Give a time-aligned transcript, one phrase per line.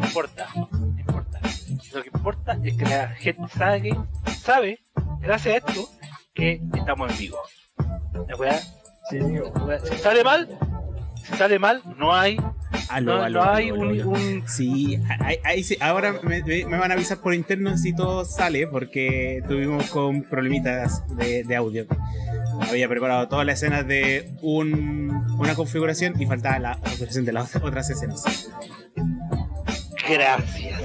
[0.00, 0.68] no importa, no
[0.98, 1.40] importa.
[1.94, 3.96] Lo que importa es que la gente sabe,
[4.42, 4.80] sabe
[5.20, 5.88] gracias a esto,
[6.34, 7.38] que estamos en vivo.
[8.28, 8.58] La weá,
[9.10, 9.18] Sí,
[9.90, 10.48] si sale mal,
[11.24, 12.36] si sale mal, no hay,
[12.90, 14.08] Aló, no, aló, no hay aló, un, aló.
[14.10, 17.94] un- Sí, ahí, ahí sí, ahora me, me- me van a avisar por interno si
[17.94, 21.86] todo sale, porque tuvimos con problemitas de, de audio.
[22.68, 27.56] Había preparado todas las escenas de un, una configuración y faltaba la configuración de las
[27.56, 28.50] otras escenas.
[30.08, 30.80] Gracias.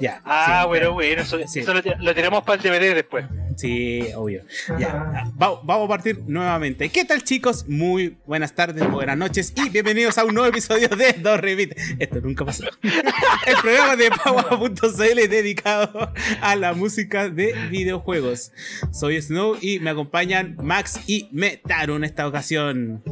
[0.00, 0.20] Ya.
[0.24, 1.60] Ah, sí, bueno, bueno, eso, Sí.
[1.60, 3.24] eso lo, lo tenemos para el DVD después.
[3.56, 4.42] Sí, obvio.
[4.78, 4.92] Ya,
[5.40, 6.90] va- vamos a partir nuevamente.
[6.90, 7.66] ¿Qué tal, chicos?
[7.66, 11.70] Muy buenas tardes, buenas noches y bienvenidos a un nuevo episodio de Dos Repeat.
[11.98, 12.64] Esto nunca pasó.
[13.46, 18.52] El programa de Paua.cl dedicado a la música de videojuegos.
[18.92, 23.02] Soy Snow y me acompañan Max y Metaru en esta ocasión.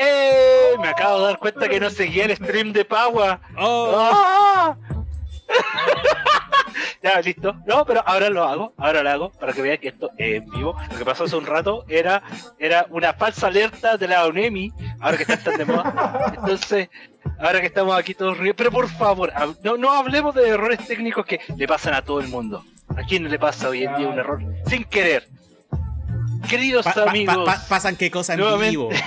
[0.00, 0.74] ¡Eh!
[0.80, 3.40] Me acabo de dar cuenta que no seguía el stream de Paua.
[3.58, 3.94] ¡Oh!
[3.98, 4.76] ¡Ah!
[7.02, 7.54] ya, listo.
[7.66, 10.50] No, pero ahora lo hago, ahora lo hago, para que vean que esto es en
[10.50, 10.76] vivo.
[10.92, 12.22] Lo que pasó hace un rato era,
[12.58, 16.32] era una falsa alerta de la ONEMI, ahora que están tan de moda.
[16.36, 16.88] Entonces,
[17.38, 21.26] ahora que estamos aquí todos riendo, pero por favor, no, no hablemos de errores técnicos
[21.26, 22.64] que le pasan a todo el mundo.
[22.96, 25.26] ¿A quién le pasa hoy en día un error sin querer?
[26.48, 28.88] Queridos Pa- pa- pa- amigos, pa- pasan qué cosas en vivo.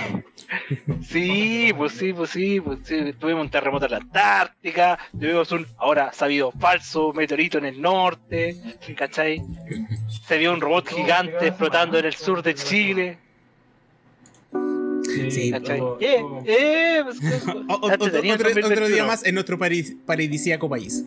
[1.02, 3.12] Sí, pues sí, pues sí, pues sí.
[3.18, 8.56] Tuvimos un terremoto en la Antártica, tuvimos un, ahora sabido, falso meteorito en el norte,
[8.96, 9.42] ¿cachai?
[10.26, 13.18] Se vio un robot gigante explotando en el sur de Chile,
[15.30, 15.78] Sí, ¿cachai?
[15.78, 18.86] todo- Eh, todo- eh, pues, O- o- otro, entretenido otro- otro 2021.
[18.88, 21.04] día más en nuestro paradisíaco país.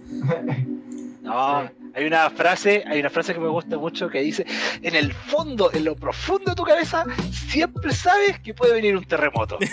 [1.22, 4.46] No, hay una frase, hay una frase que me gusta mucho que dice,
[4.84, 9.04] en el fondo, en lo profundo de tu cabeza, siempre sabes que puede venir un
[9.06, 9.58] terremoto.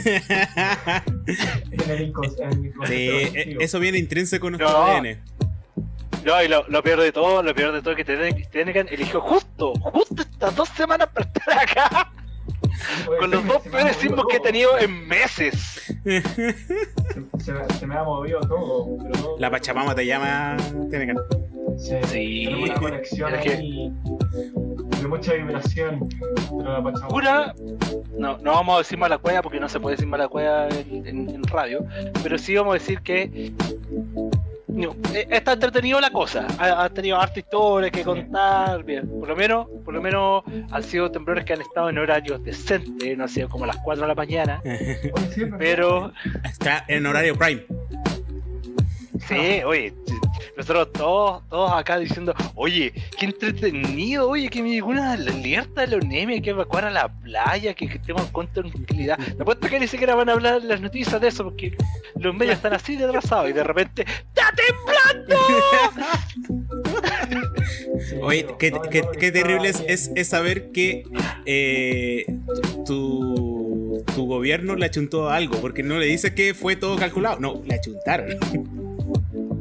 [1.76, 3.60] Sí, e- colectivo.
[3.60, 4.84] eso viene intrínseco en nuestro No.
[4.86, 5.18] ADN.
[6.24, 8.88] No, y lo, lo peor de todo, lo peor de todo es que Tenecan Tenecan
[8.90, 12.12] eligió justo, justo estas dos semanas para estar acá,
[13.08, 15.82] Oye, con los dos peores sismos que he tenido en meses.
[16.04, 16.22] Se,
[17.42, 18.96] se me, se me ha movido todo.
[19.02, 20.56] Pero todo- La Pachamama te llama.
[20.90, 21.16] Tenecan.
[21.78, 22.44] Sí, Sí.
[22.46, 23.92] tenemos una conexión Es que- ahí.
[25.00, 26.08] De mucha vibración.
[26.62, 27.54] La Pura,
[28.18, 31.06] no, no vamos a decir mala cueva porque no se puede decir mala cueva en,
[31.06, 31.84] en- en radio,
[32.22, 33.52] pero sí vamos a decir que
[34.68, 39.28] no, eh, está entretenido la cosa, ha, ha tenido harta historia que contar, bien, por
[39.28, 43.24] lo menos, por lo menos han sido temblores que han estado en horarios decentes, no
[43.24, 44.62] han sido como a las 4 de la mañana,
[45.58, 46.12] pero
[46.44, 47.62] Está en horario prime.
[49.28, 49.94] Sí, oye,
[50.56, 55.86] nosotros todos, todos acá diciendo, oye, qué entretenido, oye, que me llegó una alerta de
[55.88, 59.18] la UNEMI, hay que evacuar a la playa, que, que tenemos contra tranquilidad.
[59.18, 61.76] Me apuesto que ni siquiera van a hablar en las noticias de eso, porque
[62.16, 65.36] los medios están así de atrasados y de repente, ¡está temblando!
[68.22, 71.04] Oye, qué, no, qué- no, qué terrible es- es saber que
[71.46, 72.24] eh,
[72.86, 77.38] tu, tu gobierno le achuntó algo, porque no le dice que fue todo calculado.
[77.40, 78.83] No, le achuntaron.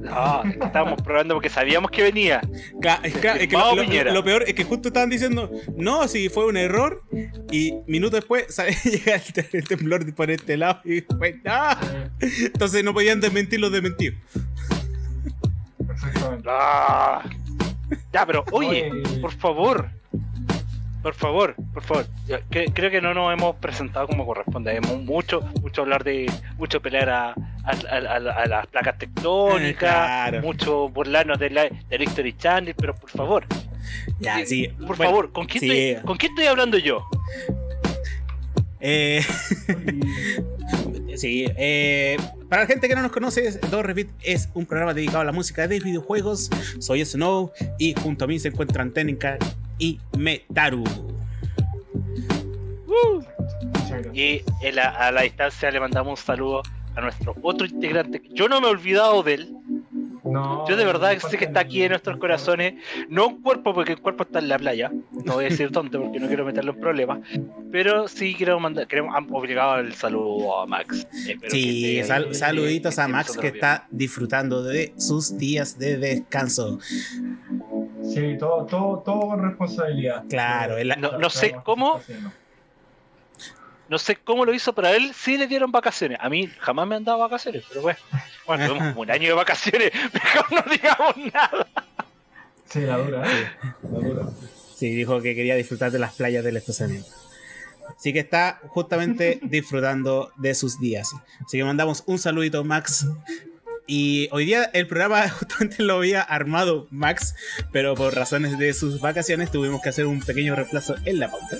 [0.03, 2.41] No, estábamos probando porque sabíamos que venía.
[2.81, 4.11] Ca- es ca- es que Vamos, lo, lo- Piñera.
[4.13, 7.03] lo peor es que justo estaban diciendo, no, si fue un error,
[7.51, 11.77] y minutos después sabe, llega el, el temblor por este lado y fue, ¡ah!
[12.19, 14.15] Sí, Entonces no podían desmentir los desmentidos.
[15.89, 16.47] exactamente.
[16.49, 17.23] Ah.
[18.11, 19.19] Ya, pero oye, Oye.
[19.19, 19.89] por favor,
[21.01, 22.05] por favor, por favor.
[22.49, 24.75] Que- creo que no nos hemos presentado como corresponde.
[24.75, 29.79] Hemos mucho, mucho hablar de, mucho pelear a, a- a- a- a las placas tectónicas,
[29.79, 30.41] Claro.
[30.41, 33.45] mucho burlarnos de la, de la History Channel, pero por favor,
[34.19, 34.67] Ya, eh, sí.
[34.67, 35.71] por bueno, favor, ¿con quién, sí.
[35.71, 37.05] estoy, ¿con quién estoy hablando yo?
[38.81, 39.21] eh,
[41.15, 42.17] Sí, eh,
[42.49, 45.31] para la gente que no nos conoce, Dos Repeat es un programa dedicado a la
[45.31, 46.49] música de videojuegos.
[46.79, 49.37] Soy Snow y junto a mí se encuentran Tenica
[49.77, 50.83] y Metaru.
[53.89, 54.15] gracias.
[54.15, 56.61] Y la- a la distancia le mandamos un saludo
[56.95, 58.21] a nuestro otro integrante.
[58.21, 59.55] que Yo no me he olvidado de él.
[60.23, 62.75] No, Yo de verdad no sé que está aquí en nuestros corazones,
[63.09, 64.89] no un cuerpo porque el cuerpo está en la playa,
[65.25, 67.19] no voy a decir tonto porque no quiero meterlo en problemas,
[67.73, 71.05] pero sí quiero mandar, queremos obligado el saludo a Max.
[71.11, 75.97] Sí, que esté- sal- que saluditos a Max que está disfrutando de sus días de
[75.97, 76.79] descanso.
[78.03, 80.23] Sí, todo, todo, todo con responsabilidad.
[80.29, 81.97] Claro, el- No- no sé cómo.
[81.97, 82.31] haciendo.
[83.89, 86.17] No sé cómo lo hizo, pero a él sí le dieron vacaciones.
[86.21, 87.99] A mí jamás me han dado vacaciones, pero bueno,
[88.47, 91.67] bueno, tuvimos como un año de vacaciones, mejor no digamos nada.
[92.69, 93.51] Sí, la dura, ¿eh?
[93.83, 94.23] La dura.
[94.75, 97.09] Sí, dijo que quería disfrutar de las playas del estacionamiento.
[97.97, 101.11] Así que está justamente disfrutando de sus días.
[101.45, 103.05] Así que mandamos un saludito, Max.
[103.85, 107.35] Y hoy día el programa justamente lo había armado Max,
[107.71, 111.57] pero por razones de sus vacaciones tuvimos que hacer un pequeño reemplazo en la pauta.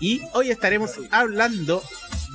[0.00, 1.82] Y hoy estaremos hablando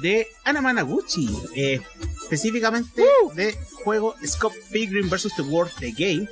[0.02, 1.82] de Anamanaguchi, eh,
[2.24, 3.04] específicamente
[3.36, 5.34] de juego Scott Pilgrim vs.
[5.36, 6.28] The World The Game,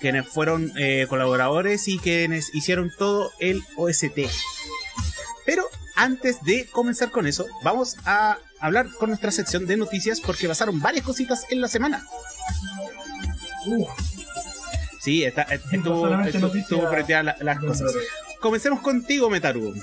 [0.00, 4.20] quienes fueron eh, colaboradores y quienes hicieron todo el OST.
[5.44, 5.64] Pero
[5.96, 10.80] antes de comenzar con eso, vamos a hablar con nuestra sección de noticias porque pasaron
[10.80, 12.06] varias cositas en la semana.
[13.66, 13.86] Uh,
[15.02, 16.82] Sí, está, no estuvo, estuvo, estuvo
[17.22, 17.90] la- las cosas.
[18.38, 19.74] Comencemos contigo, Metaru.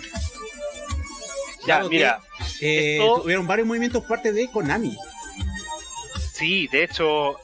[1.68, 2.20] Ya, Dado que, mira,
[2.62, 4.98] eh, esto- tuvieron varios movimientos parte de Konami.
[6.34, 7.38] sí, de hecho,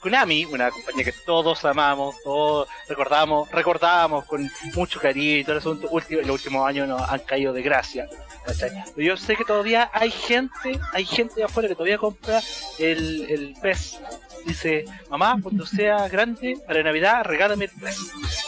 [0.00, 5.58] Konami, una compañía que todos amamos, todos recordamos, recordamos con mucho cariño y todo el
[5.58, 8.08] asunto, último, los últimos años nos han caído de gracia.
[8.46, 8.70] ¿cachai?
[8.96, 12.40] Yo sé que todavía hay gente, hay gente de afuera que todavía compra
[12.78, 14.00] el, el PES.
[14.46, 17.98] Dice, mamá, cuando sea grande, para Navidad, regálame el PES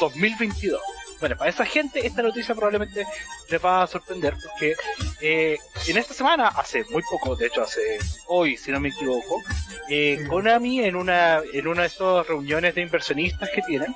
[0.01, 0.81] 2022.
[1.23, 3.07] Bueno, para esa gente esta noticia probablemente
[3.49, 4.75] les va a sorprender porque
[5.21, 9.41] eh, en esta semana, hace muy poco, de hecho hace hoy, si no me equivoco,
[9.89, 10.27] eh, Sí.
[10.27, 13.95] Konami en una en una de estas reuniones de inversionistas que tienen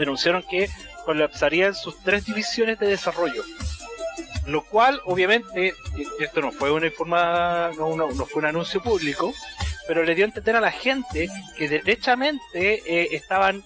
[0.00, 0.70] anunciaron que
[1.04, 3.44] colapsarían sus tres divisiones de desarrollo.
[4.46, 5.74] Lo cual, obviamente,
[6.18, 9.34] y esto no fue una informa, no, una- no fue un anuncio público,
[9.86, 11.28] pero le dio a entender a la gente
[11.58, 13.62] que derechamente eh, estaban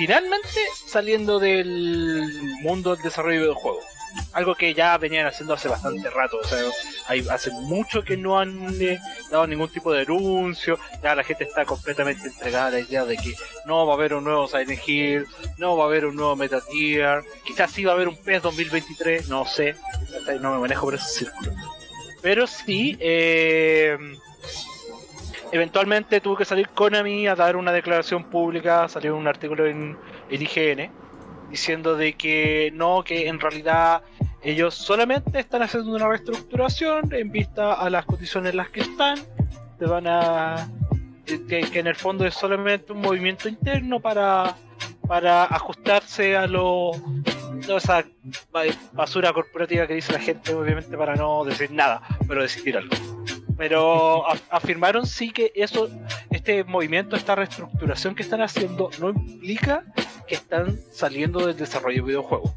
[0.00, 3.84] finalmente saliendo del mundo del desarrollo de videojuegos.
[4.32, 6.58] Algo que ya venían haciendo hace bastante rato, o sea,
[7.30, 8.98] hace mucho que no han eh,
[9.30, 13.18] dado ningún tipo de anuncio, ya la gente está completamente entregada a la idea de
[13.18, 13.34] que
[13.66, 15.26] no va a haber un nuevo Silent Hill,
[15.58, 18.42] no va a haber un nuevo Metal Gear, quizás sí va a haber un PES
[18.42, 19.74] 2023, no sé,
[20.40, 21.52] no me manejo por ese círculo.
[22.22, 23.98] Pero sí, eh,
[25.52, 29.96] eventualmente tuvo que salir Konami a dar una declaración pública, salió un artículo en,
[30.30, 30.90] en IGN
[31.50, 34.02] diciendo de que no, que en realidad
[34.42, 39.18] ellos solamente están haciendo una reestructuración en vista a las condiciones en las que están,
[39.78, 40.68] te van a
[41.26, 44.56] eh, que, en el fondo es solamente un movimiento interno para
[45.06, 46.92] para ajustarse a lo
[47.68, 48.04] esa
[48.52, 48.62] ba-
[48.92, 52.94] basura corporativa que dice la gente obviamente para no decir nada pero decir algo
[53.60, 55.90] pero af- afirmaron sí que eso
[56.30, 59.84] este movimiento esta reestructuración que están haciendo no implica
[60.26, 62.52] que están saliendo del desarrollo de videojuegos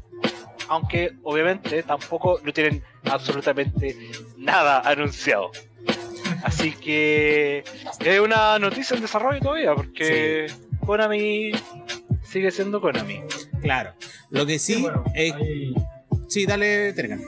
[0.68, 3.94] aunque obviamente tampoco no tienen absolutamente
[4.38, 5.50] nada anunciado
[6.42, 7.64] así que
[8.00, 10.46] es una noticia en desarrollo todavía porque
[10.86, 11.52] Konami
[12.22, 13.20] sigue siendo Konami
[13.60, 13.92] Claro.
[14.30, 14.80] Lo que sí.
[14.80, 15.74] bueno, eh, hay-
[16.28, 17.20] Sí, dale, Tergan.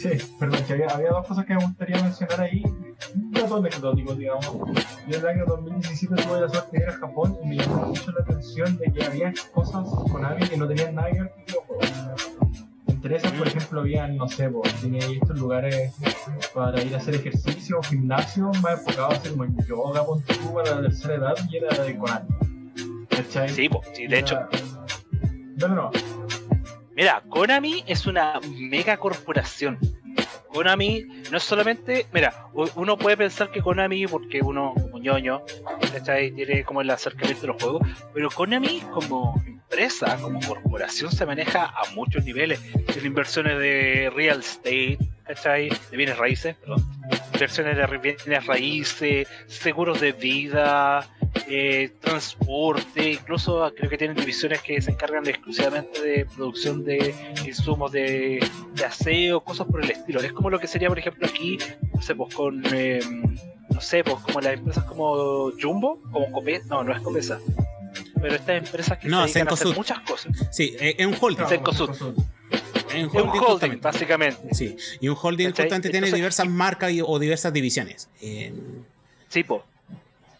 [0.00, 2.62] Sí, perdón, que había, había dos cosas que me gustaría mencionar ahí.
[3.16, 4.46] Un dato anecdótico, digamos.
[5.08, 7.86] Yo en el año 2017 tuve la suerte de ir a Japón y me llamó
[7.86, 11.32] mucho la atención de que había cosas con Ami que no tenían nada que ver
[11.32, 11.88] con videojuegos.
[12.86, 15.92] Entre esas, por ejemplo, había, no sé, pues, tenía ahí estos lugares
[16.54, 20.76] para ir a hacer ejercicio, gimnasio, más enfocado a hacer como yoga, ponte tú, para
[20.76, 22.28] la tercera edad y era de Konami.
[23.10, 23.48] ¿Cachai?
[23.48, 24.38] sí, po, sí, de hecho
[25.56, 26.17] No, no, no.
[26.98, 29.78] Mira, Konami es una mega corporación.
[30.48, 35.42] Konami no es solamente, mira, uno puede pensar que Konami, porque uno como ñoño,
[35.92, 36.32] ¿cachai?
[36.32, 41.66] tiene como el acercamiento de los juegos, pero Konami como empresa, como corporación se maneja
[41.66, 42.60] a muchos niveles.
[42.92, 45.68] Tiene inversiones de real estate, ¿cachai?
[45.68, 46.84] De bienes raíces, perdón.
[47.32, 51.08] Inversiones de bienes raíces, seguros de vida,
[51.48, 57.14] eh, transporte, incluso creo que tienen divisiones que se encargan de- exclusivamente de producción de
[57.46, 60.20] insumos de, de aseo, cosas por el estilo.
[60.20, 61.58] Es como lo que sería, por ejemplo, aquí,
[61.94, 63.00] no sé, pues con, eh,
[63.70, 67.38] no sé, pues como las empresas como Jumbo, como Copesa, no, no es Copesa,
[68.20, 70.32] pero estas empresas que No, se dedican a hacer muchas cosas.
[70.50, 71.44] Sí, eh, es un holding.
[72.94, 74.54] Es un holding, básicamente.
[74.54, 75.66] Sí, y un holding ¿Cachai?
[75.66, 78.08] justamente tiene Entonces- diversas marcas y- o diversas divisiones.
[78.20, 78.52] Eh,
[79.28, 79.62] Sí, po.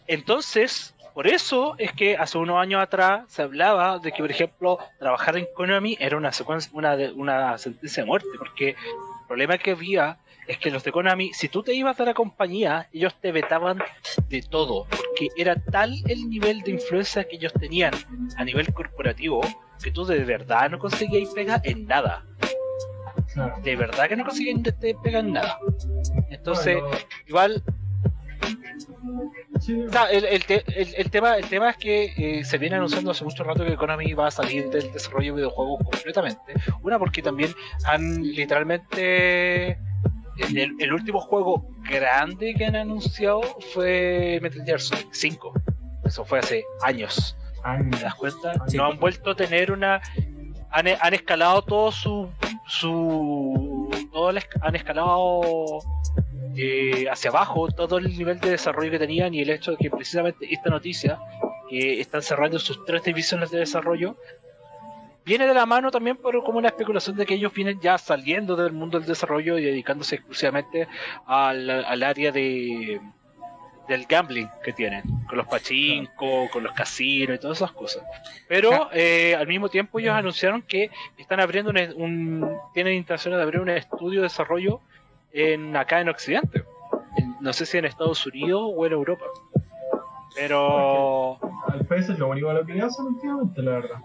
[0.09, 4.79] Entonces, por eso es que hace unos años atrás se hablaba de que, por ejemplo,
[4.97, 9.59] trabajar en Konami era una secuencia, una, de- una sentencia de muerte, porque el problema
[9.59, 13.13] que había es que los de Konami, si tú te ibas de la compañía, ellos
[13.21, 13.83] te vetaban
[14.29, 17.93] de todo, porque era tal el nivel de influencia que ellos tenían
[18.35, 19.41] a nivel corporativo
[19.83, 22.25] que tú de verdad no conseguías pega en nada.
[23.61, 24.59] De verdad que no conseguías
[25.03, 25.59] pega en nada.
[26.31, 26.81] Entonces,
[27.27, 27.61] igual
[30.11, 33.23] El, el te- el- el tema, el tema es que eh, se viene anunciando hace
[33.23, 36.53] mucho rato que Konami va a salir del desarrollo de videojuegos completamente.
[36.81, 37.53] Una porque también
[37.85, 39.77] han literalmente...
[40.55, 43.41] El, último juego grande que han anunciado
[43.73, 45.53] fue Metal Gear Solid 5.
[46.05, 47.35] Eso fue hace años.
[47.61, 47.97] años.
[47.99, 48.53] ¿Te das cuenta?
[48.67, 48.77] Sí.
[48.77, 50.01] No han vuelto a tener una.
[50.71, 52.29] Han, han escalado todo su.
[52.67, 53.78] su
[54.11, 55.41] todo el esc- han escalado
[56.55, 59.89] eh, hacia abajo todo el nivel de desarrollo que tenían y el hecho de que
[59.89, 61.19] precisamente esta noticia,
[61.69, 64.17] que están cerrando sus tres divisiones de desarrollo,
[65.25, 68.55] viene de la mano también por como una especulación de que ellos vienen ya saliendo
[68.55, 70.87] del mundo del desarrollo y dedicándose exclusivamente
[71.27, 72.99] al, al área de
[73.89, 78.03] del gambling que tienen, con los pachinko, con los casinos y todas esas cosas.
[78.47, 83.43] Pero eh, al mismo tiempo ellos anunciaron que están abriendo un, un- tienen intenciones de
[83.43, 84.79] abrir un estudio de desarrollo
[85.33, 86.63] en acá en Occidente.
[87.17, 89.25] En- no sé si en Estados Unidos o en Europa.
[90.35, 93.97] Pero Al PS es lo único a lo que le hacen últimamente, la verdad.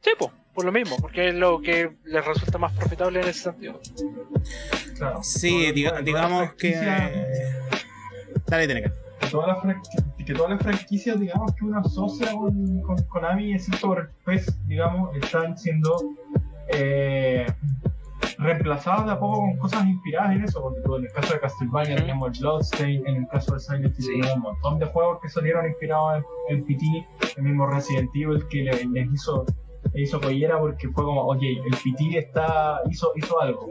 [0.00, 3.40] sí, pues, por lo mismo, porque es lo que les resulta más profitable en ese
[3.50, 3.80] sentido.
[4.96, 5.22] Claro.
[5.24, 6.72] Sí, diga- digamos que.
[6.74, 7.12] franquicia-
[8.54, 8.92] Dale, Teneca.
[9.20, 9.76] que todas las
[10.26, 15.14] que todas las franquicias digamos que uno asocia con, con Konami excepto por PES digamos
[15.16, 15.96] están siendo
[16.68, 17.46] eh,
[18.38, 21.40] reemplazadas de a poco con cosas inspiradas en eso porque tú, en el caso de
[21.40, 24.12] Castlevania teníamos el Bloodstain en el caso de Silent Hill Sí.
[24.12, 27.06] teníamos un montón de juegos que salieron inspirados en, en PT
[27.36, 29.44] el mismo Resident Evil que le- les hizo
[29.92, 33.68] le hizo collera porque fue como ok el PT está hizo hizo algo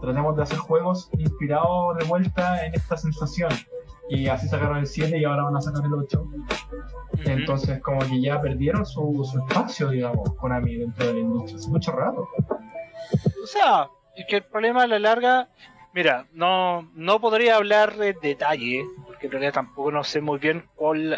[0.00, 3.50] tratemos de hacer juegos inspirados de vuelta en esta sensación
[4.08, 6.30] y así sacaron el 7 y ahora van a sacar el 8.
[7.24, 11.56] Entonces, como que ya perdieron su, su espacio, digamos, Konami dentro de la industria.
[11.56, 12.28] Hace mucho rato.
[13.42, 15.48] O sea, es que el problema a la larga,
[15.94, 20.64] mira, no, no podría hablar en detalle, porque en realidad tampoco no sé muy bien
[20.74, 21.16] cuál,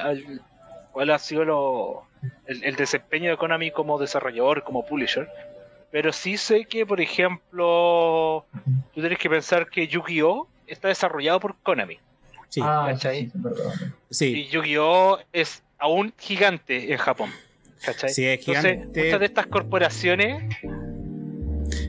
[0.93, 2.03] cuál ha sido lo,
[2.47, 5.29] el, el desempeño de Konami como desarrollador, como publisher.
[5.91, 8.45] Pero sí sé que, por ejemplo,
[8.93, 10.49] tú tienes que pensar que Yu-Gi-Oh!
[10.67, 11.99] está desarrollado por Konami.
[12.49, 13.31] Sí, ah, ¿cachai?
[14.11, 14.27] sí.
[14.27, 15.19] Y Yu-Gi-Oh!
[15.33, 17.31] es aún gigante en Japón.
[17.85, 18.11] ¿Cachai?
[18.11, 19.05] Sí, es Entonces, gigante.
[19.05, 20.57] muchas de estas corporaciones.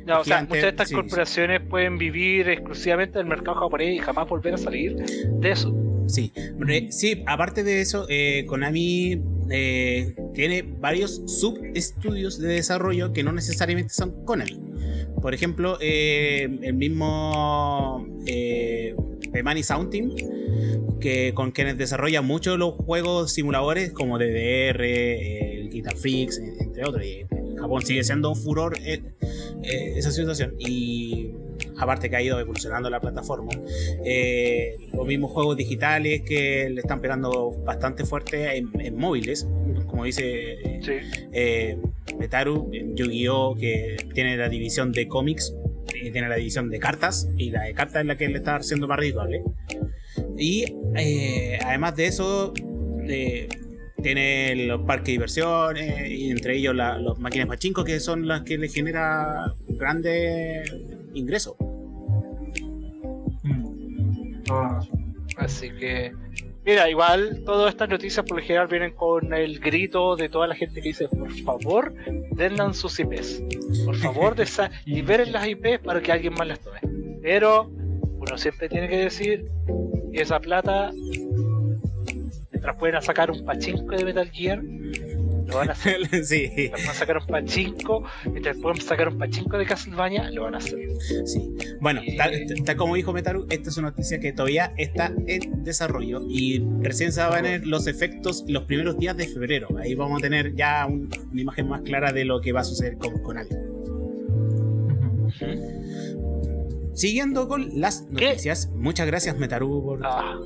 [0.06, 4.00] No, o sea, muchas de estas sí, corporaciones pueden vivir exclusivamente del mercado japonés y
[4.00, 5.74] jamás volver a salir de eso.
[6.08, 9.20] Sí, Re- sí, aparte de eso, eh, Konami
[9.50, 14.60] eh, tiene varios subestudios de desarrollo que no necesariamente son Konami.
[15.22, 18.06] Por ejemplo, eh, el mismo
[19.36, 20.12] eh, Pemani Sound Team,
[21.00, 26.54] que con quienes desarrolla muchos los juegos simuladores como DDR, eh, el Guitar Freaks, eh,
[26.60, 27.06] entre otros.
[27.06, 29.02] Y en Japón sigue siendo un furor eh,
[29.64, 30.56] eh, esa situación.
[30.60, 31.32] Y
[31.78, 33.52] aparte que ha ido evolucionando la plataforma.
[34.06, 39.48] Eh, los mismos juegos digitales que le están pegando bastante fuerte en, en móviles,
[39.88, 40.92] como dice eh, Sí.
[41.34, 41.78] eh,
[42.20, 43.56] Metaru, Yu-Gi-Oh!
[43.56, 45.54] que tiene la división de cómics
[46.12, 48.88] tiene la división de cartas, y la de cartas es la que le está haciendo
[48.88, 49.44] más rentable.
[50.38, 52.54] Y eh, además de eso,
[53.08, 53.48] eh,
[54.02, 58.44] tiene los parques de diversiones, y entre ellos la- las máquinas pachinko, que son las
[58.44, 60.72] que le genera grandes
[61.14, 61.56] ingresos.
[63.44, 64.36] Mm.
[65.38, 66.12] Así que.
[66.66, 70.56] Mira, igual todas estas noticias por lo general vienen con el grito de toda la
[70.56, 71.94] gente que dice: por favor,
[72.32, 73.44] denle sus IPs.
[73.86, 74.36] Por favor,
[74.86, 76.80] liberen las IPs para que alguien más las tome.
[77.22, 79.46] Pero uno siempre tiene que decir:
[80.14, 80.92] esa plata,
[82.52, 84.62] mientras pueden sacar un pachinko de Metal Gear,
[85.48, 85.98] lo van a hacer.
[86.26, 90.56] sí, Mientras pueden sacar un pachinko, mientras pueden sacar un pachinko de Castlevania, lo van
[90.56, 90.80] a hacer.
[91.26, 91.56] sí.
[91.80, 92.32] Bueno, tal,
[92.66, 97.12] tal como dijo Metaru, esta es una noticia que todavía está en desarrollo y recién
[97.12, 99.68] se van a ver los efectos los primeros días de febrero.
[99.80, 102.64] Ahí vamos a tener ya un- una imagen más clara de lo que va a
[102.64, 103.50] suceder con Konami.
[106.96, 108.26] Siguiendo con las ¿Qué?
[108.30, 110.02] noticias, muchas gracias Metaru por...
[110.06, 110.40] Ah.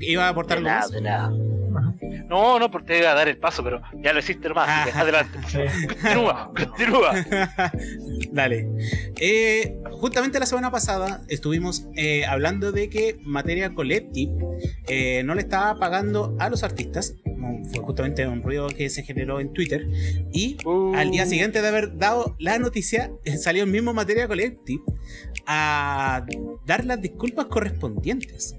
[0.00, 0.90] ¿Iba a aportar De algo nada, más?
[0.92, 2.24] de nada.
[2.28, 5.00] No, no, porque te iba a dar el paso, pero ya lo hiciste nomás, Ah.
[5.00, 5.38] adelante.
[5.88, 7.12] Continúa, continúa.
[8.32, 8.68] Dale.
[9.20, 14.32] Eh, justamente la semana pasada estuvimos eh, hablando de que Materia Collective
[14.88, 17.14] eh, no le estaba pagando a los artistas.
[17.72, 19.86] Fue justamente un ruido que se generó en Twitter.
[20.32, 20.94] Y Uh.
[20.94, 24.82] al día siguiente de haber dado la noticia, salió el mismo Materia Collective
[25.46, 25.83] a
[26.66, 28.56] dar las disculpas correspondientes.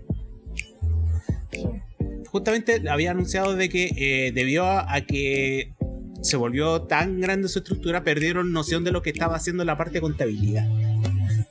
[2.28, 5.74] Justamente había anunciado de que eh, debido a, que
[6.22, 9.94] se volvió tan grande su estructura, perdieron noción de lo que estaba haciendo la parte
[9.94, 10.68] de contabilidad.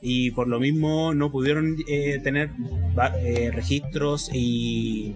[0.01, 2.51] Y por lo mismo no pudieron eh, tener
[3.19, 5.15] eh, registros y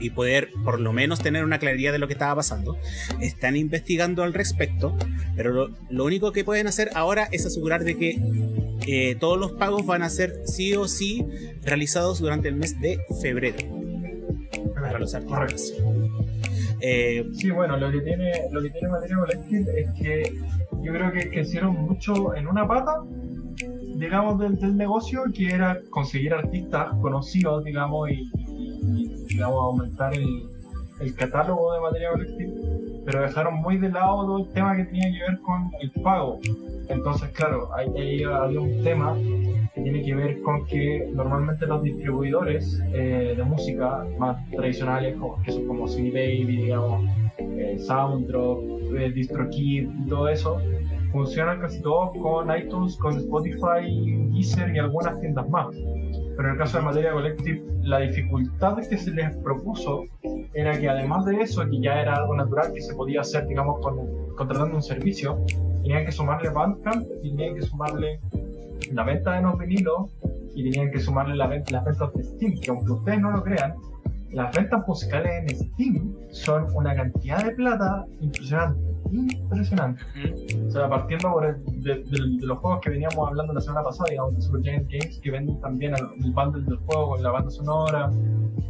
[0.00, 2.76] y poder por lo menos tener una claridad de lo que estaba pasando.
[3.20, 4.96] Están investigando al respecto,
[5.36, 8.20] pero lo, único que pueden hacer ahora es asegurar de que
[8.86, 11.26] eh, todos los pagos van a ser sí o sí
[11.62, 13.58] realizados durante el mes de febrero
[14.74, 15.74] para los artistas.
[16.80, 19.16] Eh, sí, bueno, lo que tiene, lo que tiene Materia
[19.76, 20.32] es que
[20.82, 23.02] yo creo que, hicieron mucho en una pata
[23.96, 28.30] digamos, del, del, negocio, que era conseguir artistas conocidos, digamos, y,
[29.38, 32.52] digamos, aumentar el, catálogo de materia colectiva,
[33.04, 36.40] pero dejaron muy de lado todo el tema que tenía que ver con el pago.
[36.88, 39.14] Entonces, claro, ahí, había un tema
[39.74, 45.40] que tiene que ver con que normalmente los distribuidores eh, de música más tradicionales, como,
[45.42, 47.04] que son como CD Baby, digamos,
[47.38, 48.58] eh, Sounddrop,
[48.98, 50.60] eh, DistroKid todo eso,
[51.12, 53.86] funcionan casi todos con iTunes, con Spotify,
[54.32, 55.76] Deezer y algunas tiendas más.
[56.38, 60.04] Pero en el caso de Materia Collective, la dificultad que se les propuso
[60.54, 63.80] era que además de eso, que ya era algo natural que se podía hacer, digamos,
[63.80, 63.96] con,
[64.36, 65.44] contratando un servicio,
[65.82, 68.20] tenían que sumarle Bandcamp, tenían que sumarle
[68.92, 70.14] la venta de los vinilos
[70.54, 73.42] y tenían que sumarle la venta, las ventas de Steam, que aunque ustedes no lo
[73.42, 73.74] crean,
[74.30, 80.02] las ventas musicales en Steam son una cantidad de plata impresionante impresionante.
[80.66, 82.04] O sea, partiendo por de,
[82.40, 85.60] los juegos que veníamos hablando la semana pasada, digamos, de Super Giant Games, que venden
[85.60, 88.10] también el, bundle del juego con la banda sonora,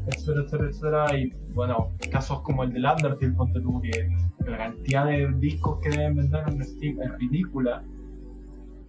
[0.07, 1.19] etcétera, etcétera, etcétera.
[1.19, 4.09] Y bueno, casos como el del Undertale, ponte tú, que,
[4.49, 7.83] la cantidad de discos que deben vender en Steam es ridícula.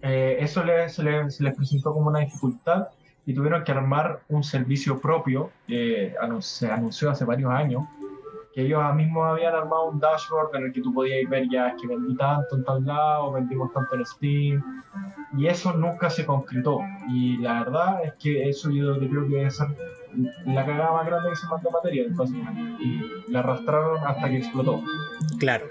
[0.02, 2.88] Eh, eso se, les, presentó como una dificultad
[3.26, 7.84] y tuvieron que armar un servicio propio, que se anunció hace varios años,
[8.52, 11.86] que ellos mismos habían armado un dashboard en el que tú podías ver ya que
[11.86, 14.82] vendí tanto en tal lado, vendimos tanto en Steam,
[15.36, 16.80] y eso nunca se concretó.
[17.08, 19.60] Y la verdad es que eso yo creo que es
[20.46, 22.04] la cagada más grande que se mandó materia
[22.80, 24.82] y la arrastraron hasta que explotó.
[25.38, 25.66] Claro.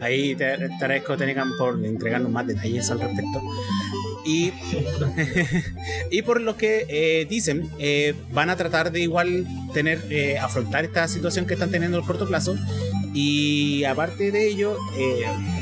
[0.00, 3.40] Ahí te, te agradezco, Tenecan, por entregarnos más detalles al respecto.
[4.24, 4.52] Y,
[6.10, 10.84] y por lo que eh, dicen, eh, van a tratar de igual tener, eh, afrontar
[10.84, 12.56] esta situación que están teniendo en el corto plazo.
[13.12, 14.76] Y aparte de ello,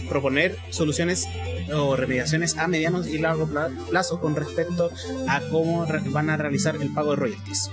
[0.09, 1.29] proponer soluciones
[1.75, 3.49] o remediaciones a mediano y largo
[3.91, 4.91] plazo con respecto
[5.29, 7.71] a cómo van a realizar el pago de royalties.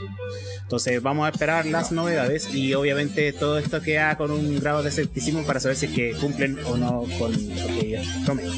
[0.61, 4.89] Entonces vamos a esperar las novedades y obviamente todo esto queda con un grado de
[4.89, 8.51] escepticismo para saber si es que cumplen o no con lo que prometen.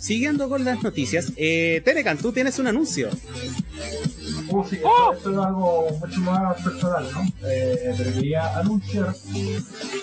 [0.00, 3.10] Siguiendo con las noticias, eh, Telecan, tú tienes un anuncio.
[4.48, 5.12] Uh, sí, ¡Oh!
[5.12, 7.48] esto, es algo mucho más personal, ¿no?
[7.48, 9.12] Eh, pero quería anunciar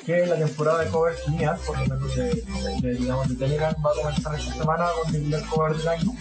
[0.05, 2.43] que la temporada de covers mía, por lo menos de,
[2.81, 6.11] de, digamos, de Telegram, va a comenzar esta semana con el primer cover del año.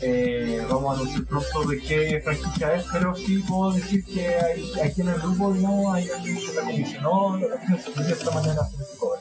[0.00, 4.72] Eh, vamos a anunciar pronto de qué franquicia es, pero sí puedo decir que hay,
[4.82, 8.96] aquí en el grupo, digamos, hay alguien que la comisionó, de esta manera hacer este
[8.96, 9.20] cover.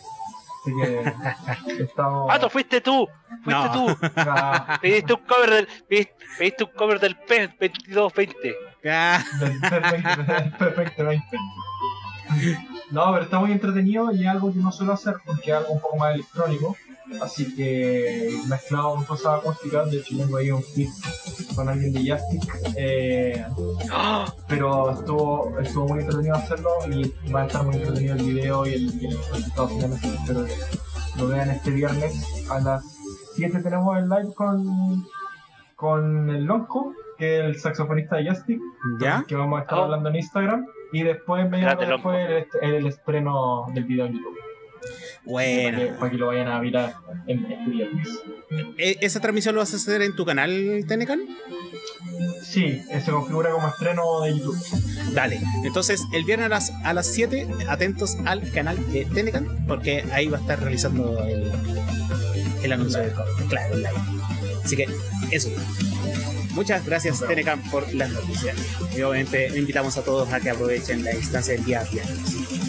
[0.68, 2.28] Así que estamos.
[2.28, 3.08] ¡Pato, fuiste tú!
[3.44, 3.88] ¡Fuiste tú!
[4.82, 5.68] Pediste un cover del.
[6.38, 8.56] Pediste, un cover del PES 2220.
[10.58, 11.38] Perfecto, 20.
[12.92, 15.74] No, pero está muy entretenido y es algo que no suelo hacer porque es algo
[15.74, 16.76] un poco más electrónico.
[17.22, 20.90] Así que mezclado con cosas acústicas, de hecho tengo ahí un fit
[21.56, 22.44] con alguien de Jastic.
[22.76, 23.46] Eh,
[24.48, 28.74] pero estuvo, estuvo muy entretenido hacerlo y va a estar muy entretenido el video y
[28.74, 29.94] el, y el resultado final.
[29.94, 30.54] Espero que
[31.18, 32.84] lo vean este viernes a las
[33.38, 35.06] 7 tenemos el live con,
[35.76, 38.60] con el Lonco, que es el saxofonista de Jastic,
[39.00, 39.24] ¿Ya?
[39.28, 39.84] que vamos a estar oh.
[39.84, 40.66] hablando en Instagram.
[40.92, 44.47] Y después, media después, el, el estreno del video en YouTube.
[45.26, 45.98] Bueno.
[46.00, 46.96] Para que, lo vayan a mirar
[47.28, 48.08] en este viernes.
[48.78, 51.22] ¿E-, ¿Esa transmisión lo vas a hacer en tu canal, Tenecan?
[52.44, 54.58] Sí, se configura como estreno de YouTube.
[55.14, 60.06] Dale, entonces el viernes a las, a las 7, atentos al canal de Tenecan, porque
[60.12, 61.52] ahí va a estar realizando el,
[62.64, 63.14] el anuncio del
[63.50, 63.92] Claro, el live.
[64.64, 64.88] Así que
[65.32, 65.50] eso.
[66.54, 68.56] Muchas gracias, Tenecan, por las noticias.
[68.96, 72.67] Y obviamente invitamos a todos a que aprovechen la instancia del día viernes.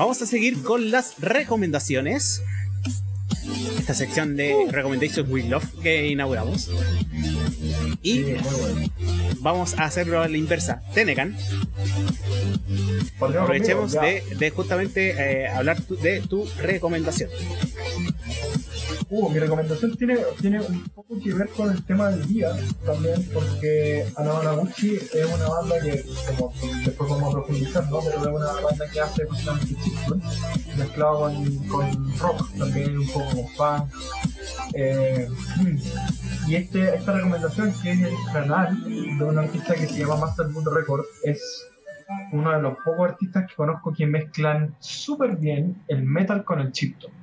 [0.00, 2.42] Vamos a seguir con las recomendaciones.
[3.78, 4.56] Esta sección de.
[4.70, 6.70] Recommendations with Love que inauguramos.
[8.02, 8.24] Y
[9.40, 10.80] vamos a hacerlo a la inversa.
[10.94, 11.36] Tenecan.
[13.16, 17.28] Aprovechemos de, justamente eh, hablar de tu recomendación.
[19.08, 22.52] Uh, mi recomendación tiene, tiene un poco que ver con el tema del día
[22.84, 26.52] también, porque Anamanaguchi es una banda que, como
[26.84, 28.00] después vamos profundizar, ¿no?
[28.00, 30.22] Pero es una banda que hace justamente chiptune,
[30.76, 31.32] mezclado
[31.68, 33.90] con, rock, también un poco con funk.
[34.74, 35.28] Eh,
[36.46, 40.46] y este, esta recomendación, que es el canal de un artista que se llama Master
[40.48, 41.66] Boot Record, es
[42.32, 46.72] uno de los pocos artistas que conozco que mezclan súper bien el metal con el
[46.72, 47.19] chiptune.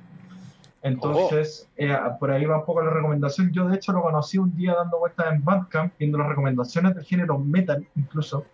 [0.82, 3.50] Entonces, eh, por ahí va un poco la recomendación.
[3.52, 7.04] Yo, de hecho, lo conocí un día dando vueltas en Bandcamp, viendo las recomendaciones del
[7.04, 8.44] género metal, incluso.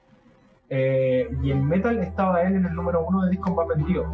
[0.71, 4.07] Eh, y el metal estaba él en el número uno de discos más vendidos.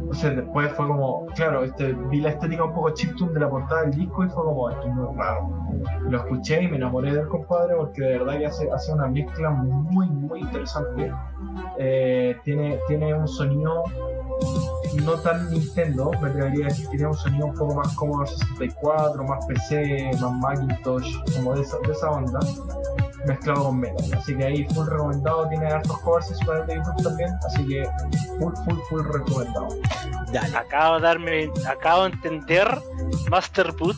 [0.00, 3.82] Entonces, después fue como, claro, este, vi la estética un poco chiptune de la portada
[3.82, 5.50] del disco y fue como, esto es muy raro.
[6.08, 9.50] Lo escuché y me enamoré del compadre porque de verdad que hace, hace una mezcla
[9.50, 11.12] muy, muy interesante.
[11.78, 13.84] Eh, tiene, tiene un sonido
[14.96, 18.26] no tan Nintendo, me atrevería a decir que tiene un sonido un poco más cómodo
[18.26, 22.40] 64, más PC, más Macintosh, como de esa, de esa onda,
[23.26, 24.18] mezclado con metal.
[24.18, 27.66] Así que ahí full recomendado, tiene hartos covers en su canal de YouTube también, así
[27.66, 27.88] que
[28.38, 29.68] full, full, full recomendado.
[30.32, 30.56] Dale.
[30.56, 32.68] Acabo de darme, acabo de entender
[33.30, 33.96] Master Boot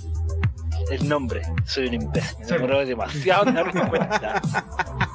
[0.91, 1.43] el nombre.
[1.65, 2.37] Soy un imbécil.
[2.45, 2.55] Sí.
[2.55, 4.41] Me demasiado en darme cuenta.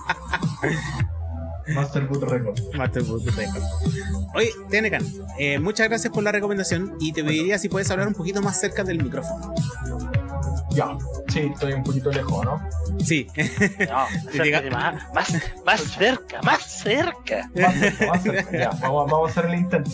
[2.77, 3.23] Master Boot.
[4.35, 5.03] Oye, Tenecan,
[5.37, 8.59] eh, muchas gracias por la recomendación y te pediría si puedes hablar un poquito más
[8.59, 9.53] cerca del micrófono.
[10.73, 12.61] Ya, sí, estoy un poquito lejos, ¿no?
[13.03, 13.27] Sí,
[13.89, 14.07] No,
[14.71, 17.49] más, más, más cerca, más cerca.
[17.55, 18.57] Más cerca, más cerca.
[18.57, 19.91] Ya, vamos, vamos a hacer el intento.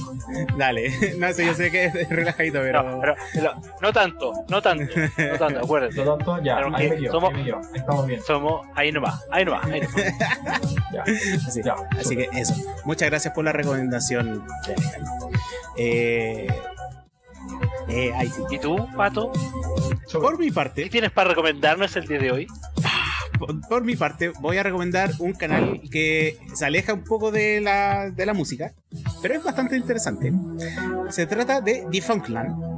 [0.58, 0.94] dale.
[1.18, 2.84] No sé, yo sé que es relajadito, pero.
[2.84, 4.86] No, pero, pero no tanto, no tanto,
[5.18, 5.96] no tanto, acuérdate.
[5.96, 7.62] Lo tanto, ya, Pero ahí me quedo, somos- ahí me quedo.
[7.74, 8.22] Estamos bien.
[8.24, 10.14] Somos ahí nomás, ahí nomás, ahí nomás.
[10.94, 11.04] Ya,
[11.48, 11.76] Así, ya.
[12.00, 12.54] así que eso.
[12.86, 14.46] Muchas gracias por la recomendación.
[15.78, 16.48] Eh,
[17.90, 18.42] eh, ahí sí.
[18.50, 19.32] ¿Y tú, Pato?
[20.12, 22.48] Por mi ¿Qué parte, tienes para recomendarnos el día de hoy?
[23.40, 27.62] por, por mi parte, voy a recomendar un canal que se aleja un poco de
[27.62, 28.74] la, de la música,
[29.22, 30.32] pero es bastante interesante.
[31.10, 32.78] Se trata de Defunctland.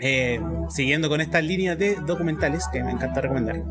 [0.00, 3.62] Eh, siguiendo con esta línea de documentales que me encanta recomendar.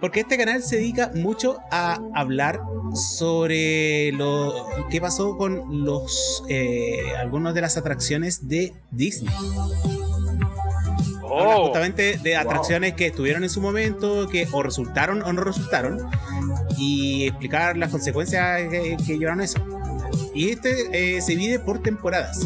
[0.00, 2.60] Porque este canal se dedica mucho a hablar
[2.94, 9.32] sobre lo que pasó con los eh, algunas de las atracciones de Disney.
[11.32, 12.40] Habla Oh, justamente de Wow.
[12.40, 16.10] atracciones que estuvieron en su momento, que o resultaron o no resultaron,
[16.76, 19.58] y explicar las consecuencias que, que llevaron eso.
[20.34, 22.40] Y este eh, se divide por temporadas.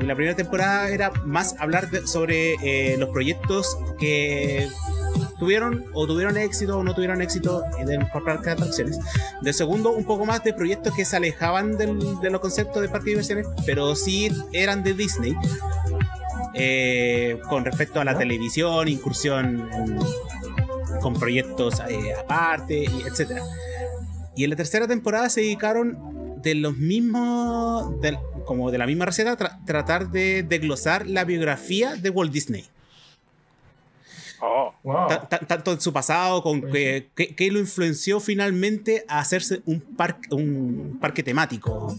[0.00, 4.66] La primera temporada era más hablar de- sobre eh, los proyectos que
[5.42, 8.98] tuvieron o tuvieron éxito o no tuvieron éxito en el por parque de atracciones.
[9.40, 12.88] De segundo, un poco más de proyectos que se alejaban del- de los conceptos de
[12.88, 15.34] parque de diversiones, pero sí eran de Disney.
[16.54, 19.98] eh, con respecto a la televisión, incursión en-
[21.00, 23.40] con proyectos eh, aparte, etcétera.
[24.36, 25.96] Y en la tercera temporada se dedicaron
[26.42, 31.96] de los mismos, del- como de la misma receta, tra- tratar de desglosar la biografía
[31.96, 32.66] de Walt Disney.
[34.42, 35.08] Oh, Wow.
[35.46, 40.34] Tanto en su pasado, con que, que- que lo influenció finalmente a hacerse un, parque
[40.34, 41.96] un parque temático.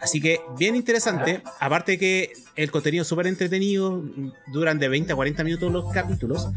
[0.00, 1.42] Así que bien interesante.
[1.60, 4.02] Aparte que el contenido es súper entretenido,
[4.48, 6.48] duran de 20 a 40 minutos los capítulos.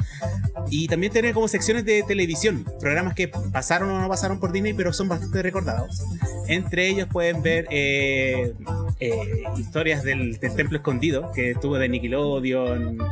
[0.70, 4.74] Y también tiene como secciones de televisión, programas que pasaron o no pasaron por Disney,
[4.74, 6.04] pero son bastante recordados.
[6.48, 8.54] Entre ellos pueden ver eh,
[9.00, 13.10] eh, historias del, del Templo Escondido, que tuvo de Nickelodeon, güey.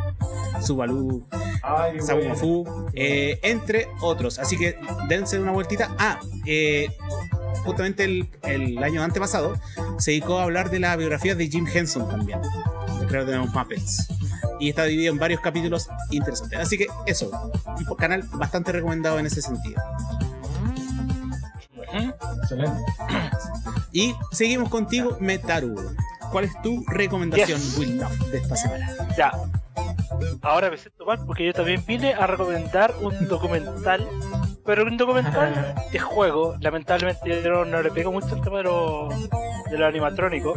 [1.99, 4.39] Sabumafu, eh, entre otros.
[4.39, 4.77] Así que
[5.09, 5.95] dense una vueltita.
[5.97, 6.89] Ah, eh,
[7.63, 9.55] justamente el, el año antepasado
[9.97, 12.39] se dedicó a hablar de la biografía de Jim Henson también,
[13.01, 14.07] el creador de los Muppets.
[14.59, 16.59] Y está dividido en varios capítulos interesantes.
[16.59, 17.31] Así que eso,
[17.89, 19.81] un canal bastante recomendado en ese sentido.
[22.41, 22.81] Excelente.
[23.91, 25.75] Y seguimos contigo, Metaru.
[26.31, 27.77] ¿Cuál es tu recomendación, Yes.
[27.77, 28.89] Will Love, de esta semana?
[29.15, 29.31] Ya.
[30.41, 34.07] Ahora me siento mal porque yo también vine a recomendar un documental,
[34.65, 36.55] pero un documental de juego.
[36.61, 39.09] Lamentablemente yo no, no le pego mucho el tema de lo,
[39.71, 40.53] de lo animatrónico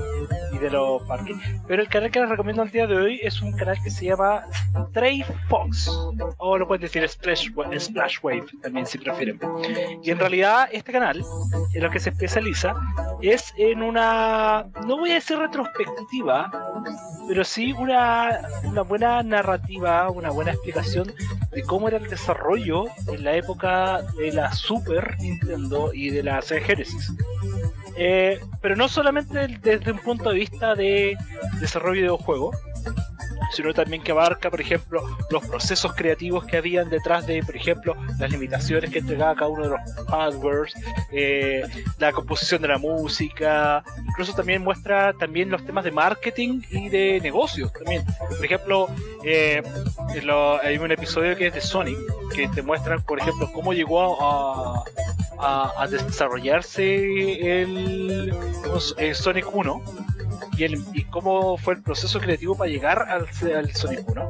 [0.56, 1.36] y de los parques.
[1.66, 4.06] Pero el canal que les recomiendo el día de hoy es un canal que se
[4.06, 4.44] llama
[4.88, 5.88] Stray Fox.
[6.38, 9.38] O lo pueden decir Splash, Splash Wave también si prefieren.
[10.02, 11.24] Y en realidad este canal
[11.74, 12.74] en lo que se especializa
[13.20, 16.50] es en una, no voy a decir retrospectiva,
[17.28, 21.12] pero sí una, una buena narrativa, una buena explicación
[21.52, 26.42] de cómo era el desarrollo en la época de la Super Nintendo y de la
[26.42, 27.12] Sega Genesis.
[27.98, 31.16] Eh, pero no solamente desde un punto de vista de
[31.60, 32.56] desarrollo de videojuegos,
[33.52, 37.96] sino también que abarca, por ejemplo, los procesos creativos que habían detrás de, por ejemplo,
[38.18, 40.74] las limitaciones que entregaba cada uno de los hardwares,
[41.12, 41.62] eh,
[41.98, 47.20] la composición de la música, incluso también muestra también los temas de marketing y de
[47.22, 48.04] negocios también.
[48.28, 48.88] Por ejemplo,
[49.24, 49.62] eh,
[50.62, 51.98] hay un episodio que es de Sonic,
[52.34, 54.84] que te muestran, por ejemplo, cómo llegó a,
[55.90, 58.34] desarrollarse el,
[58.98, 59.82] el Sonic 1
[60.58, 64.28] y, cómo fue el proceso creativo para llegar al, al Sonic 1.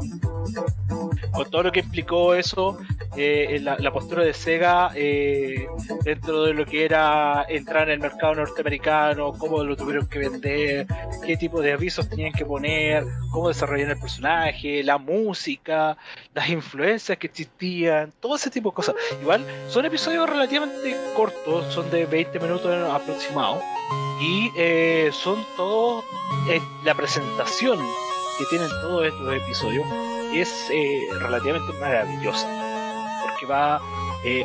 [1.33, 2.79] Con todo lo que implicó eso,
[3.17, 5.67] eh, la, postura de Sega eh,
[6.05, 10.87] dentro de lo que era entrar en el mercado norteamericano, cómo lo tuvieron que vender,
[11.25, 15.97] qué tipo de avisos tenían que poner, cómo desarrollar el personaje, la música,
[16.35, 18.95] las influencias que existían, todo ese tipo de cosas.
[19.21, 23.63] Igual son episodios relativamente cortos, son de 20 minutos aproximados
[24.21, 26.05] y eh, son todos
[26.49, 27.79] eh, la presentación
[28.39, 29.87] que tienen todos estos episodios
[30.33, 32.49] es eh, relativamente maravillosa
[33.23, 33.81] porque va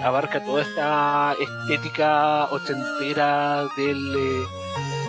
[0.04, 4.46] abarca toda esta estética ochentera del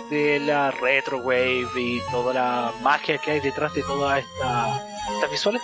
[0.09, 5.31] de la retro wave y toda la magia que hay detrás de todas esta, estas
[5.31, 5.61] visuales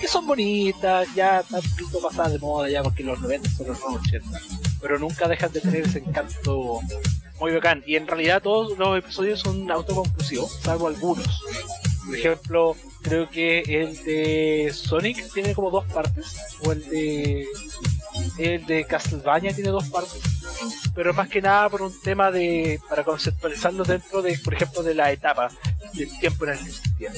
[0.00, 3.66] que son bonitas ya están un poquito pasadas de moda ya porque los 90 son
[3.66, 4.40] los 80
[4.80, 6.80] pero nunca dejan de tener ese encanto
[7.40, 7.82] muy bacán.
[7.86, 11.42] Y en realidad todos los episodios son autoconclusivos, salvo algunos.
[12.06, 17.46] Por ejemplo, creo que el de Sonic tiene como dos partes, o el de
[18.38, 20.20] el de Castlevania tiene dos partes,
[20.94, 24.94] pero más que nada por un tema de para conceptualizarlo dentro de, por ejemplo, de
[24.94, 25.48] la etapa
[25.94, 27.12] del tiempo en el que existía.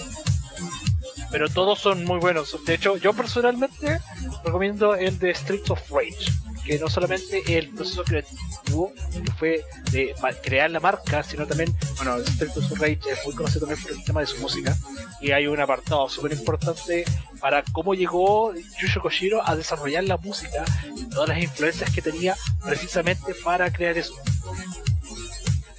[1.31, 2.57] Pero todos son muy buenos.
[2.65, 4.01] De hecho, yo personalmente
[4.45, 6.32] recomiendo el de Streets of Rage
[6.65, 12.17] que no solamente el proceso creativo que fue de crear la marca, sino también, bueno,
[12.19, 14.77] Street of Rage es muy conocido también por el tema de su música,
[15.21, 17.05] y hay un apartado súper importante
[17.41, 20.65] para cómo llegó Yusho Koshiro a desarrollar la música
[20.97, 24.15] y todas las influencias que tenía precisamente para crear eso.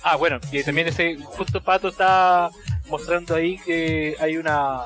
[0.03, 2.51] Ah, bueno, y también ese justo Pato está
[2.89, 4.81] mostrando ahí que hay una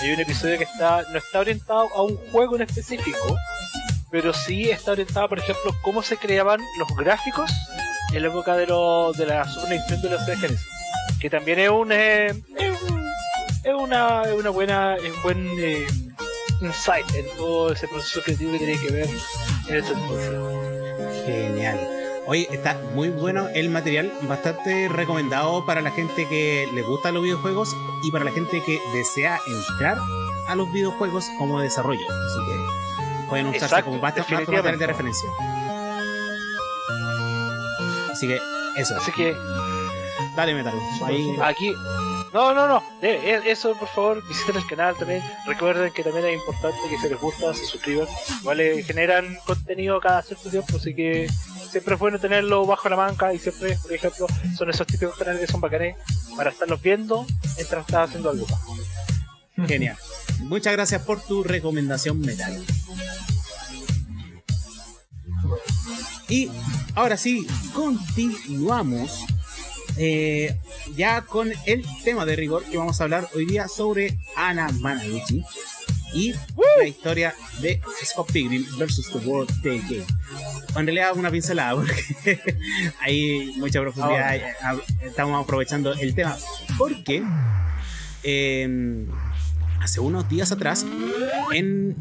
[0.00, 3.36] hay un episodio que está no está orientado a un juego en específico,
[4.14, 7.50] pero sí está orientada, por ejemplo, cómo se creaban los gráficos
[8.12, 10.64] en la época de, lo, de la Super Nintendo de los Genesis.
[11.20, 15.84] Que también es un, eh, es, una, es una buena, es un buen eh,
[16.60, 19.08] insight en todo ese proceso creativo que tiene que ver
[19.68, 21.26] en ese entonces.
[21.26, 21.80] Genial.
[22.28, 27.24] Hoy está muy bueno el material, bastante recomendado para la gente que le gusta los
[27.24, 27.74] videojuegos
[28.04, 29.98] y para la gente que desea entrar
[30.46, 32.06] a los videojuegos como desarrollo.
[32.08, 32.83] Así que
[33.34, 35.28] pueden usarse como material de referencia.
[38.12, 38.38] Así que
[38.76, 38.96] eso.
[38.96, 39.36] Así que.
[40.36, 40.74] Dale, Metal.
[41.04, 41.36] Ahí...
[41.42, 41.72] Aquí.
[42.32, 42.82] No, no, no.
[43.02, 45.22] E, eso, por favor, visiten el canal también.
[45.46, 48.06] Recuerden que también es importante que si les gusta, se suscriban.
[48.42, 51.28] Vale, generan contenido cada cierto tiempo, así que
[51.70, 55.40] siempre es bueno tenerlo bajo la manca y siempre, por ejemplo, son esos típicos canales
[55.40, 55.96] que son bacanes
[56.36, 58.46] para estarlos viendo mientras estás haciendo algo.
[59.66, 59.96] Genial.
[60.40, 62.64] Muchas gracias por tu recomendación, Metal.
[66.28, 66.50] Y
[66.94, 69.24] ahora sí, continuamos
[69.96, 70.58] eh,
[70.96, 75.44] ya con el tema de rigor que vamos a hablar hoy día sobre Ana Managuchi
[76.12, 76.32] y
[76.78, 80.06] la historia de Scott Pilgrim versus The World Day Game.
[80.76, 82.40] En realidad una pincelada porque
[83.00, 84.40] hay mucha profundidad,
[85.02, 86.36] estamos aprovechando el tema
[86.78, 87.22] porque
[88.22, 89.06] em,
[89.84, 90.86] hace unos días atrás
[91.52, 91.94] en,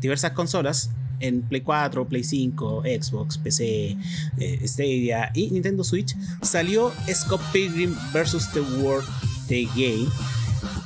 [0.00, 3.96] diversas consolas en Play 4, Play 5, Xbox, PC,
[4.38, 8.52] eh, Stadia y Nintendo Switch, salió Scott Pilgrim vs.
[8.52, 9.06] The World
[9.48, 10.06] The Game,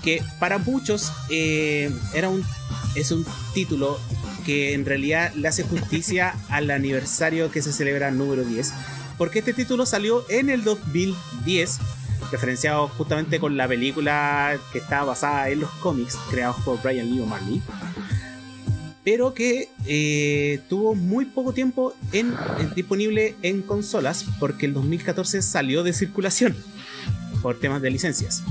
[0.03, 2.43] que para muchos eh, era un,
[2.97, 4.01] es un título
[4.45, 8.73] que en realidad le hace justicia al aniversario que se celebra número 10,
[9.19, 11.79] porque este título salió en el 2010
[12.35, 17.21] referenciado justamente con la película que está basada en los cómics creados por Brian Lee
[17.21, 17.63] O'Malley
[19.05, 22.35] pero que eh, tuvo muy poco tiempo en,
[22.75, 26.57] disponible en consolas porque el 2014 salió de circulación
[27.43, 28.43] por temas de licencias.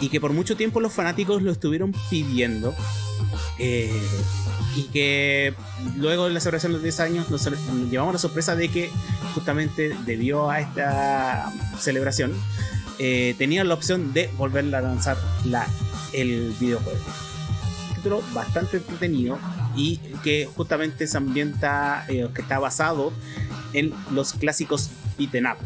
[0.00, 2.74] Y que por mucho tiempo los fanáticos lo estuvieron pidiendo
[3.58, 3.92] eh,
[4.76, 5.54] y que
[5.96, 7.48] luego de la celebración de los 10 años nos,
[7.90, 8.90] llevamos la sorpresa de que
[9.34, 12.32] justamente debido a esta celebración
[12.98, 15.66] eh, tenían la opción de volver a lanzar la,
[16.12, 17.00] el videojuego
[18.32, 19.38] bastante entretenido
[19.76, 23.12] y que justamente se ambienta, eh, que está basado
[23.72, 25.56] en los clásicos beaten up.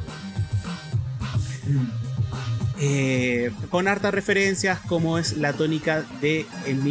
[2.80, 6.82] eh, con hartas referencias como es la tónica de el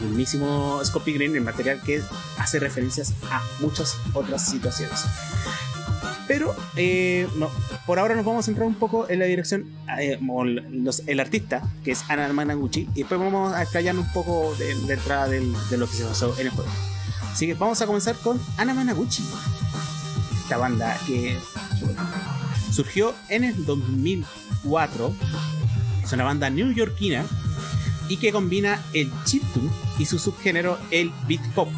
[0.00, 2.02] mismísimo Scott Green, el material que
[2.38, 5.04] hace referencias a muchas otras situaciones.
[6.26, 7.26] Pero eh,
[7.86, 9.64] por ahora nos vamos a centrar un poco en la dirección,
[9.98, 10.18] eh,
[11.06, 15.30] el artista, que es Ana Managuchi, y después vamos a explayarnos un poco de, detrás
[15.30, 15.40] de,
[15.76, 16.70] lo que se pasó en el juego.
[17.32, 19.24] Así que vamos a comenzar con Ana Managuchi,
[20.42, 21.38] esta banda que
[22.70, 25.14] surgió en el 2004,
[26.04, 27.24] es una banda neoyorquina
[28.08, 31.68] y que combina el chiptune y su subgénero el beat pop,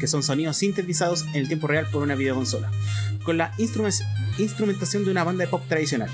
[0.00, 2.70] que son sonidos sintetizados en el tiempo real por una videoconsola
[3.28, 3.52] con la
[4.38, 6.08] instrumentación de una banda de pop tradicional.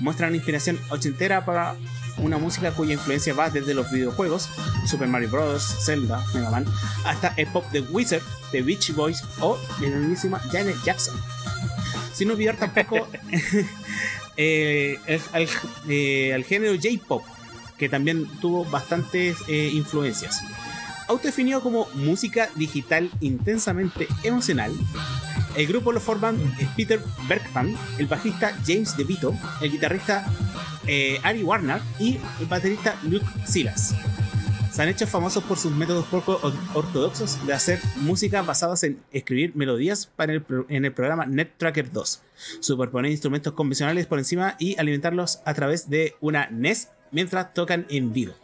[0.00, 1.76] Muestran inspiración ochentera para
[2.18, 4.48] una música cuya influencia va desde los videojuegos,
[4.84, 6.66] Super Mario Bros., Zelda, Mega Man,
[7.04, 11.14] hasta el pop de Wizard, The Beach Boys o la mismísima Janet Jackson.
[12.12, 13.06] Sin olvidar tampoco
[14.36, 17.22] eh, eh, el, género J-pop,
[17.80, 20.42] que también tuvo bastantes eh, influencias.
[21.08, 24.70] Autodefinido como música digital intensamente emocional,
[25.56, 26.38] el grupo lo forman
[26.76, 30.30] Peter Bergman, el bajista James DeVito, el guitarrista
[30.86, 33.94] eh, Ari Warner y el baterista Luke Silas.
[34.70, 36.38] Se han hecho famosos por sus métodos poco
[36.74, 42.22] ortodoxos de hacer música basadas en escribir melodías para en el programa NetTracker 2,
[42.60, 48.12] superponer instrumentos convencionales por encima y alimentarlos a través de una NES mientras tocan en
[48.12, 48.34] vivo.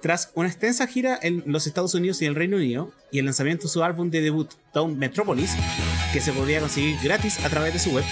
[0.00, 3.64] Tras una extensa gira en los Estados Unidos y el Reino Unido y el lanzamiento
[3.64, 5.52] de su álbum de debut, Town Metropolis,
[6.12, 8.04] que se podía conseguir gratis a través de su web,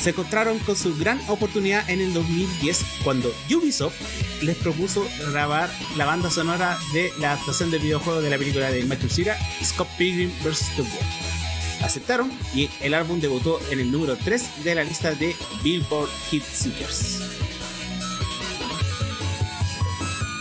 [0.00, 6.06] se encontraron con su gran oportunidad en el 2010 cuando Ubisoft les propuso grabar la
[6.06, 10.30] banda sonora de la adaptación del videojuego de la película de Michael Cera, Scott Pilgrim
[10.44, 10.70] vs.
[10.76, 11.82] The World.
[11.82, 16.42] Aceptaron y el álbum debutó en el número 3 de la lista de Billboard Hit
[16.42, 17.57] Seekers.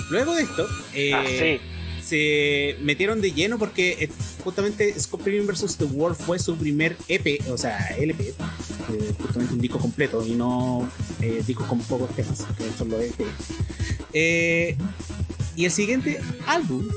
[0.09, 4.09] Luego de esto, eh, ah, se metieron de lleno porque eh,
[4.43, 5.77] justamente Pilgrim vs.
[5.77, 8.33] The World fue su primer EP, o sea, LP, eh,
[9.21, 10.89] justamente un disco completo y no
[11.21, 13.01] eh, discos con pocos temas, que son los
[14.13, 14.77] EP.
[15.55, 16.87] y el siguiente álbum,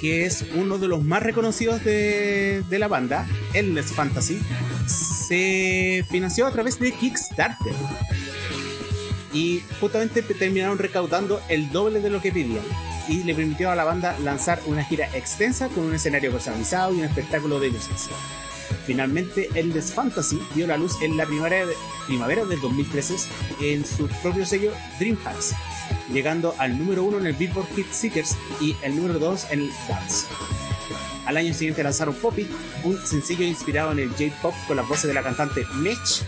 [0.00, 4.40] que es uno de los más reconocidos de, de la banda, Endless Fantasy,
[4.88, 7.74] se financió a través de Kickstarter
[9.32, 12.64] y justamente terminaron recaudando el doble de lo que pedían
[13.08, 16.98] y le permitió a la banda lanzar una gira extensa con un escenario personalizado y
[16.98, 18.08] un espectáculo de luces.
[18.86, 21.74] Finalmente, Endless Fantasy dio la luz en la primavera, de,
[22.06, 23.16] primavera del 2013
[23.62, 25.36] en su propio sello Dreamhack,
[26.12, 29.70] llegando al número uno en el Billboard Hit Seekers y el número 2 en el
[29.88, 30.26] Dance.
[31.26, 32.48] Al año siguiente lanzaron Poppy,
[32.84, 36.24] un sencillo inspirado en el J-pop con las voces de la cantante Mitch.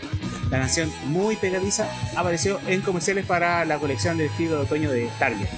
[0.51, 5.09] La canción muy pegadiza apareció en comerciales para la colección de estilo de otoño de
[5.19, 5.49] Target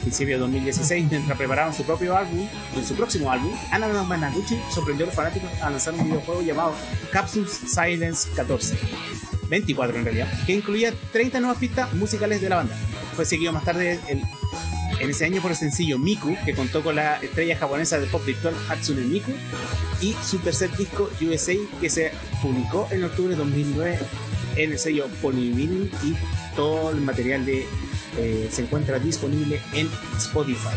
[0.00, 2.46] principio de 2016, mientras preparaban su propio álbum,
[2.84, 6.74] su próximo álbum, Ana Managuchi sorprendió a los fanáticos a lanzar un videojuego llamado
[7.12, 8.78] Capsules Silence 14,
[9.48, 12.74] 24 en realidad, que incluía 30 nuevas pistas musicales de la banda.
[13.14, 14.00] Fue seguido más tarde
[14.98, 18.24] en ese año por el sencillo Miku, que contó con la estrella japonesa de pop
[18.24, 19.32] virtual Hatsune Miku,
[20.00, 23.98] y su tercer disco USA, que se publicó en octubre de 2009
[24.56, 26.16] en el sello Polyvinyl y
[26.56, 27.66] todo el material de
[28.18, 30.76] eh, se encuentra disponible en Spotify.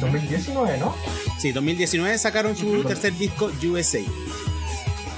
[0.00, 0.94] 2019, ¿no?
[1.38, 4.00] Sí, 2019 sacaron su tercer disco USA.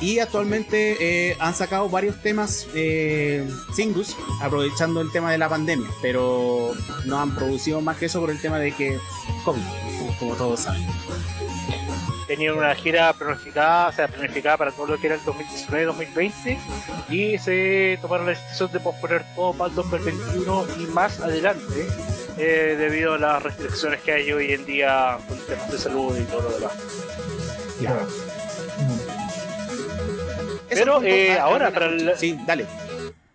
[0.00, 0.96] Y actualmente
[1.30, 6.72] eh, han sacado varios temas eh, singles, aprovechando el tema de la pandemia, pero
[7.06, 8.98] no han producido más que eso por el tema de que
[9.44, 9.62] COVID,
[10.18, 10.86] como todos saben
[12.26, 16.58] tenían una gira planificada, o sea, planificada para todo lo que era el 2019-2020
[17.08, 21.86] y se tomaron la decisión de posponer todo para el 2021 y más adelante
[22.36, 26.24] eh, debido a las restricciones que hay hoy en día con temas de salud y
[26.24, 28.35] todo lo demás.
[30.78, 32.12] Pero eh, ahora, para el...
[32.16, 32.66] Sí, dale.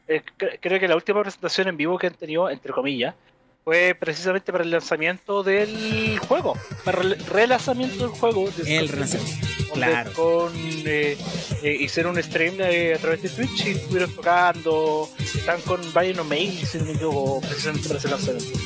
[0.07, 0.21] Eh,
[0.59, 3.15] creo que la última presentación en vivo que han tenido, entre comillas,
[3.63, 8.49] fue precisamente para el lanzamiento del juego, para el relanzamiento del juego.
[8.65, 10.11] el relanzamiento, claro.
[10.13, 11.15] Con, eh,
[11.61, 16.65] eh, hicieron un stream a través de Twitch y estuvieron tocando, están con Brian O'Malley,
[16.65, 18.59] si no me equivoco, precisamente para ese lanzamiento.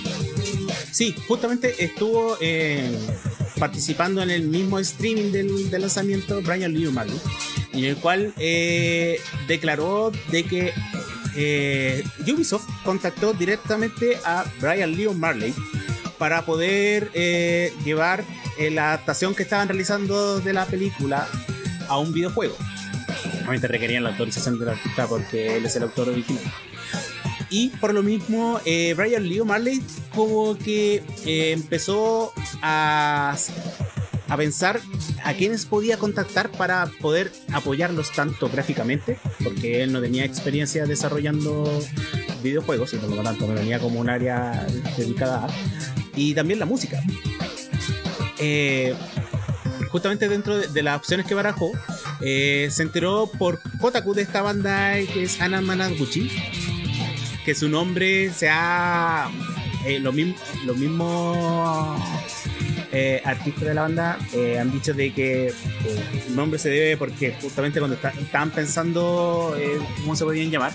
[0.91, 2.97] Sí, justamente estuvo eh,
[3.59, 7.19] participando en el mismo streaming del, del lanzamiento Brian Lee O'Malley,
[7.75, 8.33] en el cual
[9.47, 10.73] declaró de que
[11.35, 15.53] eh, Ubisoft contactó directamente a Brian Leon Marley
[16.17, 18.23] para poder eh, llevar
[18.57, 21.27] eh, la adaptación que estaban realizando de la película
[21.87, 22.55] a un videojuego.
[23.39, 26.43] Obviamente requerían la autorización del artista porque él es el autor original.
[27.49, 29.81] Y por lo mismo, eh, Brian Lee Marley
[30.13, 33.37] como que eh, empezó a,
[34.27, 34.79] a pensar
[35.23, 41.63] a quiénes podía contactar para poder apoyarlos tanto gráficamente, porque él no tenía experiencia desarrollando
[42.43, 44.65] videojuegos y por lo tanto me venía como un área
[44.97, 45.49] dedicada a,
[46.15, 47.01] y también la música.
[48.39, 48.95] Eh,
[49.89, 51.71] justamente dentro de, las opciones que barajó,
[52.21, 56.31] eh, se enteró por Kotaku de esta banda que es Ana Managuchi,
[57.43, 59.29] que su nombre sea
[59.85, 61.95] eh, lo lo mismo
[62.97, 65.53] eh, artistas de la banda eh, han dicho de que eh,
[66.27, 69.53] el nombre se debe porque justamente cuando estaban pensando
[69.99, 70.71] cómo se podían llamar,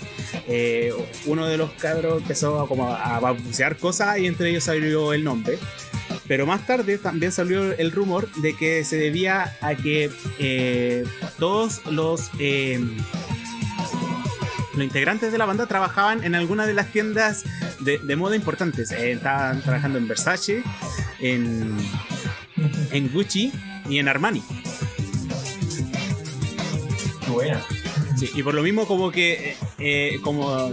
[1.25, 5.25] uno de los cabros empezó a, como a balbucear cosas y entre ellos salió el
[5.25, 5.59] nombre.
[6.29, 10.11] Pero más tarde también salió el rumor de que se debía a que
[11.39, 12.31] todos los,
[14.75, 17.45] los integrantes de la banda trabajaban en alguna de las tiendas
[17.81, 18.91] de, de moda importantes.
[18.93, 20.63] Estaban trabajando en Versace,
[21.21, 21.77] en,
[22.93, 23.53] en Gucci
[23.89, 24.43] y en Armani.
[27.29, 27.63] Buena.
[28.19, 30.71] Sí, y por lo mismo como que eh, como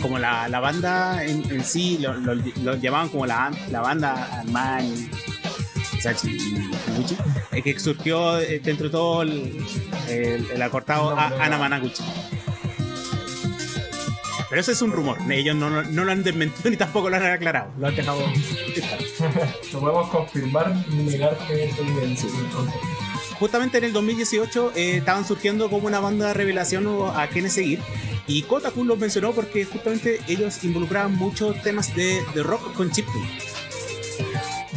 [0.00, 4.40] como la, la banda en, en sí lo, lo- lo llamaban como la, la banda
[4.40, 5.08] Armani
[6.24, 7.16] y Gucci
[7.52, 9.64] eh, que surgió eh, dentro de todo el,
[10.08, 11.42] el, el acortado No, no, no.
[11.42, 12.02] Ana Managuchi
[14.54, 17.16] pero eso es un rumor ellos no, no, no lo han desmentido ni tampoco lo
[17.16, 18.20] han aclarado lo han dejado
[19.72, 22.28] Lo podemos confirmar ni negar que es evidencia.
[23.38, 27.80] Justamente en el 2018 eh, estaban surgiendo como una banda de revelación a quienes seguir.
[28.26, 33.28] Y Kotaku los mencionó porque justamente ellos involucraban muchos temas de, de rock con chiptune.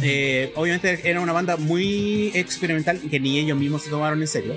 [0.02, 4.54] Eh, obviamente era una banda muy experimental que ni ellos mismos se tomaron en serio.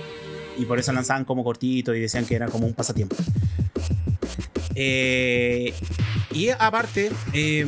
[0.58, 3.16] Y por eso lanzaban como cortito y decían que era como un pasatiempo.
[4.76, 5.74] Eh,
[6.32, 7.66] y aparte, eh,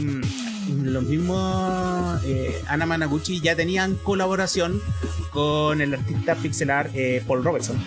[0.81, 4.81] los mismos eh, Ana Managuchi ya tenían colaboración
[5.31, 7.77] con el artista pixelar eh, Paul Robertson.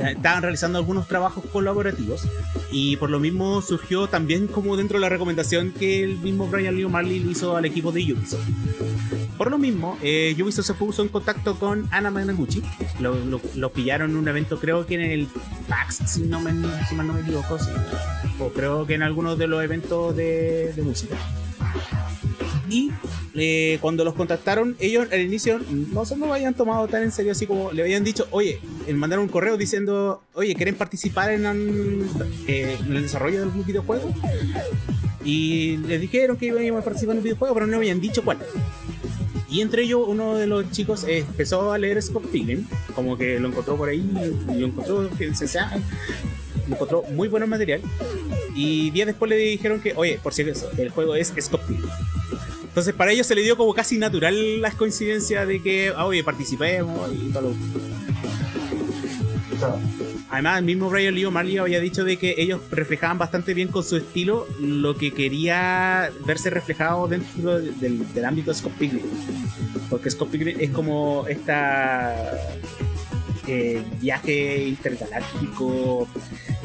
[0.00, 2.22] Estaban realizando algunos trabajos colaborativos
[2.72, 6.74] y por lo mismo surgió también como dentro de la recomendación que el mismo Brian
[6.76, 8.42] Lee O'Malley le hizo al equipo de Ubisoft.
[9.38, 12.62] Por lo mismo, eh, Ubisoft se puso en contacto con Ana Managuchi.
[13.00, 15.28] Lo, lo- lo pillaron en un evento, creo que en el
[15.68, 16.52] PAX, si, no me,
[16.88, 17.58] si mal no me equivoco.
[17.58, 17.70] sí.
[18.38, 21.16] O creo que en algunos de los eventos de, de música.
[22.68, 22.90] Y
[23.34, 25.60] eh, cuando los contactaron, ellos al inicio
[25.92, 28.58] no se lo habían tomado tan en serio, así como le habían dicho, oye,
[28.94, 32.08] mandaron un correo diciendo, oye, ¿quieren participar en, un-
[32.48, 34.12] eh, el desarrollo de algún videojuego?
[35.24, 38.38] Y les dijeron que iban a participar en un videojuego, pero no habían dicho cuál.
[39.48, 43.48] Y entre ellos, uno de los chicos empezó a leer Scott Pilgrim, como que lo
[43.48, 44.04] encontró por ahí,
[44.54, 45.70] y lo encontró, que se sea,
[46.68, 47.80] encontró muy buen material.
[48.56, 50.42] Y días después le dijeron que, oye, por si
[50.78, 51.88] el juego es Scott Pilgrim.
[52.74, 56.24] Entonces para ellos se le dio como casi natural la coincidencia de que, ah, oye,
[56.24, 57.54] participemos y todo lo
[60.28, 63.84] Además, el mismo Brian Lee O'Malley había dicho de que ellos reflejaban bastante bien con
[63.84, 69.04] su estilo lo que quería verse reflejado dentro del, del ámbito de Scott Pilgrim.
[69.88, 72.16] Porque Scott Pilgrim es como esta
[73.46, 76.08] eh, viaje intergaláctico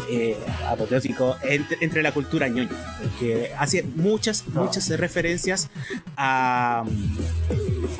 [0.10, 2.70] eh, apoteósico entre, entre la cultura ñoña.
[3.20, 5.70] Que hace muchas, muchas referencias
[6.18, 6.84] a,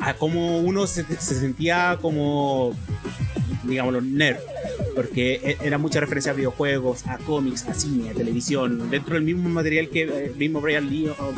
[0.00, 2.74] a cómo uno se, se sentía como,
[3.64, 4.38] digámoslo, nerd
[4.94, 9.22] porque e- era mucha referencia a videojuegos, a cómics, a cine, a televisión, dentro del
[9.22, 11.32] mismo material que eh, el mismo Brian Lee o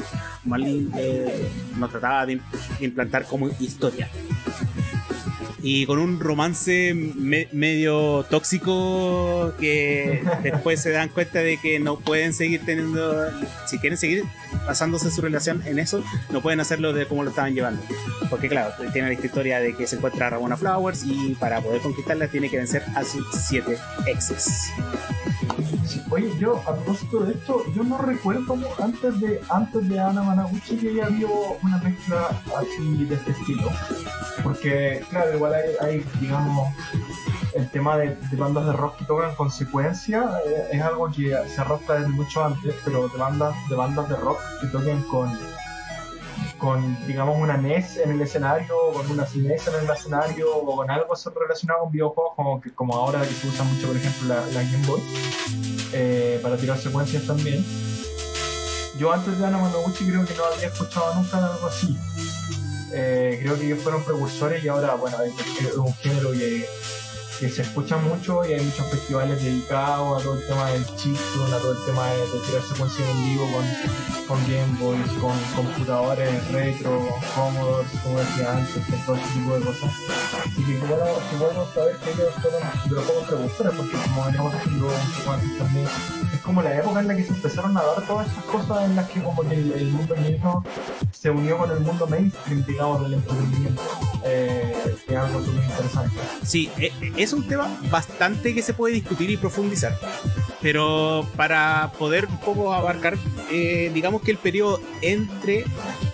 [0.44, 2.40] Marlin eh, nos trataba de im-
[2.80, 4.08] implantar como historia.
[5.64, 11.98] Y con un romance me- medio tóxico que después se dan cuenta de que no
[12.00, 13.26] pueden seguir teniendo,
[13.66, 14.24] si quieren seguir
[14.66, 17.80] basándose su relación en eso, no pueden hacerlo de como lo estaban llevando.
[18.28, 22.26] Porque claro, tiene esta historia de que se encuentra Ramona Flowers y para poder conquistarla
[22.28, 24.64] tiene que vencer a sus siete exes.
[26.10, 30.76] Oye, yo a propósito de esto, yo no recuerdo antes de antes de Ana Managuchi
[30.76, 31.26] que ya había
[31.62, 32.28] una mezcla
[32.58, 33.68] así de este estilo.
[34.42, 36.68] Porque, claro, igual hay, digamos,
[37.54, 41.96] el tema de, bandas de rock que tocan consecuencia eh, es algo que se arrastra
[41.96, 45.30] desde mucho antes, pero de bandas de, bandas de rock que toquen con,
[46.58, 50.76] con, digamos, una NES en el escenario, o con una CNES en el escenario, o
[50.76, 54.28] con algo relacionado con videojuegos, como, que, como ahora que se usa mucho, por ejemplo,
[54.28, 55.00] la, Game Boy,
[55.92, 57.64] eh, para tirar secuencias también.
[58.98, 61.96] Yo antes de Ana Managuchi creo que no había escuchado nunca algo así.
[62.94, 65.32] Eh, creo que ellos fueron precursores y ahora, bueno, es,
[65.66, 66.66] es un género que,
[67.42, 71.52] que se escucha mucho y hay muchos festivales dedicados a todo el tema del chiptune,
[71.52, 75.36] a todo el tema de, de tirarse consigo en vivo con, con Game Boys, con
[75.56, 79.90] computadores retro, Commodore, como decía antes, con todo ese tipo de cosas.
[80.38, 84.24] Así que bueno, que bueno saber que ellos fueron de los pocos precursores, porque como
[84.24, 85.88] veníamos diciendo un poco antes también,
[86.44, 89.08] como la época en la que se empezaron a dar todas esas cosas en las
[89.08, 90.64] que como que el, el mundo mismo
[91.12, 93.82] se unió con el mundo mainstream, digamos, del entretenimiento.
[94.24, 94.74] Eh,
[95.06, 96.16] que algo interesante.
[96.44, 99.96] Sí, e- es un tema bastante que se puede discutir y profundizar.
[100.60, 103.16] Pero para poder un poco abarcar,
[103.50, 105.64] eh, digamos que el periodo entre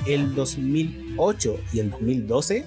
[0.06, 2.64] el 2008 y el 2012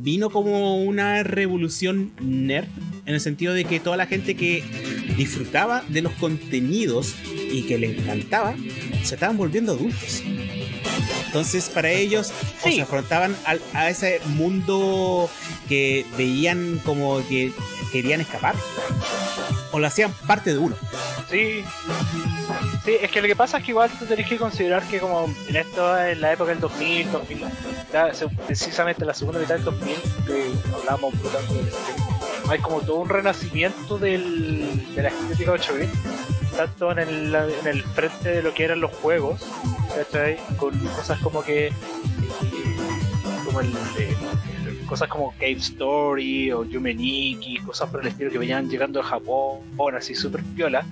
[0.00, 2.68] vino como una revolución nerd
[3.08, 4.62] en el sentido de que toda la gente que
[5.16, 7.14] disfrutaba de los contenidos
[7.50, 8.54] y que le encantaba
[9.02, 10.22] se estaban volviendo adultos.
[11.26, 12.32] Entonces para ellos
[12.64, 15.28] o se afrontaban al- a ese mundo
[15.68, 17.50] que veían como que
[17.92, 18.54] querían escapar
[19.72, 20.76] o lo hacían parte de uno.
[21.30, 21.62] Sí.
[22.84, 25.34] Sí, es que lo que pasa es que igual tú tenés que considerar que como
[25.48, 27.38] en esto, en la época del 2000, 2000
[27.92, 29.94] ya, se- precisamente en la segunda mitad del 2000,
[30.26, 30.44] que
[30.74, 31.70] hablábamos un poco streaming,
[32.48, 35.90] hay como todo un renacimiento del, de la estética 8 bit
[36.56, 39.40] tanto en el, en el frente de lo que eran los juegos,
[39.94, 40.38] ¿cachai?
[40.56, 41.68] Con cosas como que...
[41.68, 41.72] eh,
[43.44, 43.68] como el...
[43.98, 44.16] eh,
[44.88, 49.60] cosas como Cave Story o Yumeniki, cosas por el estilo que venían llegando a Japón,
[49.96, 50.84] así súper piola.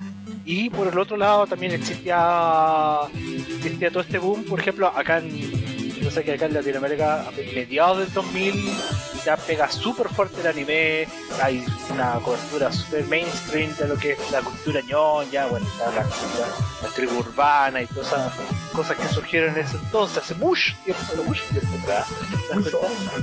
[0.45, 5.66] Y por el otro lado también existía, existía todo este boom, por ejemplo, acá en,
[6.07, 8.71] yo sé que acá en Latinoamérica, a mediados del 2000,
[9.25, 11.05] ya pega súper fuerte el anime,
[11.43, 16.47] hay una cobertura súper mainstream de lo que es la cultura ñoña, bueno, la, cultura,
[16.81, 18.33] la tribu urbana y todas esas
[18.71, 22.07] cosas que surgieron en ese entonces, hace mucho tiempo, mucho tiempo atrás.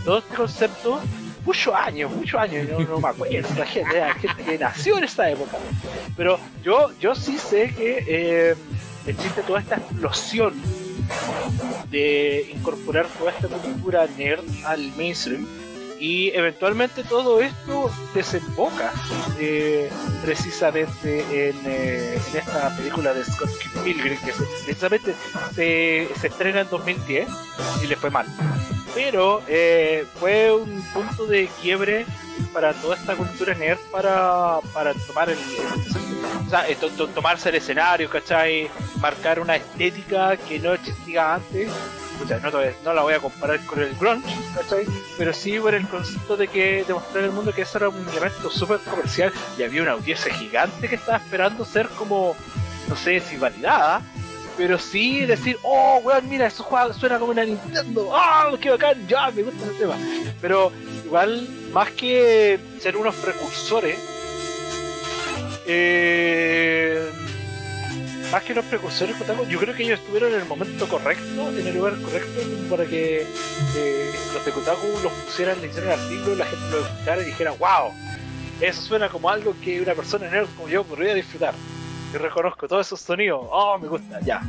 [0.04, 1.00] Todo este concepto
[1.46, 5.04] muchos años, muchos años, no, no me acuerdo, la gente, la gente que nació en
[5.04, 5.56] esta época.
[6.18, 8.54] Pero yo, yo sí sé que eh,
[9.06, 10.52] existe toda esta explosión
[11.90, 15.46] de incorporar toda esta cultura nerd al mainstream.
[16.00, 18.92] Y eventualmente todo esto desemboca
[19.38, 19.88] eh,
[20.24, 23.48] precisamente en, eh, en esta película de Scott
[23.84, 25.14] Pilgrim que se- precisamente
[25.54, 27.28] se, se estrena en 2010
[27.82, 28.26] y le fue mal.
[28.94, 32.04] Pero eh, fue un punto de quiebre
[32.52, 35.38] para toda esta cultura nerd para, para tomar el,
[36.46, 38.68] o sea, eh, to- to- tomarse el escenario, ¿cachai?
[39.00, 41.70] Marcar una estética que no existía antes.
[42.22, 44.86] O no, la voy a comparar con el grunge, ¿cachai?
[45.18, 48.50] Pero sí por el concepto de que demostrar al mundo que eso era un elemento
[48.50, 52.36] súper comercial y había una audiencia gigante que estaba esperando ser como,
[52.88, 54.00] no sé si validada,
[54.56, 59.04] pero sí decir, oh, weón, mira, eso juega, suena como una Nintendo, ah, qué bacán,
[59.08, 59.96] ya, me gusta ese tema.
[60.40, 60.70] Pero
[61.14, 63.96] igual, más que ser unos precursores,
[65.64, 67.08] eh,
[68.32, 69.14] más que los precursores,
[69.48, 73.22] yo creo que ellos estuvieron en el momento correcto, en el lugar correcto, para que
[73.76, 77.52] eh, los de Kotaku los pusieran, le hicieran artículos, la gente lo escuchara y dijera,
[77.52, 77.92] wow,
[78.60, 81.54] eso suena como algo que una persona nerd como yo podría disfrutar.
[82.12, 84.40] Yo reconozco todos esos sonidos, oh, me gusta, ya.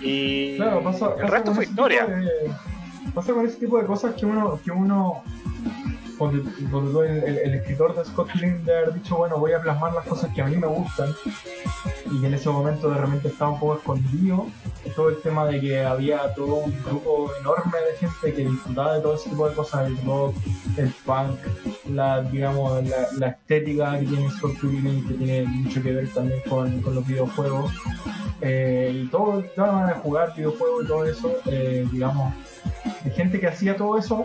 [0.00, 2.04] Y Claro, pasa, el pasa resto fue historia.
[2.04, 2.50] de-
[3.14, 5.22] pasa con ese tipo de cosas que uno, que uno
[6.18, 10.32] donde, el, escritor de Scott Pilgrim de haber dicho, bueno, voy a plasmar las cosas
[10.34, 11.14] que a mí me gustan,
[12.10, 14.46] y en ese momento de repente estaba un poco escondido,
[14.96, 19.02] todo el tema de que había todo un grupo enorme de gente que disfrutaba de
[19.02, 20.34] todo ese tipo de cosas, el rock,
[20.76, 21.38] el punk,
[21.90, 22.82] la, digamos,
[23.18, 27.06] la, estética que tiene Scott Pilgrim, que tiene mucho que ver también con, con los
[27.06, 27.72] videojuegos,
[28.40, 32.32] eh, y todo el tema de jugar videojuegos y todo eso, eh, digamos,
[33.04, 34.24] de gente que hacía todo eso,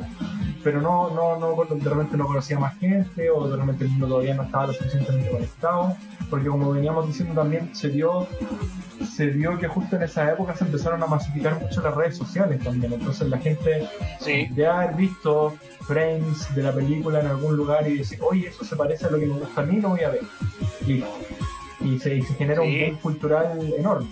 [0.63, 4.07] pero no, no, no, de repente no conocía más gente, o de repente el mundo
[4.07, 5.95] todavía no estaba lo suficientemente conectado,
[6.29, 8.27] porque como veníamos diciendo también, se dio,
[9.15, 12.63] se dio que justo en esa época se empezaron a masificar mucho las redes sociales
[12.63, 13.87] también, entonces la gente
[14.19, 18.63] Sí, de haber visto frames de la película en algún lugar y decir, oye, eso
[18.63, 20.21] se parece a lo que me gusta a mí, lo voy a ver.
[20.85, 21.07] Listo.
[21.81, 24.07] Y se, y se genera un boom cultural enorme.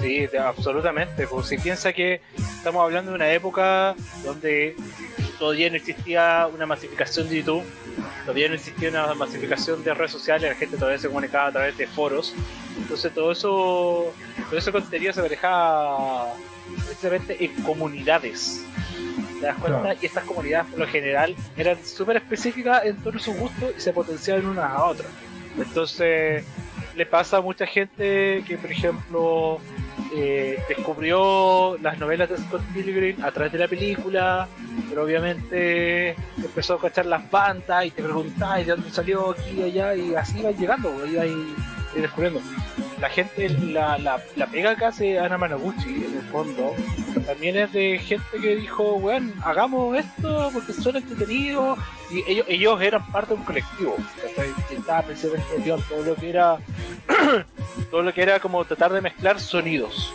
[0.00, 1.26] Sí, absolutamente.
[1.26, 3.94] Pues si piensa que estamos hablando de una época
[4.24, 4.74] donde
[5.38, 7.64] todavía no existía una masificación de YouTube,
[8.22, 11.76] todavía no existía una masificación de redes sociales, la gente todavía se comunicaba a través
[11.76, 12.34] de foros.
[12.78, 14.12] Entonces todo eso,
[14.48, 16.34] todo ese contenido se manejaba
[16.86, 18.64] precisamente en comunidades.
[19.40, 19.80] ¿Te das cuenta?
[19.80, 19.98] Claro.
[20.00, 23.92] Y estas comunidades por lo general eran súper específicas en todos sus gustos y se
[23.92, 25.06] potenciaban una a otra.
[25.58, 26.44] Entonces
[26.96, 29.58] le pasa a mucha gente que, por ejemplo,
[30.14, 34.48] eh, descubrió las novelas de Scott Pilgrim a través de la película,
[34.88, 39.62] pero obviamente empezó a cachar las bandas y te preguntaba de dónde salió aquí y
[39.62, 41.54] allá y así iba llegando, iba ahí
[41.94, 42.40] descubriendo.
[43.00, 46.74] La gente, la, la, la pega que hace Ana Managuchi en el fondo,
[47.26, 51.78] también es de gente que dijo, bueno, hagamos esto porque son entretenidos
[52.10, 53.96] y ellos, ellos eran parte de un colectivo,
[54.68, 55.46] que estaba precisamente
[55.88, 56.58] todo lo que era
[57.90, 60.12] todo lo que era como tratar de mezclar sonidos.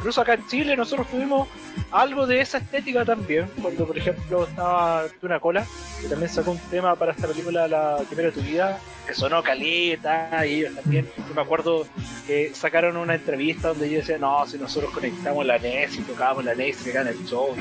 [0.00, 1.46] Incluso acá en Chile nosotros tuvimos
[1.90, 5.66] algo de esa estética también, cuando por ejemplo estaba Tuna Cola,
[6.00, 9.42] que también sacó un tema para esta película La Primera de tu vida, que sonó
[9.42, 11.86] caleta, y ellos también, yo me acuerdo
[12.26, 16.46] que sacaron una entrevista donde ellos decían, no, si nosotros conectamos la NES y tocábamos
[16.46, 17.54] la NES y gana el show,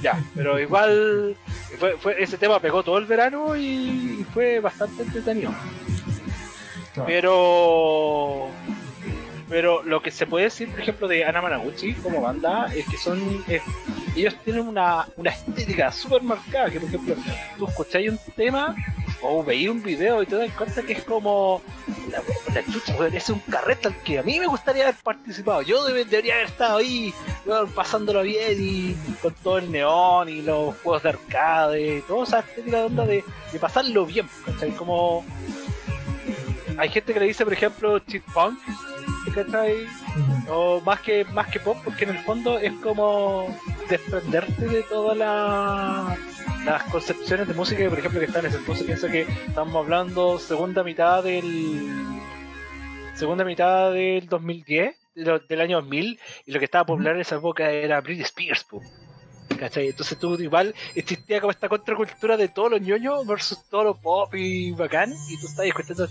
[0.00, 1.34] ya, pero igual
[1.80, 5.52] fue, fue, ese tema pegó todo el verano y fue bastante entretenido.
[6.94, 7.06] Claro.
[7.08, 8.50] Pero
[9.50, 12.96] pero lo que se puede decir, por ejemplo, de Ana Managuchi como banda es que
[12.96, 13.44] son.
[14.16, 16.70] ellos tienen una, una estética súper marcada.
[16.70, 17.14] Que, por ejemplo,
[17.58, 18.74] tú escucháis un tema
[19.22, 21.60] o veis un video y te das cuenta que es como.
[22.10, 22.22] La,
[22.54, 25.62] la chucha, es un carrete al que a mí me gustaría haber participado.
[25.62, 27.12] Yo debe- debería haber estado ahí,
[27.74, 32.78] pasándolo bien y con todo el neón y los juegos de arcade, toda esa estética
[32.78, 34.70] de onda de, de pasarlo bien, ¿cachai?
[34.70, 35.24] Como.
[36.80, 38.58] Hay gente que le dice, por ejemplo, cheat punk,
[39.34, 39.86] ¿cachai?
[40.48, 43.54] O más que más que pop porque en el fondo es como
[43.88, 46.16] desprenderte de todas la-
[46.64, 49.76] las concepciones de música que por ejemplo que están en ese entonces piensa que estamos
[49.76, 51.92] hablando segunda mitad del
[53.14, 57.20] segunda mitad del 2010 de lo- del año 2000 y lo que estaba popular en
[57.20, 58.80] esa época era Britney Spears po.
[59.58, 59.88] ¿Cachai?
[59.88, 64.34] Entonces tú igual existía como esta contracultura de todos los ñoños versus todo lo pop
[64.34, 66.08] y bacán y tú estás escuchando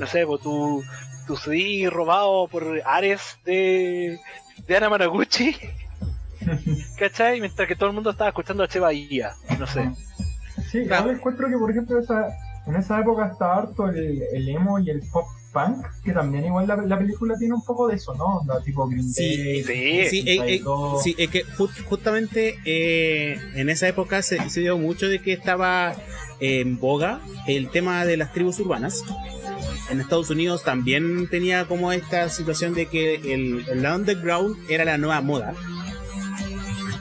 [0.00, 0.82] no sé, po, tu,
[1.26, 4.18] tu CD robado por Ares de,
[4.66, 5.54] de Ana Managuchi,
[6.98, 7.40] ¿cachai?
[7.40, 9.90] Mientras que todo el mundo estaba escuchando a Che Bahía, no sé.
[10.70, 11.06] Sí, Claro.
[11.06, 12.28] yo encuentro que, por ejemplo, esa,
[12.66, 16.66] en esa época estaba harto el, el emo y el pop punk, que también igual
[16.68, 18.38] la, la película tiene un poco de eso, ¿no?
[18.38, 20.06] Onda, tipo Green Sí, Day, sí.
[20.10, 20.62] Sí, eh, eh,
[21.02, 25.32] sí, es que ju- justamente eh, en esa época se, se dio mucho de que
[25.32, 25.94] estaba
[26.38, 29.02] en boga el tema de las tribus urbanas.
[29.90, 34.98] En Estados Unidos también tenía como esta situación de que el, el underground era la
[34.98, 35.54] nueva moda.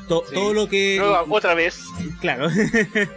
[0.08, 0.34] To- Sí.
[0.36, 0.98] Todo lo que...
[1.00, 1.82] Nueva- otra vez,
[2.20, 2.50] Claro.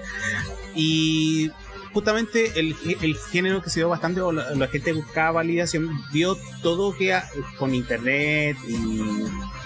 [0.74, 1.50] y
[1.92, 6.36] justamente el, el género que se dio bastante, o la, la gente buscaba validación, vio
[6.62, 9.00] todo que a- con internet y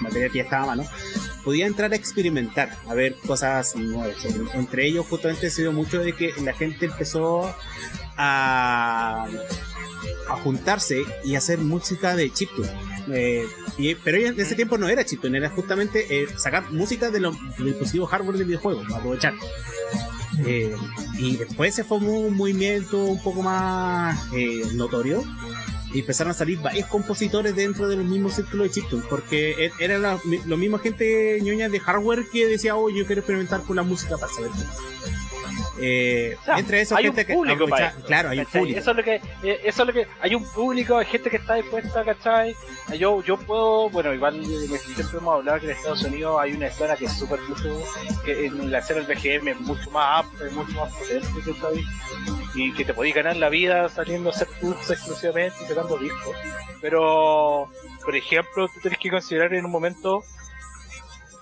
[0.01, 0.85] material que ya estaba a mano,
[1.45, 4.17] podía entrar a experimentar, a ver cosas nuevas.
[4.55, 7.55] Entre ellos justamente se dio mucho de que la gente empezó
[8.17, 9.27] a,
[10.29, 12.69] a juntarse y hacer música de chiptune.
[13.13, 13.45] Eh,
[13.79, 17.37] y- pero en ese tiempo no era chiptune, era justamente eh, sacar música de los
[17.59, 19.35] dispositivos hardware del videojuego, aprovechar.
[20.45, 20.75] Eh,
[21.19, 25.25] y después se formó un movimiento un poco más eh, notorio
[25.95, 29.71] y empezaron a salir varios compositores dentro de los mismos círculos de chiptune porque e-
[29.79, 33.77] era la, lo mismo gente ñoña de hardware que decía oh yo quiero experimentar con
[33.77, 34.51] la música para saber
[35.81, 38.39] eh, O sea, entre esos hay un gente que público aprovecha- para eso, claro hay
[38.41, 41.07] un público Eso es lo que, eh, eso es lo que, hay un público, hay
[41.07, 42.55] gente que está dispuesta, ¿cachai?
[42.99, 46.67] Yo, yo puedo, bueno, igual eh, siempre hemos hablado que en Estados Unidos hay una
[46.69, 47.83] escena que es súper mucho,
[48.25, 51.85] que en la escena del BGM es mucho más es mucho más potente, ¿cachai?
[52.55, 56.35] Y que te podéis ganar la vida saliendo a hacer tours exclusivamente y sacando discos.
[56.81, 57.69] Pero,
[58.05, 60.25] por ejemplo, tú tienes que considerar en un momento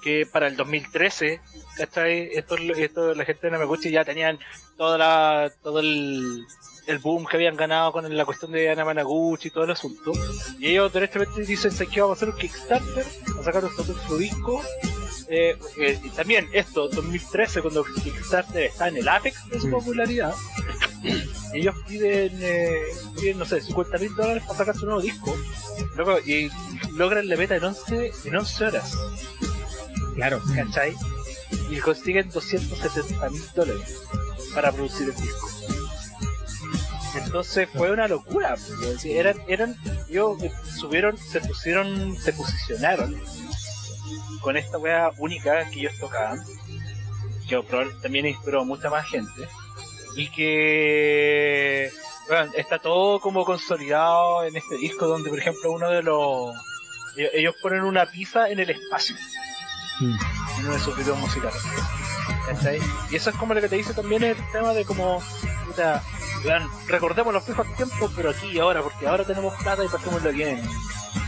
[0.04, 1.40] que para el 2013,
[1.78, 2.28] ¿cachai?
[2.34, 4.38] Esto, esto, la gente de Namaguchi ya tenían
[4.76, 6.44] toda la, todo el,
[6.86, 10.12] el boom que habían ganado con la cuestión de Ana Managuchi y todo el asunto.
[10.58, 12.00] Y ellos directamente dicen "¿Sabes qué?
[12.02, 13.04] vamos a hacer un Kickstarter,
[13.40, 14.62] a sacar nuestro su disco.
[15.28, 19.72] Eh, eh, y también esto, 2013, cuando Kickstarter está en el apex de su Sí.
[19.72, 20.34] popularidad,
[21.54, 22.82] ellos piden, eh,
[23.18, 25.34] piden, no sé, 50 mil dólares para sacar su nuevo disco.
[26.26, 26.50] Y
[26.92, 28.92] logran la meta en 11, en 11 horas.
[30.14, 30.94] Claro ¿cachai?
[31.70, 34.00] Y consiguen 270 mil dólares
[34.54, 35.48] para producir el disco.
[37.16, 38.56] Entonces fue una locura.
[39.04, 39.76] Eran, eran,
[40.08, 43.20] ellos eh, subieron, se pusieron, se posicionaron
[44.40, 46.38] con esta wea única que ellos tocaban,
[47.48, 47.62] que
[48.02, 49.48] también inspiró a mucha más gente,
[50.16, 51.90] y que
[52.56, 56.54] está todo como consolidado en este disco donde por ejemplo uno de los
[57.16, 59.14] ellos ponen una pizza en el espacio
[60.00, 60.16] Mm.
[60.58, 61.62] en uno de sus videos musicales.
[62.46, 62.80] ¿Cachai?
[63.10, 65.22] Y eso es como lo que te dice también el tema de como,
[65.66, 66.02] puta,
[66.88, 70.62] recordemos los viejos tiempos, pero aquí y ahora, porque ahora tenemos plata y pasémoslo bien.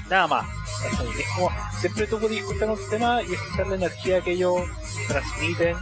[0.08, 0.46] Nada más.
[0.82, 1.08] ¿cachai?
[1.20, 1.50] Es como,
[1.80, 4.62] siempre tú puedes escuchar un tema y escuchar la energía que ellos
[5.08, 5.76] transmiten.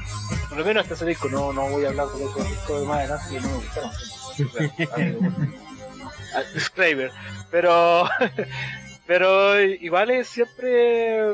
[0.49, 2.87] Por lo menos hasta ese disco, no, no voy a hablar de otro disco de
[2.87, 3.91] más adelante que no me gustaron.
[6.37, 7.12] Ah, Disclaimer.
[7.53, 8.09] Pero,
[9.07, 11.32] pero igual es siempre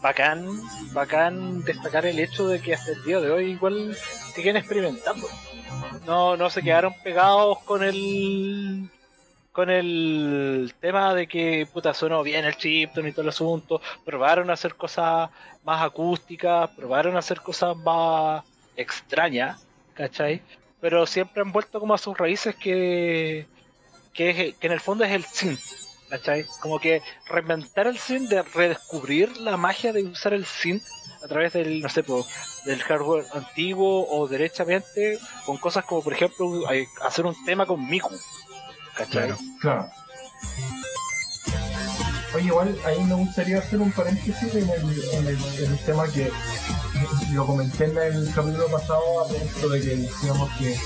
[0.00, 0.46] bacán,
[0.92, 3.96] bacán destacar el hecho de que hasta el día de hoy igual
[4.34, 5.26] siguen experimentando.
[6.06, 8.90] No, no se quedaron pegados con el
[9.52, 14.50] con el tema de que puta sonó bien el chipton y todo el asunto, probaron
[14.50, 15.30] a hacer cosas
[15.64, 18.44] más acústicas, probaron a hacer cosas más
[18.76, 20.42] extrañas, ¿cachai?
[20.80, 23.48] Pero siempre han vuelto como a sus raíces que,
[24.12, 26.46] que, que en el fondo es el synth, ¿cachai?
[26.60, 30.84] Como que reinventar el synth, de redescubrir la magia de usar el synth
[31.22, 32.04] a través del, no sé,
[32.64, 36.64] del hardware antiguo o derechamente con cosas como, por ejemplo,
[37.02, 38.14] hacer un tema con Miku,
[38.94, 39.32] ¿cachai?
[39.60, 39.90] Claro.
[42.34, 46.30] Oye, igual ahí me gustaría hacer un paréntesis en el, en el, tema que
[47.32, 50.76] lo comenté en el capítulo pasado a propósito de que decíamos que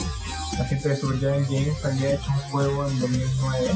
[0.56, 3.70] la gente de Supergiant Games había hecho un juego en 2009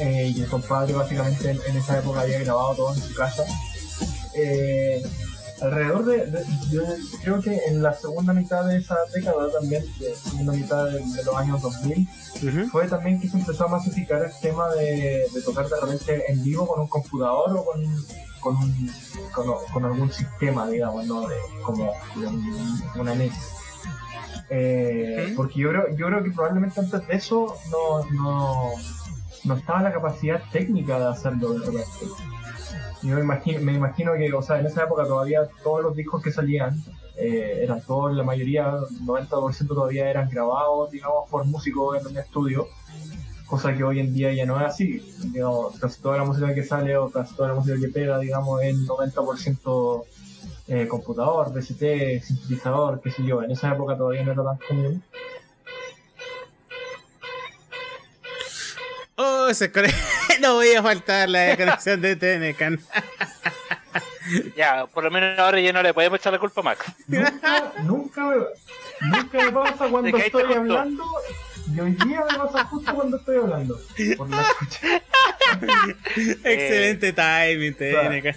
[0.00, 3.44] eh, y el compadre básicamente en, en esa época había grabado todo en su casa.
[4.34, 5.02] Eh,
[5.62, 6.82] alrededor de, de- yo
[7.22, 11.24] creo que en la segunda mitad de esa década también, de segunda mitad de, de
[11.24, 12.06] los años 2000,
[12.42, 12.68] Ujú.
[12.70, 16.42] fue también que se empezó a masificar el tema de, de tocar de repente en
[16.44, 17.82] vivo con un computador o con,
[18.40, 18.92] con, un-
[19.34, 21.26] con, con algún sistema, digamos, ¿no?
[21.26, 23.32] De, como un- una NES.
[24.50, 25.32] Eh.
[25.36, 28.70] Porque yo creo, yo creo que probablemente antes de eso no, no,
[29.46, 32.06] no estaba la capacidad técnica de hacerlo de repente.
[33.02, 36.82] Yo me imagino, que, o sea, en esa época todavía todos los discos que salían
[37.16, 38.72] eh, eran todos, la mayoría,
[39.04, 42.66] 90% todavía eran grabados, digamos, por músicos en un estudio,
[43.46, 45.14] cosa que hoy en día ya no es así.
[45.32, 48.62] Digamos, casi toda la música que sale o casi toda la música que pega, digamos,
[48.62, 50.04] es 90%
[50.68, 53.42] eh, computador, DCT, sintetizador, qué sé yo.
[53.42, 55.02] En esa época todavía no era tan común.
[59.16, 59.70] Oh, se.
[60.40, 62.80] No voy a faltar la conexión de Tenecan.
[64.56, 66.84] Ya, por lo menos ahora ya no le podemos echar la culpa a Max.
[67.06, 68.36] Nunca, nunca me,
[69.08, 70.58] nunca me pasa cuando estoy justo.
[70.58, 71.04] hablando
[71.72, 73.80] y hoy día me pasa justo cuando estoy hablando.
[74.16, 74.44] Por la.
[76.42, 78.34] Excelente timing, Tenecan.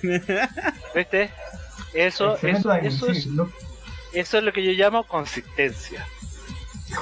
[0.93, 1.31] ¿Viste?
[1.95, 3.51] Eso, eso, timing, eso, sí, es, no-
[4.13, 6.05] eso es lo que yo llamo consistencia.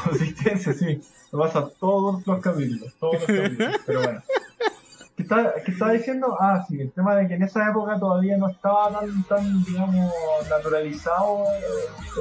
[0.06, 1.02] Consistencia, sí.
[1.32, 3.76] Me pasa todos los capítulos, todos los capítulos.
[3.86, 4.22] Pero bueno.
[5.66, 6.38] ¿Qué estaba diciendo?
[6.40, 10.14] Ah, sí, el tema de que en esa época todavía no estaba tan, tan digamos,
[10.50, 11.44] naturalizado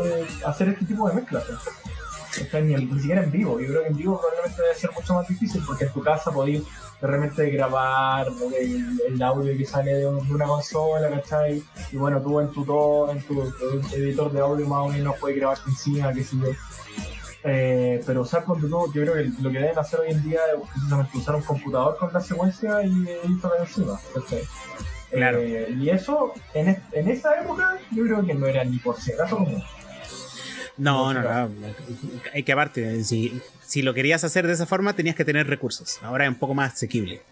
[0.02, 1.44] eh, hacer este tipo de mezclas.
[1.48, 3.60] O sea, ni, ni siquiera en vivo.
[3.60, 6.32] Yo creo que en vivo probablemente debe ser mucho más difícil porque en tu casa
[6.32, 6.62] podías
[7.00, 8.26] de repente grabar
[8.58, 11.62] el, el audio que sale de, un- de una consola, ¿cachai?
[11.92, 15.36] Y bueno, tú en tu, en tu, tu editor de audio más o menos puedes
[15.38, 16.46] grabar encima, qué sé yo.
[17.46, 21.18] Eh, pero usar yo creo que lo que deben hacer hoy en día es precisamente
[21.18, 22.90] usar un computador con la secuencia y
[23.24, 24.00] editar encima.
[24.14, 24.42] ¿cachai?
[25.10, 25.38] Claro.
[25.40, 29.00] Eh, y eso, en, es- en esa época, yo creo que no era ni por
[29.00, 29.62] si acaso común.
[30.76, 31.50] No, no, no.
[32.34, 35.98] Hay que aparte, si, si lo querías hacer de esa forma, tenías que tener recursos.
[36.02, 37.22] Ahora es un poco más asequible.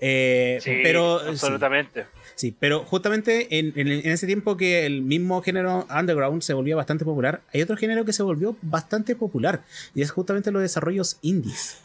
[0.00, 2.02] Eh, Sí, pero absolutamente.
[2.02, 2.08] sí,
[2.58, 7.04] pero justamente en, en- en ese tiempo que el mismo género underground se volvió bastante
[7.04, 9.62] popular, hay otro género que se volvió bastante popular
[9.94, 11.78] y es justamente los desarrollos indies.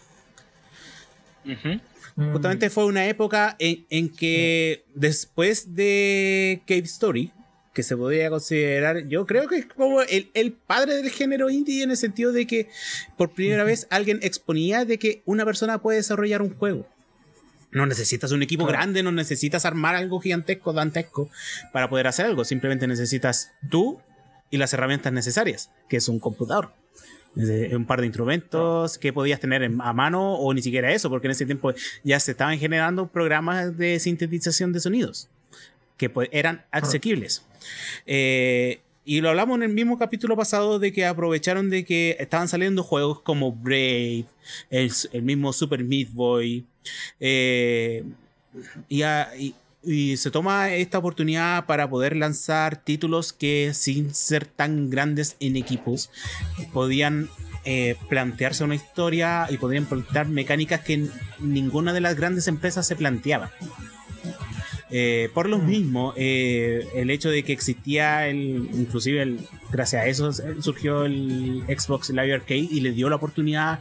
[2.33, 7.31] Justamente fue una época en, en que después de Cave Story,
[7.73, 11.83] que se podría considerar, yo creo que es como el, el padre del género indie
[11.83, 12.67] en el sentido de que
[13.17, 16.85] por primera vez alguien exponía de que una persona puede desarrollar un juego.
[17.71, 18.79] No necesitas un equipo Claro.
[18.79, 21.29] grande, no necesitas armar algo gigantesco, dantesco
[21.71, 22.43] para poder hacer algo.
[22.43, 23.99] Simplemente necesitas tú
[24.49, 26.73] y las herramientas necesarias, que es un computador.
[27.33, 31.09] Desde Un par de instrumentos que podías tener en- a mano o ni siquiera eso,
[31.09, 35.29] porque en ese tiempo ya se estaban generando programas de sintetización de sonidos
[35.95, 37.45] que pues, eran asequibles.
[38.05, 42.47] Eh, y lo hablamos en el mismo capítulo pasado de que aprovecharon de que estaban
[42.49, 44.25] saliendo juegos como Brave,
[44.69, 46.65] el, el mismo Super Meat Boy,
[47.19, 48.03] eh,
[48.89, 49.55] y,
[50.17, 56.11] se toma esta oportunidad para poder lanzar títulos que sin ser tan grandes en equipos
[56.71, 57.29] podían
[57.65, 61.07] eh, plantearse una historia y podrían plantear mecánicas que
[61.39, 63.51] ninguna de las grandes empresas se planteaba.
[64.91, 69.39] Eh, por lo mismo, eh, el hecho de que existía el, inclusive el,
[69.71, 70.31] gracias a eso
[70.61, 73.79] surgió el Xbox Live Arcade y le dio la oportunidad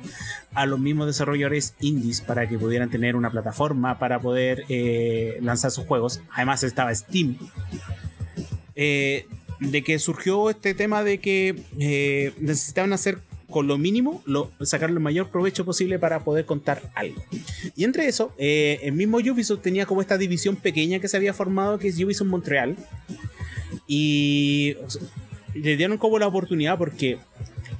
[0.55, 5.73] a los mismos desarrolladores indies para que pudieran tener una plataforma para poder eh, lanzar
[5.73, 6.21] sus juegos.
[6.33, 7.37] Además estaba Steam.
[8.75, 13.19] de que surgió este tema de que necesitaban hacer
[13.51, 17.23] con lo mínimo, lo, sacar el mayor provecho posible para poder contar algo.
[17.77, 21.35] Y entre eso, eh, el mismo Ubisoft tenía como esta división pequeña que se había
[21.35, 22.77] formado, que es Ubisoft Montreal.
[23.87, 24.77] Y
[25.55, 27.19] le dieron como la oportunidad porque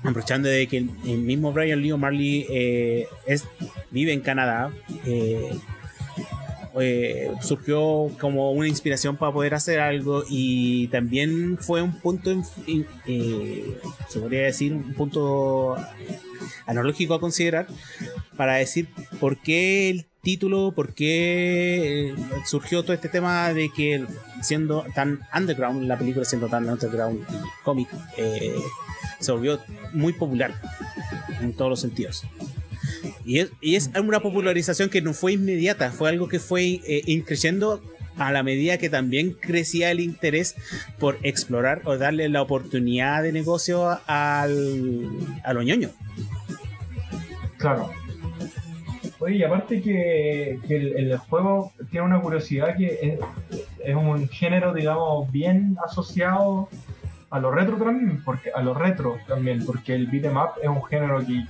[0.03, 3.45] aprovechando de que el, mismo Brian Lee Marley eh, es,
[3.91, 4.73] vive en Canadá,
[5.07, 5.51] eh,
[6.79, 12.31] eh, surgió como una inspiración para poder hacer algo y también fue un punto,
[13.07, 13.77] eh,
[14.09, 15.77] se podría decir, un punto
[16.67, 17.67] analógico a considerar
[18.37, 22.15] para decir por qué el título, por qué eh,
[22.47, 24.05] surgió todo este tema de que
[24.43, 27.89] siendo tan underground, la película siendo tan underground y cómic,
[29.19, 29.61] se volvió
[29.93, 30.55] muy popular
[31.41, 32.25] en todos los sentidos.
[33.25, 37.03] Y es, y es una popularización que no fue inmediata, fue algo que fue eh,
[38.19, 40.55] a la medida que también crecía el interés
[40.99, 45.09] por explorar o darle la oportunidad de negocio al,
[45.45, 45.93] a los ñoños.
[47.57, 47.91] Claro.
[49.21, 53.21] Oye, y aparte que, el, juego tiene una curiosidad que es,
[53.85, 56.69] es, un género, digamos, bien asociado
[57.29, 60.83] a lo retro también, porque a lo retro también, porque el beat'em up es un
[60.85, 61.45] género que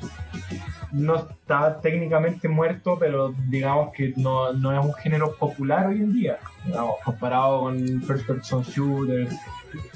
[0.93, 6.13] no está técnicamente muerto, pero digamos que no, no es un género popular hoy en
[6.13, 6.39] día,
[7.05, 9.35] comparado con first person shooters,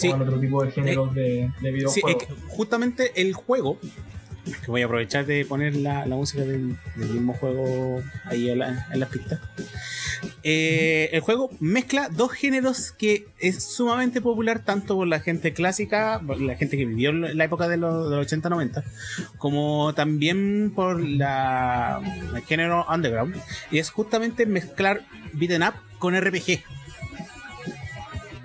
[0.00, 2.22] con otro tipo de géneros de, de, videojuegos.
[2.28, 3.78] Sí, justamente el juego
[4.44, 9.04] que voy a aprovechar de poner la, música del, mismo juego ahí en la, en
[9.06, 9.40] pista.
[10.42, 16.20] Eh, el juego mezcla dos géneros que es sumamente popular tanto por la gente clásica,
[16.26, 18.84] por la gente que vivió la época de los, 80-90,
[19.38, 22.00] como también por la,
[22.34, 23.36] el género underground.
[23.70, 26.62] Y es justamente mezclar beat'em up con RPG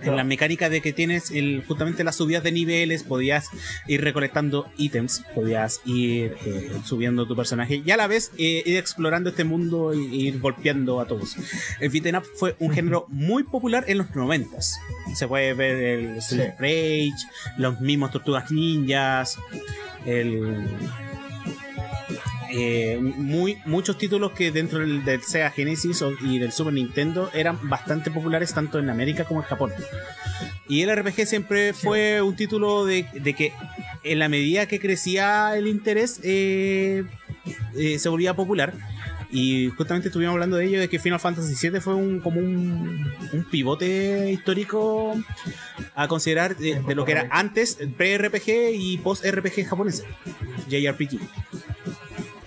[0.03, 3.49] en la mecánica de que tienes el, justamente las subidas de niveles, podías
[3.87, 8.77] ir recolectando ítems, podías ir eh, subiendo tu personaje y a la vez eh, ir
[8.77, 11.35] explorando este mundo e ir golpeando a todos.
[11.79, 14.57] El beat'em up fue un género muy popular en los 90
[15.15, 17.11] Se puede ver el Street Rage,
[17.57, 19.37] los mismos Tortugas Ninjas,
[20.05, 20.67] el
[22.51, 28.11] eh, muy, muchos títulos que dentro del, Sega Genesis y del Super Nintendo eran bastante
[28.11, 29.71] populares tanto en América como en Japón.
[30.67, 33.53] Y el RPG siempre fue un título de, que
[34.03, 37.05] en la medida que crecía el interés eh,
[37.75, 38.73] eh, se volvía popular.
[39.31, 43.45] Y justamente estuvimos hablando de ello, de que Final Fantasy VII fue un, como un,
[43.51, 45.15] pivote histórico
[45.93, 50.03] a considerar de, de lo que era antes pre-RPG y post-RPG japonés,
[50.67, 51.19] JRPG.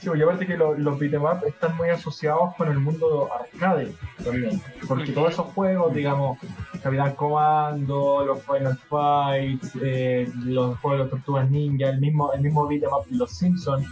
[0.03, 3.95] Sí, y aparte que los, los beat'em up están muy asociados con el mundo arcade
[4.25, 4.61] también.
[4.89, 6.39] Porque todos esos juegos, digamos,
[6.83, 12.41] Capitán Comando, los Final Fights, eh, los juegos de los Tortugas Ninja, el mismo, el
[12.41, 13.87] mismo beat'em up Los Simpsons,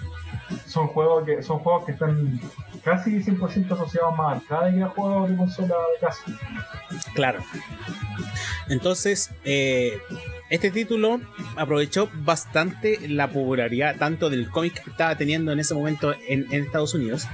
[0.66, 2.40] son juegos que son juegos que están
[2.82, 6.24] casi 100% asociados más a arcade que a juegos de consola de casa.
[7.14, 7.38] Claro.
[8.68, 10.00] Entonces, eh,
[10.50, 11.20] este título
[11.56, 16.92] aprovechó bastante la popularidad tanto del cómic que estaba teniendo en ese momento en, Estados
[16.92, 17.28] Unidos,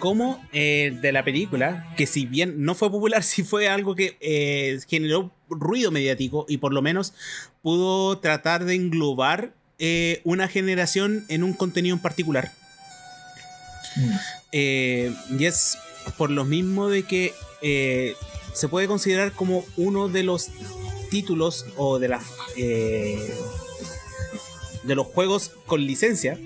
[0.00, 4.16] como eh, de la película, que si bien no fue popular, sí fue algo que
[4.20, 7.14] eh, generó ruido mediático y por lo menos
[7.62, 12.52] pudo tratar de englobar eh, una generación en un contenido en particular.
[13.96, 15.38] Mm.
[15.38, 15.78] y es
[16.18, 17.32] por lo mismo de que
[18.52, 20.50] se puede considerar como uno de los
[21.08, 22.24] títulos o de las
[22.56, 23.34] eh,
[24.82, 26.38] de los juegos con licencia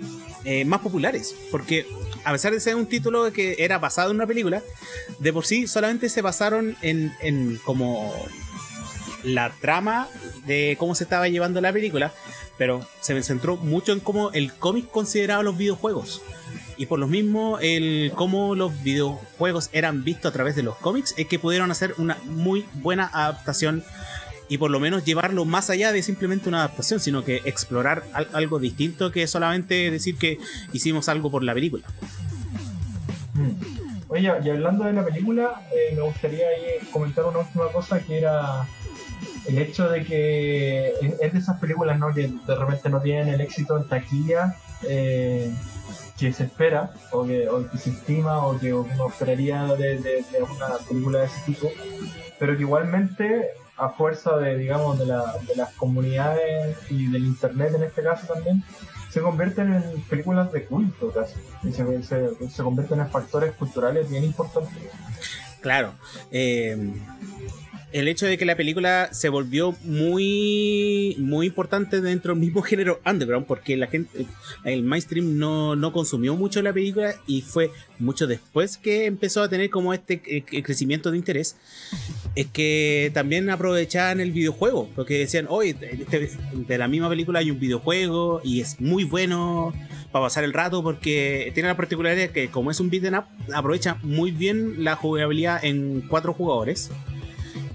[0.44, 1.34] eh, más populares.
[1.50, 1.86] Porque
[2.24, 4.62] a pesar de ser un título que era basado en una película,
[5.18, 8.12] de por sí solamente se basaron en, en como
[9.22, 10.08] la trama
[10.46, 12.12] de cómo se estaba llevando la película,
[12.56, 16.22] pero se me centró mucho en cómo el cómic consideraba los videojuegos.
[16.76, 21.14] Y por lo mismo, el cómo los videojuegos eran vistos a través de los cómics,
[21.18, 23.84] es que pudieron hacer una muy buena adaptación
[24.50, 28.58] y por lo menos llevarlo más allá de simplemente una adaptación, sino que explorar algo
[28.58, 30.38] distinto que solamente decir que
[30.72, 31.86] hicimos algo por la película.
[33.34, 33.52] Mm.
[34.08, 36.48] Oye, y hablando de la película, eh, me gustaría
[36.90, 38.66] comentar una última cosa que era
[39.46, 42.12] el hecho de que es de esas películas ¿no?
[42.12, 44.56] que de repente no tienen el éxito en taquilla.
[44.82, 45.54] Eh,
[46.18, 50.24] que se espera, o que, o que se estima, o que uno esperaría de, de
[50.42, 51.70] una película de ese tipo,
[52.38, 53.48] pero que igualmente
[53.80, 58.32] a fuerza de, digamos, de, la, de las comunidades y del internet en este caso
[58.32, 58.62] también,
[59.10, 61.40] se convierten en películas de culto casi.
[61.62, 64.72] Y se, se, se convierten en factores culturales bien importantes.
[65.60, 65.94] Claro.
[66.30, 66.92] Eh,
[67.92, 73.00] el hecho de que la película se volvió muy muy importante dentro del mismo género
[73.04, 74.26] underground porque la gente
[74.64, 79.48] el mainstream no, no consumió mucho la película y fue mucho después que empezó a
[79.48, 81.56] tener como este eh, crecimiento de interés.
[82.34, 87.50] Es que también aprovechaban el videojuego porque decían hoy este, de la misma película hay
[87.50, 89.74] un videojuego y es muy bueno
[90.12, 93.24] para pasar el rato porque tiene la particularidad que como es un beat'em up
[93.54, 96.90] aprovecha muy bien la jugabilidad en cuatro jugadores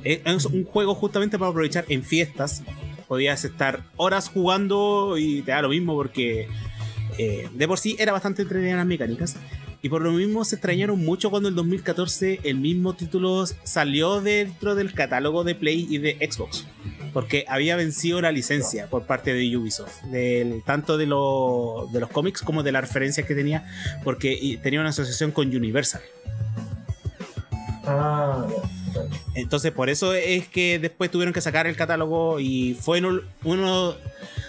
[0.05, 2.63] es un juego justamente para aprovechar en fiestas.
[3.07, 6.47] Podías estar horas jugando y te da lo mismo porque
[7.17, 9.35] eh, de por sí era bastante entretenida las mecánicas.
[9.81, 14.73] Y por lo mismo se extrañaron mucho cuando en 2014 el mismo título salió dentro
[14.73, 16.65] del catálogo de Play y de Xbox.
[17.13, 20.01] Porque había vencido la licencia por parte de Ubisoft.
[20.05, 21.09] Del, tanto de, de
[21.99, 23.71] los cómics como de las referencias que tenía.
[24.03, 26.01] Porque tenía una asociación con Universal.
[27.85, 28.47] Ah,
[29.33, 33.01] entonces, por eso es que después tuvieron que sacar el catálogo y fue
[33.43, 33.95] uno,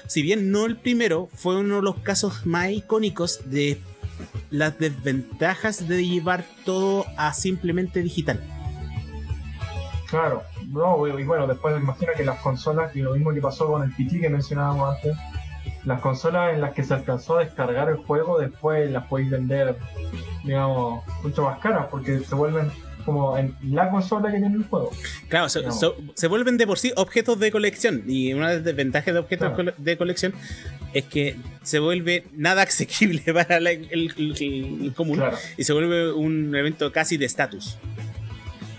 [0.07, 3.81] si bien no el primero, fue uno de los casos más icónicos de
[4.51, 8.41] las desventajas de llevar todo a simplemente digital.
[10.09, 13.83] Claro, no, y bueno, después imagina que las consolas, y lo mismo que pasó con
[13.83, 15.17] el PT que mencionábamos antes,
[15.85, 19.77] las consolas en las que se alcanzó a descargar el juego, después las podéis vender,
[20.45, 22.71] digamos, mucho más caras, porque se vuelven
[23.07, 24.91] como en la consola que tiene el juego.
[25.29, 28.03] Claro, se, vuelven de por sí objetos de colección.
[28.07, 30.35] Y una de las desventajas de objetos de colección
[30.93, 35.23] es que se vuelve nada asequible para el, común
[35.57, 37.79] y se vuelve un evento casi de estatus.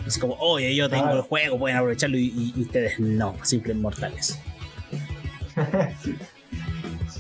[0.06, 4.40] Es como, oye, yo tengo el juego, pueden aprovecharlo y, y ustedes no, simples mortales.
[6.04, 6.16] Sí,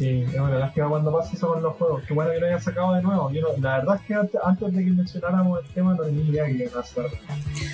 [0.01, 2.03] es una lástima cuando pasa eso con los juegos.
[2.07, 3.31] Qué bueno que lo hayan sacado de nuevo.
[3.59, 6.79] la verdad es que antes, de que mencionáramos el tema no tenía idea que iba
[6.79, 6.85] a.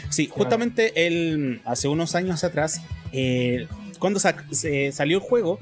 [0.09, 3.67] Sí, justamente el, hace unos años atrás, eh,
[3.99, 5.59] cuando salió el juego,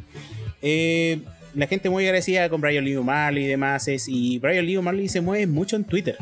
[0.61, 1.21] eh,
[1.53, 3.87] la gente muy agradecida con Brian Lee O'Malley y demás.
[4.07, 6.17] y Brian Lee O'Malley se mueve mucho en Twitter.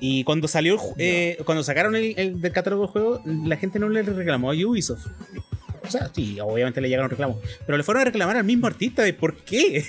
[0.00, 3.88] Y cuando salió, eh, cuando sacaron el, el, del catálogo del juego, la gente no
[3.90, 5.06] le reclamó a Ubisoft.
[5.90, 7.38] O sea, sí, obviamente le llegaron reclamos.
[7.66, 9.84] Pero le fueron a reclamar al mismo artista de por qué.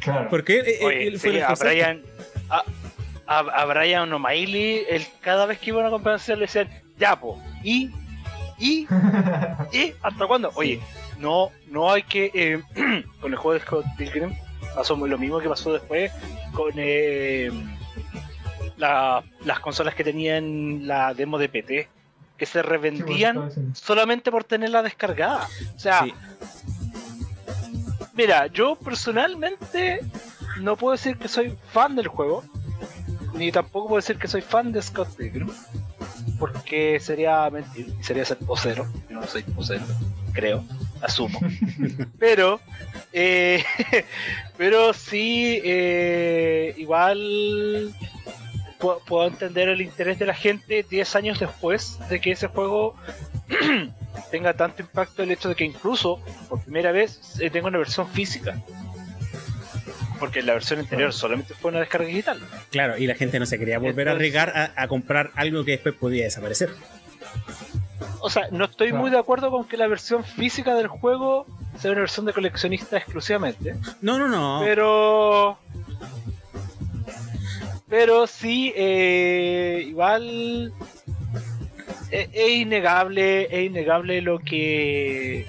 [0.00, 0.28] Claro.
[0.30, 2.02] ¿Por qué él fue a Brian,
[2.50, 4.84] a, a, Brian O'Malley,
[5.22, 7.90] cada vez que iban a comprarse le decían, ya, po, y,
[8.58, 8.86] y,
[9.72, 10.50] y, ¿hasta cuándo?
[10.56, 10.78] Oye,
[11.18, 12.62] no, no hay que, eh,
[13.22, 14.36] con el juego de Scott Pilgrim,
[14.74, 16.12] pasó lo mismo que pasó después
[16.52, 17.50] con eh,
[18.76, 21.88] las consolas que tenían la demo de PT
[22.40, 25.46] que se revendían solamente por tenerla descargada.
[25.76, 26.06] O sea,
[28.14, 30.00] mira, yo personalmente
[30.58, 32.42] no puedo decir que soy fan del juego,
[33.34, 35.50] ni tampoco puedo decir que soy fan de Scott Pilgrim,
[36.38, 38.90] porque sería mentir, sería ser posero.
[39.10, 39.84] Yo no soy posero,
[40.32, 40.64] creo,
[41.02, 41.40] asumo.
[42.18, 42.58] pero,
[43.12, 43.62] eh,
[44.56, 47.94] pero sí, eh, igual
[48.80, 52.94] puedo, entender el interés de la gente 10 años después de que ese juego
[54.30, 58.08] tenga tanto impacto el hecho de que incluso por primera vez eh, tenga una versión
[58.08, 58.60] física.
[60.18, 62.40] Porque la versión anterior solamente fue una descarga digital.
[62.70, 65.94] Claro, y la gente no se quería volver a arriesgar a, comprar algo que después
[65.94, 66.70] podía desaparecer.
[68.20, 71.46] O sea, no estoy muy de acuerdo con que la versión física del juego
[71.78, 73.76] sea una versión de coleccionista exclusivamente.
[74.02, 74.60] No, no, no.
[74.62, 75.58] Pero
[77.90, 80.72] pero sí, eh, igual
[82.10, 85.46] es, innegable, es innegable lo que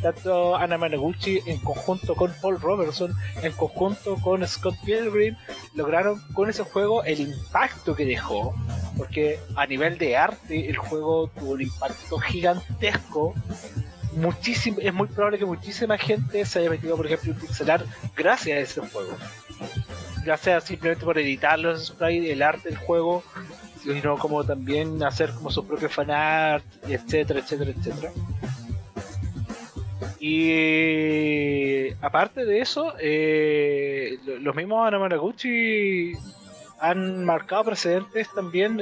[0.00, 5.36] tanto Ana Managuchi en conjunto con Paul Robertson, en conjunto con Scott Pilgrim,
[5.74, 8.54] lograron con ese juego el impacto que dejó.
[8.96, 13.34] Porque a nivel de arte el juego tuvo un impacto gigantesco
[14.14, 17.84] muchísimo, es muy probable que muchísima gente se haya metido, por ejemplo, en pixelar
[18.14, 19.16] gracias a ese juego
[20.24, 23.22] ya sea simplemente por editar los sprites, el arte del juego,
[23.82, 28.12] sino como también hacer como su propio fanart, etcétera, etcétera, etcétera.
[30.20, 36.12] Y aparte de eso, eh, los mismos Anamanaguchi
[36.78, 38.80] han marcado precedentes también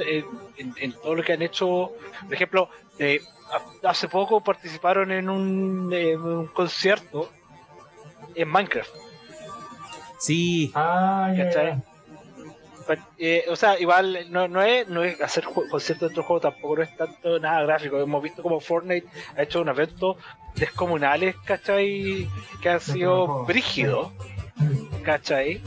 [0.57, 1.93] en, todo lo que han hecho.
[2.25, 2.69] Por ejemplo,
[2.99, 3.21] eh,
[3.83, 7.31] hace poco participaron en un, en un concierto
[8.35, 9.10] en Minecraft
[10.21, 10.71] Sí.
[10.75, 11.81] Ah, ¿Cachai?
[13.17, 16.77] eh, o sea, igual no, no es, no es hacer conciertos de otro juego, tampoco
[16.77, 17.99] no es tanto nada gráfico.
[17.99, 20.17] Hemos visto como Fortnite ha hecho un evento
[20.55, 22.27] descomunales, ¿cachai?
[22.61, 24.11] Que han sido brígidos.
[25.01, 25.61] ¿cachai?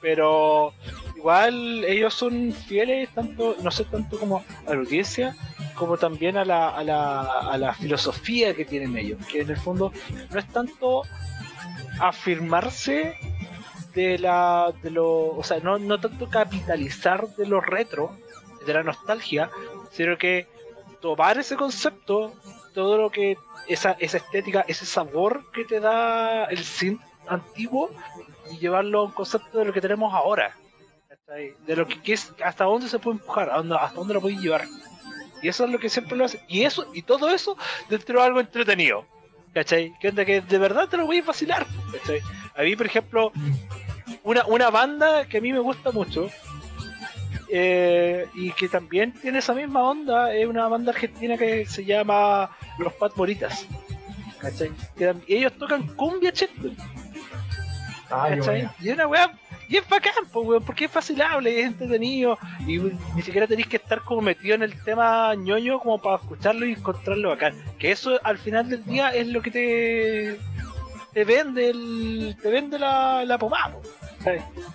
[0.00, 0.74] Pero
[1.16, 5.34] igual ellos son fieles tanto, no sé, tanto como a la audiencia,
[5.74, 9.56] como también a la, a la, a la filosofía que tienen ellos, que en el
[9.56, 9.92] fondo
[10.30, 11.02] no es tanto
[12.00, 13.16] afirmarse
[13.94, 18.16] de la de lo o sea no, no tanto capitalizar de lo retro
[18.66, 19.50] de la nostalgia
[19.90, 20.48] sino que
[21.00, 22.34] tomar ese concepto
[22.72, 23.38] todo lo que
[23.68, 27.90] esa, esa estética ese sabor que te da el synth antiguo
[28.50, 30.56] y llevarlo a un concepto de lo que tenemos ahora
[31.66, 34.64] de lo que, hasta dónde se puede empujar hasta dónde lo puedes llevar.
[35.42, 36.40] Y eso es lo que siempre lo hace.
[36.48, 37.56] Y eso y todo eso
[37.88, 39.06] dentro de algo entretenido
[39.54, 39.94] ¿cachai?
[40.00, 42.20] que onda que de verdad te lo voy a vacilar ¿cachai?
[42.54, 43.32] a mí por ejemplo
[44.22, 46.28] una, una banda que a mí me gusta mucho
[47.48, 52.50] eh, y que también tiene esa misma onda es una banda argentina que se llama
[52.78, 53.66] Los Pat Moritas
[54.40, 54.72] ¿cachai?
[54.96, 56.78] Que ellos tocan cumbia checkpoint
[58.10, 58.28] Ah,
[58.80, 59.32] y es una weá
[59.68, 62.36] y es bacán po, weón, porque es facilable es entretenido
[62.66, 66.66] y ni siquiera tenéis que estar como metido en el tema ñoño como para escucharlo
[66.66, 70.38] y encontrarlo bacán que eso al final del día es lo que te
[71.14, 73.76] te vende el te vende la, la pomada.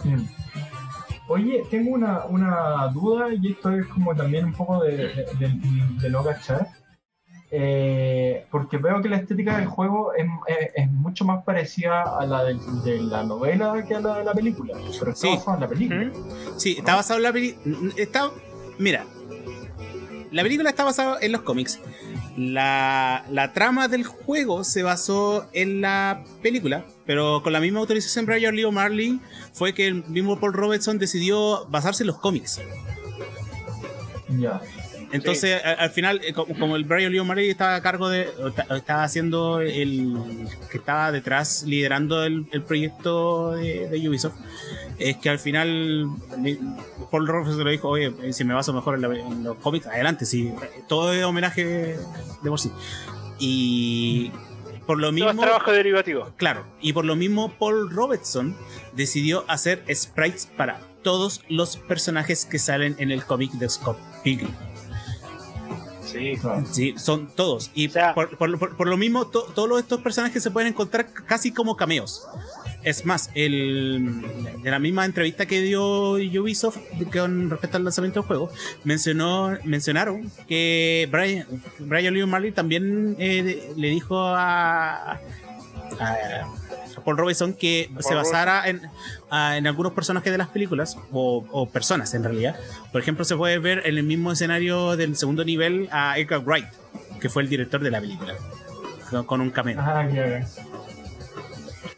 [0.03, 0.23] Mm.
[1.27, 5.99] Oye, tengo una, una duda y esto es como también un poco de, de, de-
[6.01, 6.67] de no cachar.
[7.51, 12.25] Eh, porque veo que la estética del juego es, es- es mucho más parecida a
[12.25, 12.57] la de,
[13.01, 14.75] la novela que a la de la película.
[14.99, 15.35] Pero está Sí.
[15.35, 16.05] basado en la película.
[16.05, 16.59] ¿Mm?
[16.59, 17.93] Sí, está basado en la película.
[17.97, 18.29] Está.
[18.77, 19.05] Mira.
[20.31, 21.79] La película está basada en los cómics.
[22.37, 28.27] La, la trama del juego se basó en la película, pero con la misma autorización
[28.27, 29.19] de Brian Lee O'Malley
[29.53, 32.61] fue que el mismo Paul Robertson decidió basarse en los cómics.
[34.37, 34.61] Ya.
[35.11, 38.29] Entonces, al final, eh, como, como el Brian Lee O'Malley estaba a cargo de.
[38.75, 40.17] Estaba haciendo el.
[40.71, 44.35] que estaba detrás, liderando el, el proyecto de, de Ubisoft.
[44.99, 46.07] Es que al final.
[47.11, 49.87] Paul Robertson le dijo: Oye, eh, si me baso mejor en, la- en los cómics,
[49.87, 50.51] adelante, sí.
[50.87, 52.71] Todo es homenaje de por sí.
[53.39, 54.31] Y.
[54.85, 55.39] Por lo mismo.
[55.39, 58.55] trabajo derivativo Claro, y por lo mismo Paul Robertson
[58.93, 64.49] decidió hacer sprites para todos los personajes que salen en el cómic de Scott Pilgrim.
[66.11, 66.65] Sí Claro.
[66.71, 67.71] Sí, son todos.
[67.73, 70.69] Y O sea- por, por- por- por lo mismo, to- todos estos personajes se pueden
[70.69, 72.25] encontrar casi como cameos.
[72.81, 74.23] Es más, el,
[74.63, 76.77] de la misma entrevista que dio Ubisoft
[77.11, 78.49] con respecto al lanzamiento del juego,
[78.85, 81.45] mencionó, mencionaron que Brian,
[81.79, 85.19] Brian Lee O'Malley también eh, le dijo a,
[85.99, 86.47] a
[87.09, 88.81] Paul Robeson que se basara en,
[89.31, 92.55] en algunos personajes de las películas o, o personas en realidad.
[92.91, 96.67] Por ejemplo, se puede ver en el mismo escenario del segundo nivel a Edgar Wright,
[97.19, 98.35] que fue el director de la película,
[99.25, 99.77] con- un cameo.
[99.79, 100.07] Ah.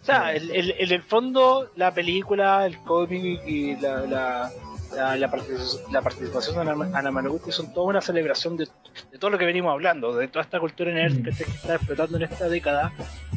[0.01, 4.51] O sea, el- el- en el fondo, la película, el cómic y la, la,
[4.95, 8.67] la, la partici- la participación de Ana, Ana Managuchi son toda una celebración de,
[9.11, 12.17] de todo lo que venimos hablando, de toda esta cultura nerd que se está explotando
[12.17, 12.91] en esta década,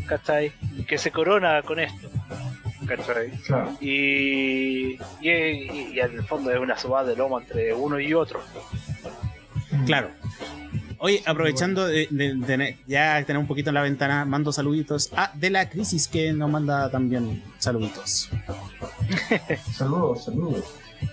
[0.06, 0.52] ¿cachai?
[0.86, 2.08] Que se corona con esto,
[2.86, 3.30] ¿cachai?
[3.46, 3.72] Claro.
[3.80, 8.12] Y, y, y- y en el fondo es una sobada de lomo entre uno y
[8.14, 8.40] otro.
[9.86, 10.10] Claro.
[10.98, 15.30] Oye, aprovechando de, de- de ya tener un poquito en la ventana, mando saluditos a
[15.34, 18.30] De la Crisis que nos manda también saluditos.
[19.72, 20.64] Saludos, saludos.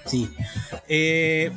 [0.06, 0.30] Sí.
[0.88, 1.52] Eh,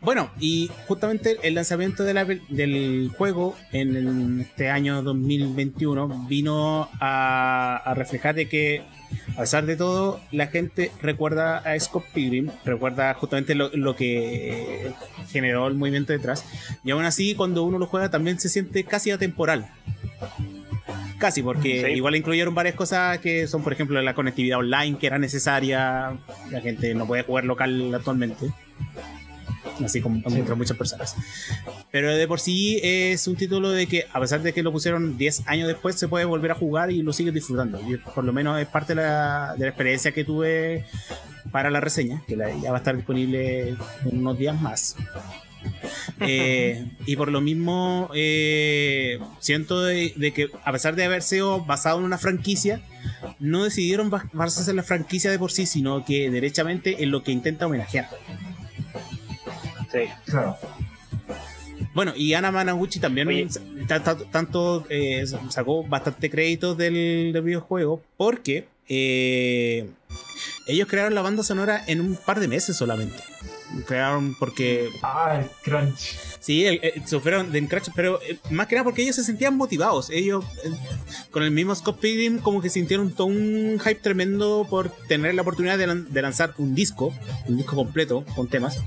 [0.00, 8.34] bueno, y justamente el lanzamiento del juego en este año 2021 vino a, a reflejar
[8.36, 8.84] de que,
[9.36, 14.92] a pesar de todo, la gente recuerda a Scott Pilgrim, recuerda justamente lo, lo que
[15.30, 16.44] generó el movimiento detrás,
[16.84, 19.68] y aún así, cuando uno lo juega, también se siente casi atemporal.
[21.18, 21.92] Casi, porque Sí.
[21.94, 26.16] igual incluyeron varias cosas que son, por ejemplo, la conectividad online que era necesaria.
[26.50, 28.46] La gente no puede jugar local actualmente.
[29.84, 30.38] Así como Sí.
[30.38, 31.14] entre muchas personas.
[31.90, 35.16] Pero de por sí es un título de que, a pesar de que lo pusieron
[35.18, 37.80] 10 años después, se puede volver a jugar y lo sigues disfrutando.
[37.88, 40.84] Y por lo menos es parte de la, de la experiencia que tuve
[41.52, 43.78] para la reseña, que la- ya va a estar disponible en
[44.12, 44.96] unos días más.
[46.20, 51.60] Eh, y por lo mismo, eh, siento de, de que a pesar de haber sido
[51.64, 52.80] basado en una franquicia,
[53.38, 57.22] no decidieron bas- basarse en la franquicia de por sí, sino que derechamente en lo
[57.22, 58.08] que intenta homenajear.
[59.92, 60.00] Sí.
[60.26, 60.56] Claro.
[61.94, 63.48] Bueno, y Ana Managuchi también
[64.30, 69.88] tanto eh, sacó bastante créditos del, del videojuego porque eh,
[70.66, 73.16] ellos crearon la banda sonora en un par de meses solamente.
[73.86, 74.88] Crearon porque.
[75.02, 76.16] Ah, el crunch.
[76.40, 79.56] Sí, el, el- sufrieron de crunch, pero eh, más que nada porque ellos se sentían
[79.56, 80.08] motivados.
[80.10, 80.70] Ellos, eh,
[81.30, 85.42] con el mismo Scott Pilgrim, como que sintieron todo un hype tremendo por tener la
[85.42, 87.12] oportunidad de, lan- de lanzar un disco,
[87.46, 88.78] un disco completo con temas.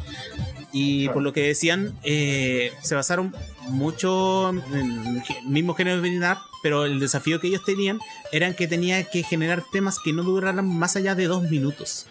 [0.74, 1.14] Y Claro.
[1.16, 3.36] por lo que decían, eh, se basaron
[3.68, 8.00] mucho en el mismo género de Up, pero el desafío que ellos tenían
[8.32, 12.08] era que tenía que generar temas que no duraran más allá de dos minutos.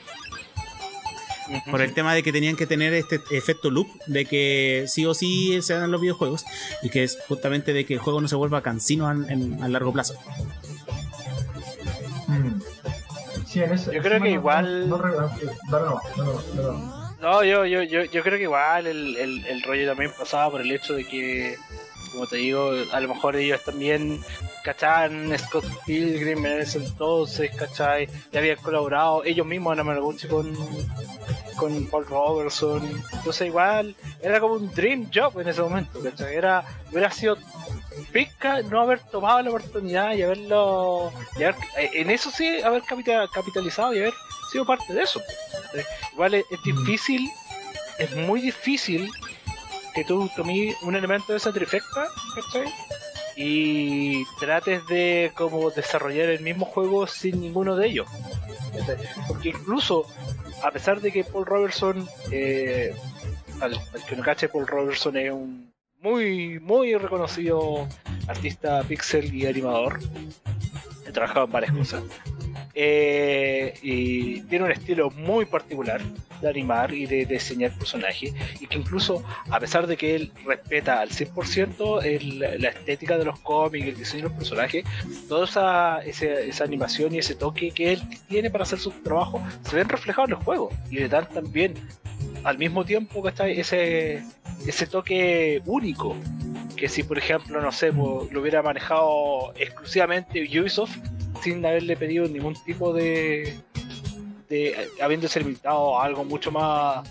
[1.71, 5.15] Por el tema de que tenían que tener este efecto loop, de que sí o
[5.15, 6.45] sí se dan los videojuegos,
[6.83, 9.93] y que es justamente de que el juego no se vuelva cansino en- a largo
[9.93, 10.15] plazo.
[12.29, 12.61] Mm.
[13.47, 14.89] Sí, en eso, Yo creo que igual-
[17.21, 20.61] No, yo, yo, yo, yo creo que igual el, el, el rollo también pasaba por
[20.63, 21.57] el hecho de que,
[22.13, 24.21] como te digo, a lo mejor ellos también
[24.65, 28.09] cachaban Scott Pilgrim en ese entonces, ¿cachai?
[28.33, 30.55] Ya habían colaborado ellos mismos en Amarguchi con,
[31.57, 33.03] con Paul Robertson.
[33.13, 36.35] Entonces igual era como un dream job en ese momento, ¿cachai?
[36.35, 37.37] Era, hubiera sido
[38.13, 41.13] pesca no haber tomado la oportunidad y haberlo...
[41.37, 44.15] y haber- eh, en eso sí, haber capita- capitalizado y haber
[44.53, 45.21] sido parte de eso.
[45.63, 45.85] ¿cachai?
[46.13, 47.29] Igual es, es difícil,
[47.99, 49.11] es muy difícil
[49.95, 52.73] que tú tomes un elemento de esa trifecta, ¿cachai?
[53.37, 58.09] Y trates de como desarrollar el mismo juego sin ninguno de ellos.
[59.29, 60.07] Porque incluso,
[60.63, 62.95] a pesar de que Paul Robertson, eh,
[63.61, 63.79] al
[64.09, 67.87] que no cache, Paul Robertson es un muy, muy reconocido
[68.27, 70.01] artista pixel y animador.
[71.07, 72.03] He trabajado en varias cosas.
[72.75, 76.01] Eh, y tiene un estilo muy particular
[76.41, 81.01] de animar y de diseñar personajes y que incluso a pesar de que él respeta
[81.01, 84.85] al 100% el- la estética de los cómics, el diseño de los personajes,
[85.29, 89.43] toda esa, ese- esa animación y ese toque que él tiene para hacer su trabajo
[89.69, 91.75] se ven reflejados en los juegos y le dan también
[92.45, 94.23] al mismo tiempo que está ese,
[94.67, 96.17] ese toque único
[96.77, 100.97] que si por ejemplo no sé lo hubiera manejado exclusivamente Ubisoft
[101.43, 103.59] sin haberle pedido ningún tipo de
[104.49, 107.09] de habiéndose limitado a algo mucho más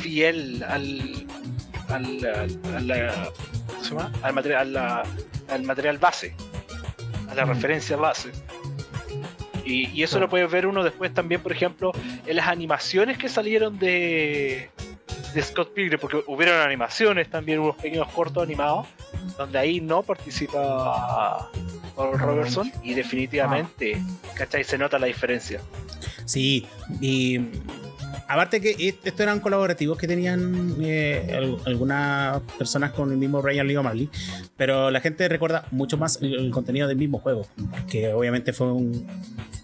[0.00, 1.26] fiel al
[1.88, 3.30] al, al, a la-
[3.66, 4.12] ¿cómo se llama?
[4.22, 5.02] al material la-
[5.48, 6.34] al material base
[7.28, 7.48] a la Mm.
[7.50, 8.30] referencia base
[9.64, 11.92] y, y eso lo puede ver uno después también por ejemplo
[12.26, 14.70] en las animaciones que salieron de
[15.34, 18.86] de Scott Pilgrim porque hubieron animaciones también unos pequeños cortos animados
[19.36, 21.50] donde ahí no participa
[21.94, 24.02] Paul Robertson y definitivamente
[24.34, 24.64] ¿cachai?
[24.64, 25.60] se nota la diferencia
[26.24, 26.66] Sí,
[27.00, 27.38] y
[28.28, 33.40] aparte que est- estos eran colaborativos que tenían eh, al- algunas personas con el mismo
[33.42, 34.08] Brian Lee O'Malley,
[34.56, 37.46] pero la gente recuerda mucho más el, el contenido del mismo juego,
[37.90, 39.06] que obviamente fue, un,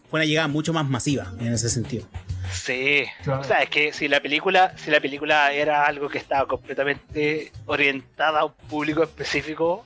[0.09, 2.07] fue una llegada mucho más masiva en ese sentido.
[2.53, 3.43] Sí, Claro.
[3.43, 7.53] o sea, es que si la película, si la película era algo que estaba completamente
[7.67, 9.85] orientada a un público específico,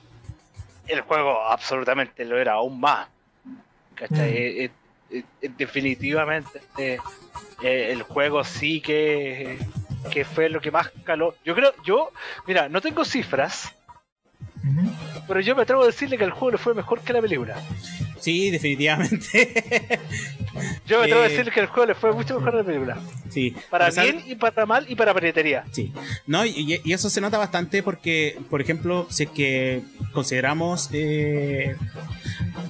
[0.87, 3.07] el juego absolutamente lo era aún más.
[3.95, 4.69] ¿Cachai?
[4.69, 4.84] Mm.
[5.15, 6.97] Eh, definitivamente eh,
[7.61, 9.57] el juego sí que,
[10.11, 11.35] que fue lo que más caló.
[11.45, 12.11] Yo creo, yo,
[12.47, 13.73] mira, no tengo cifras,
[15.27, 17.55] Pero yo me atrevo a decirle que el juego le fue mejor que la película.
[18.19, 19.99] Sí, definitivamente.
[20.87, 22.63] Yo me atrevo a Eh, decirle que el juego le fue mucho mejor que la
[22.63, 22.97] película.
[23.29, 23.53] sí.
[23.69, 25.65] Para pesar- bien y para mal y para piratería.
[25.71, 25.91] Sí,
[26.25, 29.83] no, y, y eso se nota bastante porque, por ejemplo, si es que
[30.13, 31.75] consideramos eh,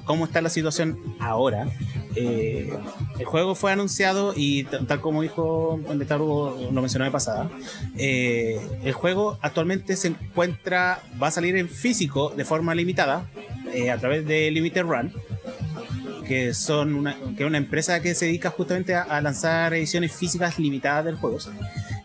[0.06, 1.68] cómo está la situación ahora,
[2.16, 2.74] eh,
[3.20, 7.50] el juego fue anunciado y tal como dijo Netaru, lo mencionó de pasada,
[7.98, 13.28] eh, el juego actualmente se encuentra, va a salir en físico de forma limitada
[13.72, 15.14] eh, a través de Limited Run
[16.28, 20.12] que son una, que es una empresa que se dedica justamente a, a lanzar ediciones
[20.12, 21.38] físicas limitadas del juego.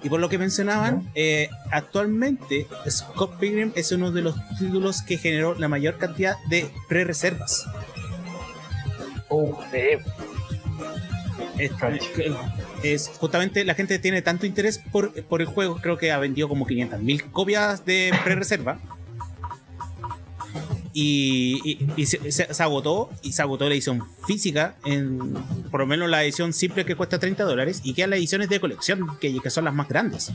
[0.02, 5.16] Y por lo que mencionaban, eh, actualmente Scott Pilgrim es uno de los títulos que
[5.16, 7.64] generó la mayor cantidad de pre-reservas.
[9.30, 9.58] Oh,
[11.56, 11.72] Es,
[12.82, 16.50] es justamente la gente tiene tanto interés por, por el juego, creo que ha vendido
[16.50, 18.78] como 500.000 copias de pre-reserva.
[20.92, 25.34] Y, y- y se, se- agotó y se agotó la edición física en
[25.70, 28.58] por lo menos la edición simple que cuesta 30 dólares y quedan las ediciones de
[28.60, 30.32] colección que, que son las más grandes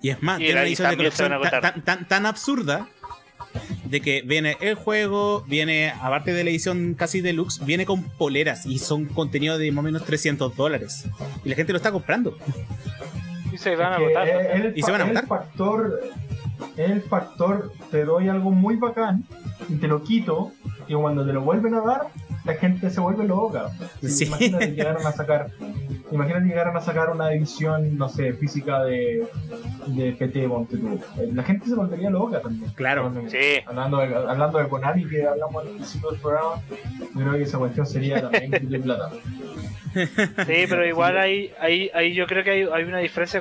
[0.00, 2.88] y es más Y tiene una edición de colección tan, tan- tan- absurda
[3.84, 8.64] de que viene el juego, viene, aparte de la edición casi deluxe, viene con poleras
[8.64, 11.04] y son contenido de más o menos 300 dólares.
[11.44, 12.38] Y la gente lo está comprando.
[13.52, 15.24] y se van a es- es el ¿Y se van a matar?
[15.24, 16.00] el factor,
[16.78, 19.24] el factor, te doy algo muy bacán
[19.68, 20.52] y te lo quito
[20.82, 22.08] porque cuando te lo vuelven a dar,
[22.44, 23.70] la gente se vuelve loca.
[24.02, 24.24] Sí.
[24.24, 25.50] Imagínate que llegaran a sacar,
[26.10, 29.24] imagínate que llegaran a sacar una edición, no sé, física de,
[29.86, 30.48] de PT.
[31.32, 32.70] La gente se volvería loca también.
[32.74, 33.12] Claro.
[33.28, 33.60] Sí.
[33.64, 36.62] Hablando de, hablando de Konami, que hablamos al principio del programa,
[37.14, 39.10] yo creo que esa cuestión sería también de plata.
[39.94, 43.40] Sí, pero igual hay, hay, hay yo creo que hay, hay una diferencia,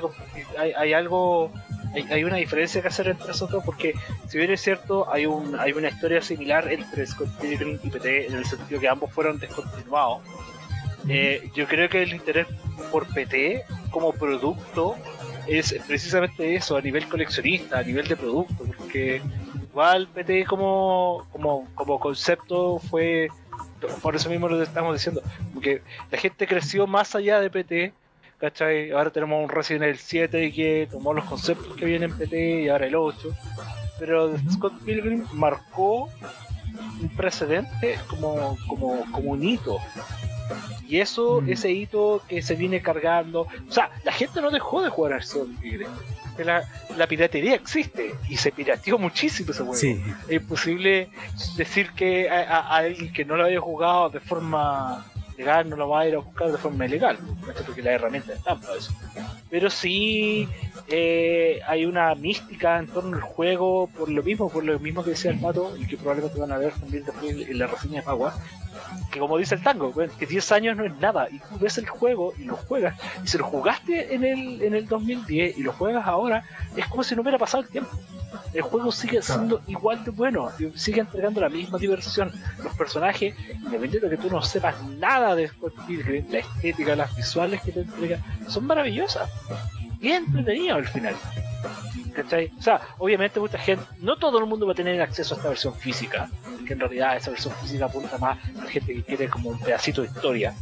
[0.59, 1.51] hay, hay algo,
[1.93, 3.93] hay, una diferencia que hacer entre esos dos, porque
[4.27, 8.35] si bien es cierto, hay un, una historia similar entre Scott Pilgrim y PT, en
[8.35, 10.21] el sentido que ambos fueron descontinuados.
[11.07, 12.47] Eh, yo creo que el interés
[12.91, 14.95] por PT como producto
[15.47, 19.21] es precisamente eso, a nivel coleccionista, a nivel de producto, porque
[19.71, 23.29] igual PT como, como, como concepto fue,
[24.01, 25.21] por eso mismo lo estamos diciendo,
[25.53, 25.81] porque
[26.11, 27.93] la gente creció más allá de PT,
[28.41, 28.91] ¿cachai?
[28.91, 32.67] Ahora tenemos un Resident Evil 7 que tomó los conceptos que vienen en PT y
[32.69, 33.29] ahora el 8,
[33.99, 36.09] pero Scott Pilgrim marcó
[37.01, 39.77] un precedente como, como, como un hito.
[40.87, 41.49] Y eso, Mm.
[41.51, 43.41] ese hito que se viene cargando.
[43.69, 45.87] O sea, la gente no dejó de jugar al Scott Pilgrim.
[46.35, 46.63] Que La,
[46.97, 49.75] la piratería existe y se pirateó muchísimo ese juego.
[49.75, 50.01] Sí.
[50.27, 51.09] Es imposible
[51.57, 55.05] decir que a, a- a alguien que no lo haya jugado de forma
[55.65, 57.17] no lo va a ir a buscar de forma ilegal,
[57.65, 58.93] porque las herramientas están para eso.
[59.49, 60.47] Pero sí
[60.87, 65.11] eh, hay una mística en torno al juego por lo mismo, por lo mismo que
[65.11, 68.05] decía el pato y que probablemente van a ver también después en la reseña de
[68.05, 68.33] Pagua,
[69.11, 71.87] que como dice el tango, que 10 años no es nada y tú ves el
[71.87, 75.73] juego y lo juegas y si lo jugaste en el, en el 2010 y lo
[75.73, 76.43] juegas ahora,
[76.75, 77.91] es como si no hubiera pasado el tiempo.
[78.53, 82.31] El juego sigue siendo igual de bueno, sigue entregando la misma diversión.
[82.63, 87.15] Los personajes, independientemente de que tú no sepas nada de Scott Pilgrim, la estética, las
[87.15, 89.29] visuales que te entrega, son maravillosas.
[90.01, 91.15] Y es entretenido al final.
[92.15, 92.51] ¿Cachai?
[92.57, 95.49] O sea, obviamente mucha gente, no todo el mundo va a tener acceso a esta
[95.49, 96.29] versión física,
[96.67, 99.59] que en realidad esa versión física apunta más a la gente que quiere como un
[99.59, 100.53] pedacito de historia.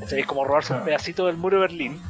[0.00, 0.20] ¿Cachai?
[0.20, 0.84] Es como robarse un Claro.
[0.86, 2.00] pedacito del muro de Berlín.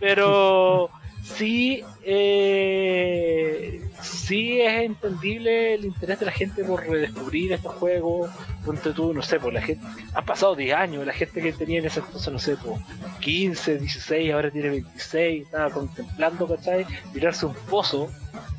[0.00, 0.90] Pero
[1.24, 8.30] sí, eh, sí es entendible el interés de la gente por redescubrir estos juegos.
[8.64, 9.84] Ponte tú, no sé, por la gente.
[10.14, 12.78] Han pasado 10 años, la gente que tenía en ese entonces, no sé, por
[13.20, 16.86] 15, 16, ahora tiene 26, estaba contemplando, ¿cachai?
[17.12, 18.10] Tirarse un pozo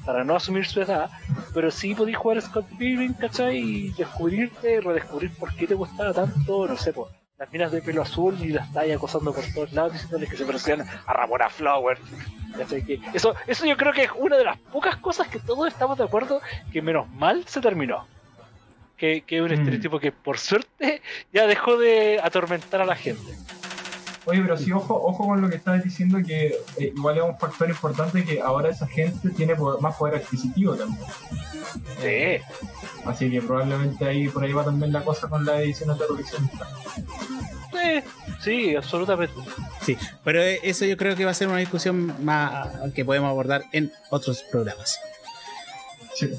[0.06, 1.10] para no asumir su edad,
[1.54, 3.58] pero sí podías jugar a Scott Pilgrim, ¿cachai?
[3.58, 8.02] Y descubrirte, redescubrir por qué te gustaba tanto, no sé, por las minas de pelo
[8.02, 11.98] azul y las tallas acosando por todos lados diciéndoles que se parecían a Ramona Flower.
[13.14, 16.06] eso, eso yo creo que es una de las pocas cosas que todos estamos de
[16.06, 16.42] acuerdo
[16.72, 18.08] que menos mal se terminó.
[18.98, 19.54] Que, que es un Mm.
[19.54, 21.02] estereotipo que por suerte
[21.34, 23.34] ya dejó de atormentar a la gente.
[24.28, 26.48] Oye, pero sí, ojo, ojo con lo que estabas diciendo, que
[26.78, 30.76] eh, igual es un factor importante que ahora esa gente tiene poder- más poder adquisitivo
[30.76, 31.00] también.
[32.02, 32.44] Sí.
[33.06, 36.68] Así que probablemente ahí por ahí va también la cosa con las ediciones de coleccionista.
[37.72, 38.04] Sí,
[38.42, 39.36] sí, absolutamente.
[39.84, 43.30] Sí, pero eh, eso yo creo que va a ser una discusión más que podemos
[43.30, 44.98] abordar en otros programas.
[46.16, 46.32] Sí.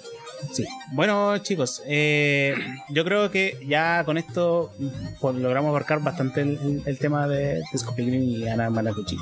[0.53, 0.65] Sí.
[0.93, 2.55] Bueno, chicos, eh,
[2.89, 4.73] yo creo que ya con esto
[5.21, 9.17] pues, logramos abarcar bastante el, tema de, de Scott Pilgrim y Ana Manakuchi.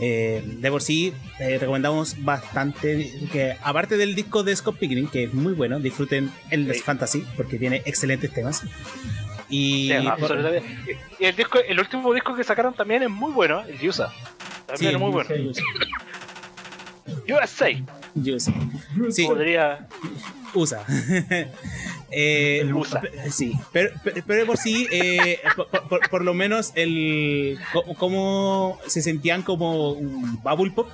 [0.00, 5.24] Eh, de por sí, eh, recomendamos bastante que, aparte del disco de Scott Pilgrim, que
[5.24, 6.80] es muy bueno, disfruten el Sí.
[6.80, 8.62] Fantasy, porque tiene excelentes temas.
[9.48, 10.98] Y Sí, absolutamente.
[11.18, 14.12] Y el, disco, el último disco que sacaron también es muy bueno, el Yusa.
[14.66, 15.52] También Sí, es muy bueno.
[17.28, 17.70] USA
[18.16, 18.52] yo sé.
[19.10, 19.26] Sí.
[19.26, 19.86] podría.
[20.56, 20.84] USA.
[22.12, 23.02] Eh, El USA.
[23.32, 23.90] Sí, pero,
[24.26, 27.58] pero, por sí, eh, por, por- por lo menos el
[27.98, 30.88] cómo se sentían como un bubble pop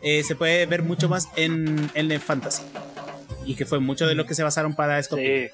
[0.00, 2.62] eh, se puede ver mucho más en, en el fantasy.
[3.44, 5.16] Y que fue mucho de lo que se basaron para esto.
[5.16, 5.48] Sí,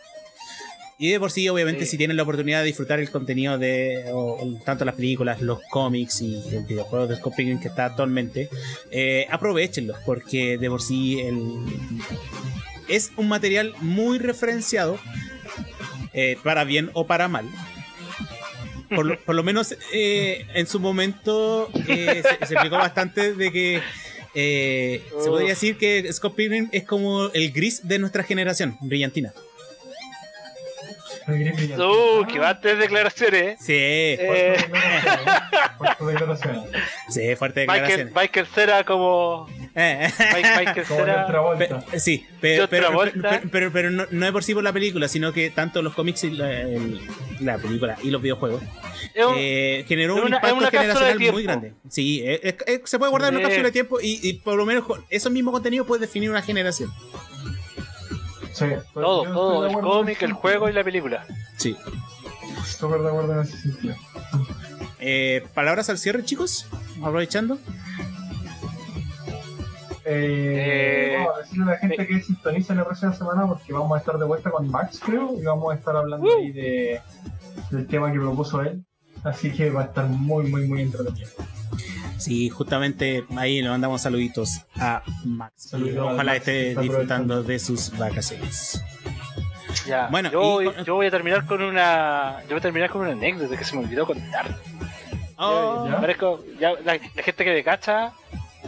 [0.99, 1.93] Y de por sí, obviamente, Sí.
[1.93, 6.20] si tienen la oportunidad de disfrutar el contenido de o- tanto las películas, los cómics
[6.20, 8.51] y el videojuego de Scott Pilgrim que está actualmente,
[8.90, 11.40] eh, aprovechenlos porque de por sí el,
[12.89, 14.98] es un material muy referenciado,
[16.12, 17.47] eh, para bien o para mal.
[18.89, 23.52] Por lo, por lo menos eh, en su momento eh, se, se explicó bastante de
[23.52, 23.82] que
[24.35, 29.32] eh, se podría decir que Scott Pilgrim es como el gris de nuestra generación, brillantina.
[31.28, 31.84] El gris brillante.
[31.84, 33.56] Uh, que bastantes declaraciones, ¿eh?
[33.60, 34.56] Sí, Eh,
[35.78, 36.62] Fuertes declaraciones.
[37.09, 38.12] sí, fuerte declaración.
[38.14, 39.46] Michael Cera como.
[39.74, 41.26] Eh, Mike- Michael Como Cera.
[41.90, 45.82] pe- sí, pero, pero, no, no es por sí por la película, sino que tanto
[45.82, 47.00] los cómics y la, el-
[47.40, 51.74] la película y los videojuegos un- eh, generó un una- impacto generacional muy grande.
[51.88, 54.56] Sí, eh, es- es- se puede guardar en una cápsula de tiempo y, y por
[54.56, 56.90] lo menos con esos mismos contenidos puede definir una generación.
[58.59, 61.24] Sí, Todo, todo, el cómic, el juego y la película.
[61.56, 61.76] Sí.
[62.64, 63.94] Súper de acuerdo en ese sentido.
[65.01, 66.66] Eh, Palabras al cierre, chicos.
[67.02, 67.59] Aprovechando.
[70.05, 73.94] Eh, Eh, vamos a decirle a la gente que sintoniza la próxima semana porque vamos
[73.94, 76.39] a estar de vuelta con Max, creo, y vamos a estar hablando Uh.
[76.39, 77.01] ahí de,
[77.70, 78.85] del tema que propuso él.
[79.24, 81.28] Así que va a estar muy, muy, muy entretenido.
[82.19, 85.73] Sí, justamente ahí le mandamos saluditos a Max.
[85.74, 88.82] Ojalá Max, esté disfrutando de sus vacaciones.
[89.86, 90.09] Ya.
[90.09, 92.40] Bueno, yo, y yo voy a terminar con una.
[92.43, 94.57] Yo voy a terminar con una anécdota que se me olvidó contar.
[95.36, 96.01] Oh, ¿Ya?
[96.01, 98.12] Parezco, ya, la, la gente que me cacha,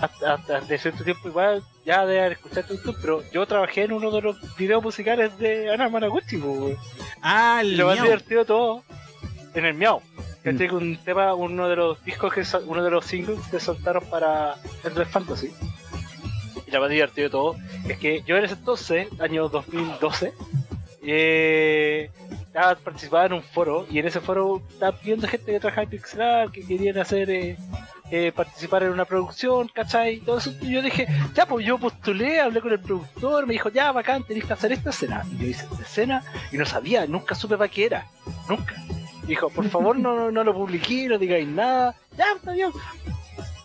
[0.00, 3.92] hasta, hasta de cierto tiempo igual, ya de haber escuchado esto, pero yo trabajé en
[3.92, 6.78] uno de los videos musicales de Ana Managuchi, pues.
[7.22, 8.84] Ah, el lo más divertido todo,
[9.54, 10.00] en el Miau.
[10.42, 10.58] Que Mm.
[10.58, 14.54] tengo un tema, uno de los discos que uno de los singles que soltaron para
[14.84, 15.52] Endless Fantasy.
[16.66, 17.56] Y lo más divertido de todo
[17.88, 20.32] es que yo en ese entonces, año 2012,
[21.02, 25.84] eh, estaba participaba en un foro y en ese foro estaba pidiendo gente que trabajaba
[25.84, 27.56] en Pixelar, que querían hacer eh,
[28.10, 30.14] eh, participar en una producción, ¿cachai?
[30.16, 30.52] Y todo eso.
[30.60, 34.24] Y yo dije, ya, pues yo postulé, hablé con el productor, me dijo, ya, bacán,
[34.24, 35.22] tenés que hacer esta escena.
[35.32, 38.06] Y yo hice esta escena y no sabía, nunca supe para qué era,
[38.48, 38.74] nunca.
[39.26, 42.70] Dijo, por favor, no, no, no lo publiqué, no digáis nada, ya, está bien.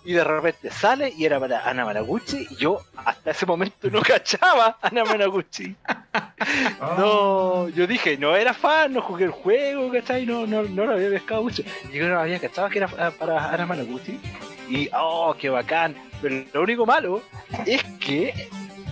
[0.03, 4.01] Y de repente sale y era para Ana Managuchi y yo hasta ese momento no
[4.03, 5.75] cachaba a Ana Managuchi.
[6.13, 10.27] Ah, No, yo dije, no era fan, no jugué el juego, ¿cachai?
[10.27, 11.63] No, no, no lo había pescado mucho.
[11.91, 14.19] Y yo no había cachado que era para Ana Managuchi.
[14.69, 15.95] Y, oh, qué bacán.
[16.21, 17.21] Pero lo único malo
[17.65, 18.47] es que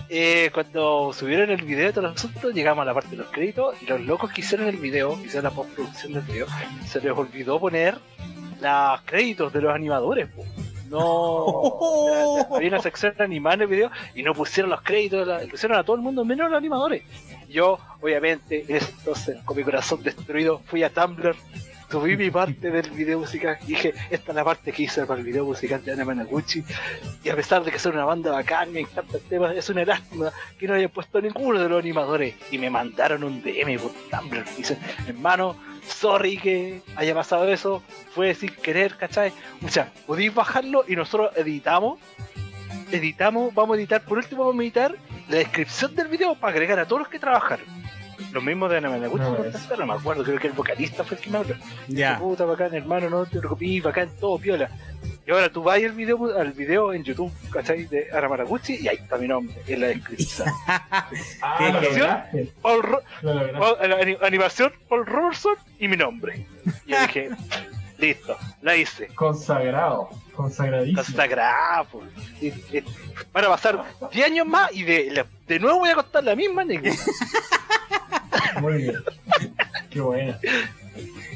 [0.08, 3.28] eh, cuando subieron el video de todo el asunto, llegamos a la parte de los
[3.28, 6.46] créditos y los locos que hicieron el video, que hicieron la postproducción del video,
[6.86, 7.98] se les olvidó poner
[8.60, 10.28] los créditos de los animadores.
[10.28, 10.44] po.
[10.90, 15.78] No, había una sección animada en el video y no pusieron los créditos, la- pusieron
[15.78, 17.02] a todo el mundo menos a los animadores.
[17.48, 21.34] Yo, obviamente, en ese entonces, con mi corazón destruido, fui a Tumblr,
[21.94, 25.20] subí mi parte del video musical y dije, esta es la parte que hice para
[25.20, 26.64] el video musical de Ana Managuchi.
[27.22, 29.84] Y a pesar de que son una banda bacán, me encanta el tema, es una
[29.84, 32.34] lástima que no hayan puesto ninguno de los animadores.
[32.50, 34.44] Y me mandaron un DM por Tumblr.
[34.54, 34.76] Y dicen,
[35.06, 35.54] hermano,
[35.86, 37.80] sorry que haya pasado eso,
[38.12, 39.32] fue sin querer, ¿cachai?
[39.64, 42.00] O sea, podéis bajarlo y nosotros editamos.
[42.90, 44.96] Editamos, vamos a editar, por último vamos a editar
[45.28, 47.66] la descripción del video para agregar a todos los que trabajaron.
[48.32, 51.16] Los mismos de Ana Managuchi, No, no, no me acuerdo, creo que el vocalista fue
[51.16, 51.54] el que me habló.
[51.88, 52.18] Ya.
[52.18, 54.70] Puta, bacán, hermano, no te preocupes, bacán, todo piola.
[55.26, 57.84] Y ahora tú vas al video, al video en YouTube, ¿cachai?
[57.86, 60.48] De Ana Managuchi y ahí está mi nombre, en la descripción.
[60.66, 61.08] ah,
[61.58, 63.52] ¿Qué- lo lograste, Paul Ro- lo.
[63.58, 66.46] Paul- ani- animación, Paul Robertson y mi nombre.
[66.86, 67.30] Y yo dije,
[67.98, 69.06] listo, la hice.
[69.14, 71.02] Consagrado, consagradísimo.
[71.02, 71.86] Consagrado.
[71.90, 72.84] pues.
[73.32, 73.82] Van a pasar
[74.12, 76.96] 10 años más y de, de nuevo voy a contar la misma anécdota.
[78.64, 78.90] Muy.
[79.90, 80.40] Qué buena.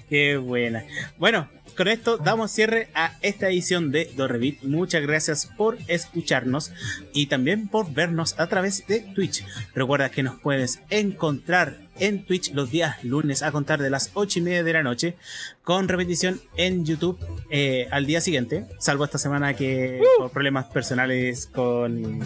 [0.09, 0.85] Qué buena.
[1.19, 4.63] Bueno, con esto damos cierre a esta edición de Dorrevit.
[4.63, 6.73] Muchas gracias por escucharnos
[7.13, 9.45] y también por vernos a través de Twitch.
[9.75, 14.39] Recuerda que nos puedes encontrar en Twitch los días lunes a contar de las 8
[14.39, 15.16] y media de la noche
[15.62, 17.19] con repetición en YouTube
[17.51, 22.20] eh, al día siguiente, salvo esta semana que por problemas personales con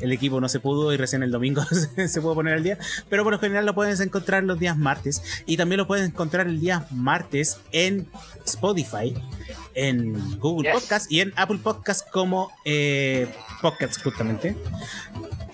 [0.00, 1.62] el equipo no se pudo y recién el domingo
[2.06, 2.78] se pudo poner al día,
[3.08, 6.46] pero por lo general lo puedes encontrar los días martes y también lo puedes encontrar
[6.46, 8.08] el día martes en
[8.46, 9.14] Spotify,
[9.74, 10.80] en Google Yes.
[10.80, 13.28] Podcast y en Apple Podcast como eh,
[13.60, 14.56] podcast justamente.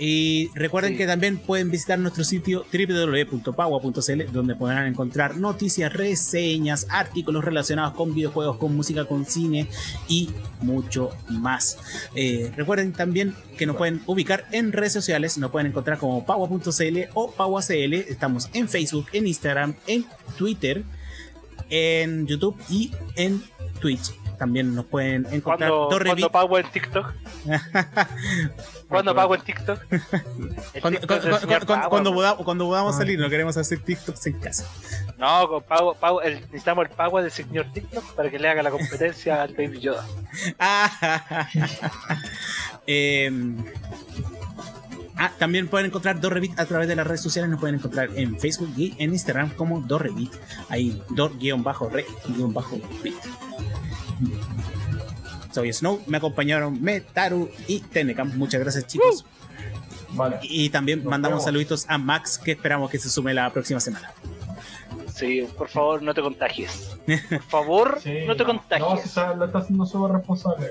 [0.05, 0.99] Y recuerden Sí.
[0.99, 8.13] que también pueden visitar nuestro sitio www.pagua.cl donde podrán encontrar noticias, reseñas, artículos relacionados con
[8.13, 9.69] videojuegos, con música, con cine
[10.09, 10.31] y
[10.61, 11.79] mucho más.
[12.17, 16.99] Eh, recuerden también que nos pueden ubicar en redes sociales, nos pueden encontrar como pagua.cl
[17.15, 17.95] o paguacl.
[17.95, 20.05] Estamos en Facebook, en Instagram, en
[20.37, 20.83] Twitter,
[21.71, 23.41] en YouTube y en
[23.81, 24.11] Twitch.
[24.43, 27.13] También nos pueden encontrar Cuando, Torrevit- cuando pago en TikTok.
[28.89, 29.81] Cuando pago en TikTok.
[29.93, 32.13] El Cuando, TikTok cuando,
[32.67, 32.99] podamos Ay.
[32.99, 34.67] salir, no queremos hacer TikToks en casa.
[35.17, 38.65] No, con pago, pago, el- necesitamos el pago del señor TikTok para que le haga
[38.65, 40.05] la competencia al Baby Yoda.
[40.59, 41.49] Ah,
[42.89, 43.65] Em,
[45.17, 47.49] ah, también pueden encontrar Dorrevit a través de las redes sociales.
[47.49, 50.33] Nos pueden encontrar en Facebook y en Instagram como Dorrevit.
[50.69, 53.15] Ahí, Dor-Re-Bit.
[55.53, 58.37] Soy Snow, me acompañaron Metaru y Tenecam.
[58.39, 59.25] Muchas gracias, chicos.
[60.11, 60.39] Vale.
[60.43, 61.45] Y también Nos mandamos vemos.
[61.45, 64.13] saluditos a Max, que esperamos que se sume la próxima semana.
[65.15, 66.91] Sí, por favor, no te contagies.
[67.29, 69.05] Por favor, Sí, no te No, si contagies.
[69.07, 70.69] está, lo está haciendo súper responsable.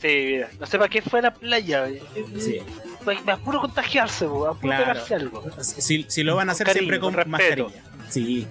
[0.00, 1.86] Sí, mira, no sé para qué fue a la playa.
[2.38, 2.58] Sí.
[3.06, 4.84] va a puro contagiarse, a puro Claro.
[4.84, 5.42] pegarse algo.
[5.60, 7.82] Si, si lo van a hacer Con siempre con con mascarilla.
[8.10, 8.46] Sí,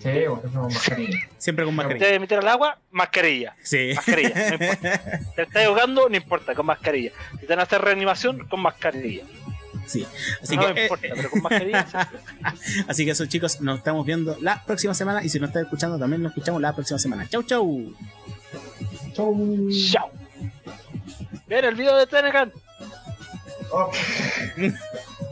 [0.00, 1.18] Sí, porque somos mascarilla.
[1.38, 2.06] siempre con mascarilla.
[2.06, 3.56] Te meter al agua, mascarilla.
[3.62, 3.92] Sí.
[3.94, 5.00] Mascarilla, no importa.
[5.36, 7.12] Te estás ahogando, no importa, con mascarilla.
[7.32, 9.24] Si te van a hacer reanimación, con mascarilla.
[9.86, 10.06] sí.
[10.42, 11.86] Así no que, me eh, importa, eh, pero con mascarilla.
[11.86, 12.20] siempre.
[12.88, 15.24] así que eso, chicos, nos estamos viendo la próxima semana.
[15.24, 17.28] Y si nos están escuchando, también nos escuchamos la próxima semana.
[17.28, 17.92] Chau, chau.
[19.14, 19.68] Chau.
[19.90, 20.10] Chao.
[21.46, 22.52] Ver el video de Tenecan.
[23.70, 23.90] Oh.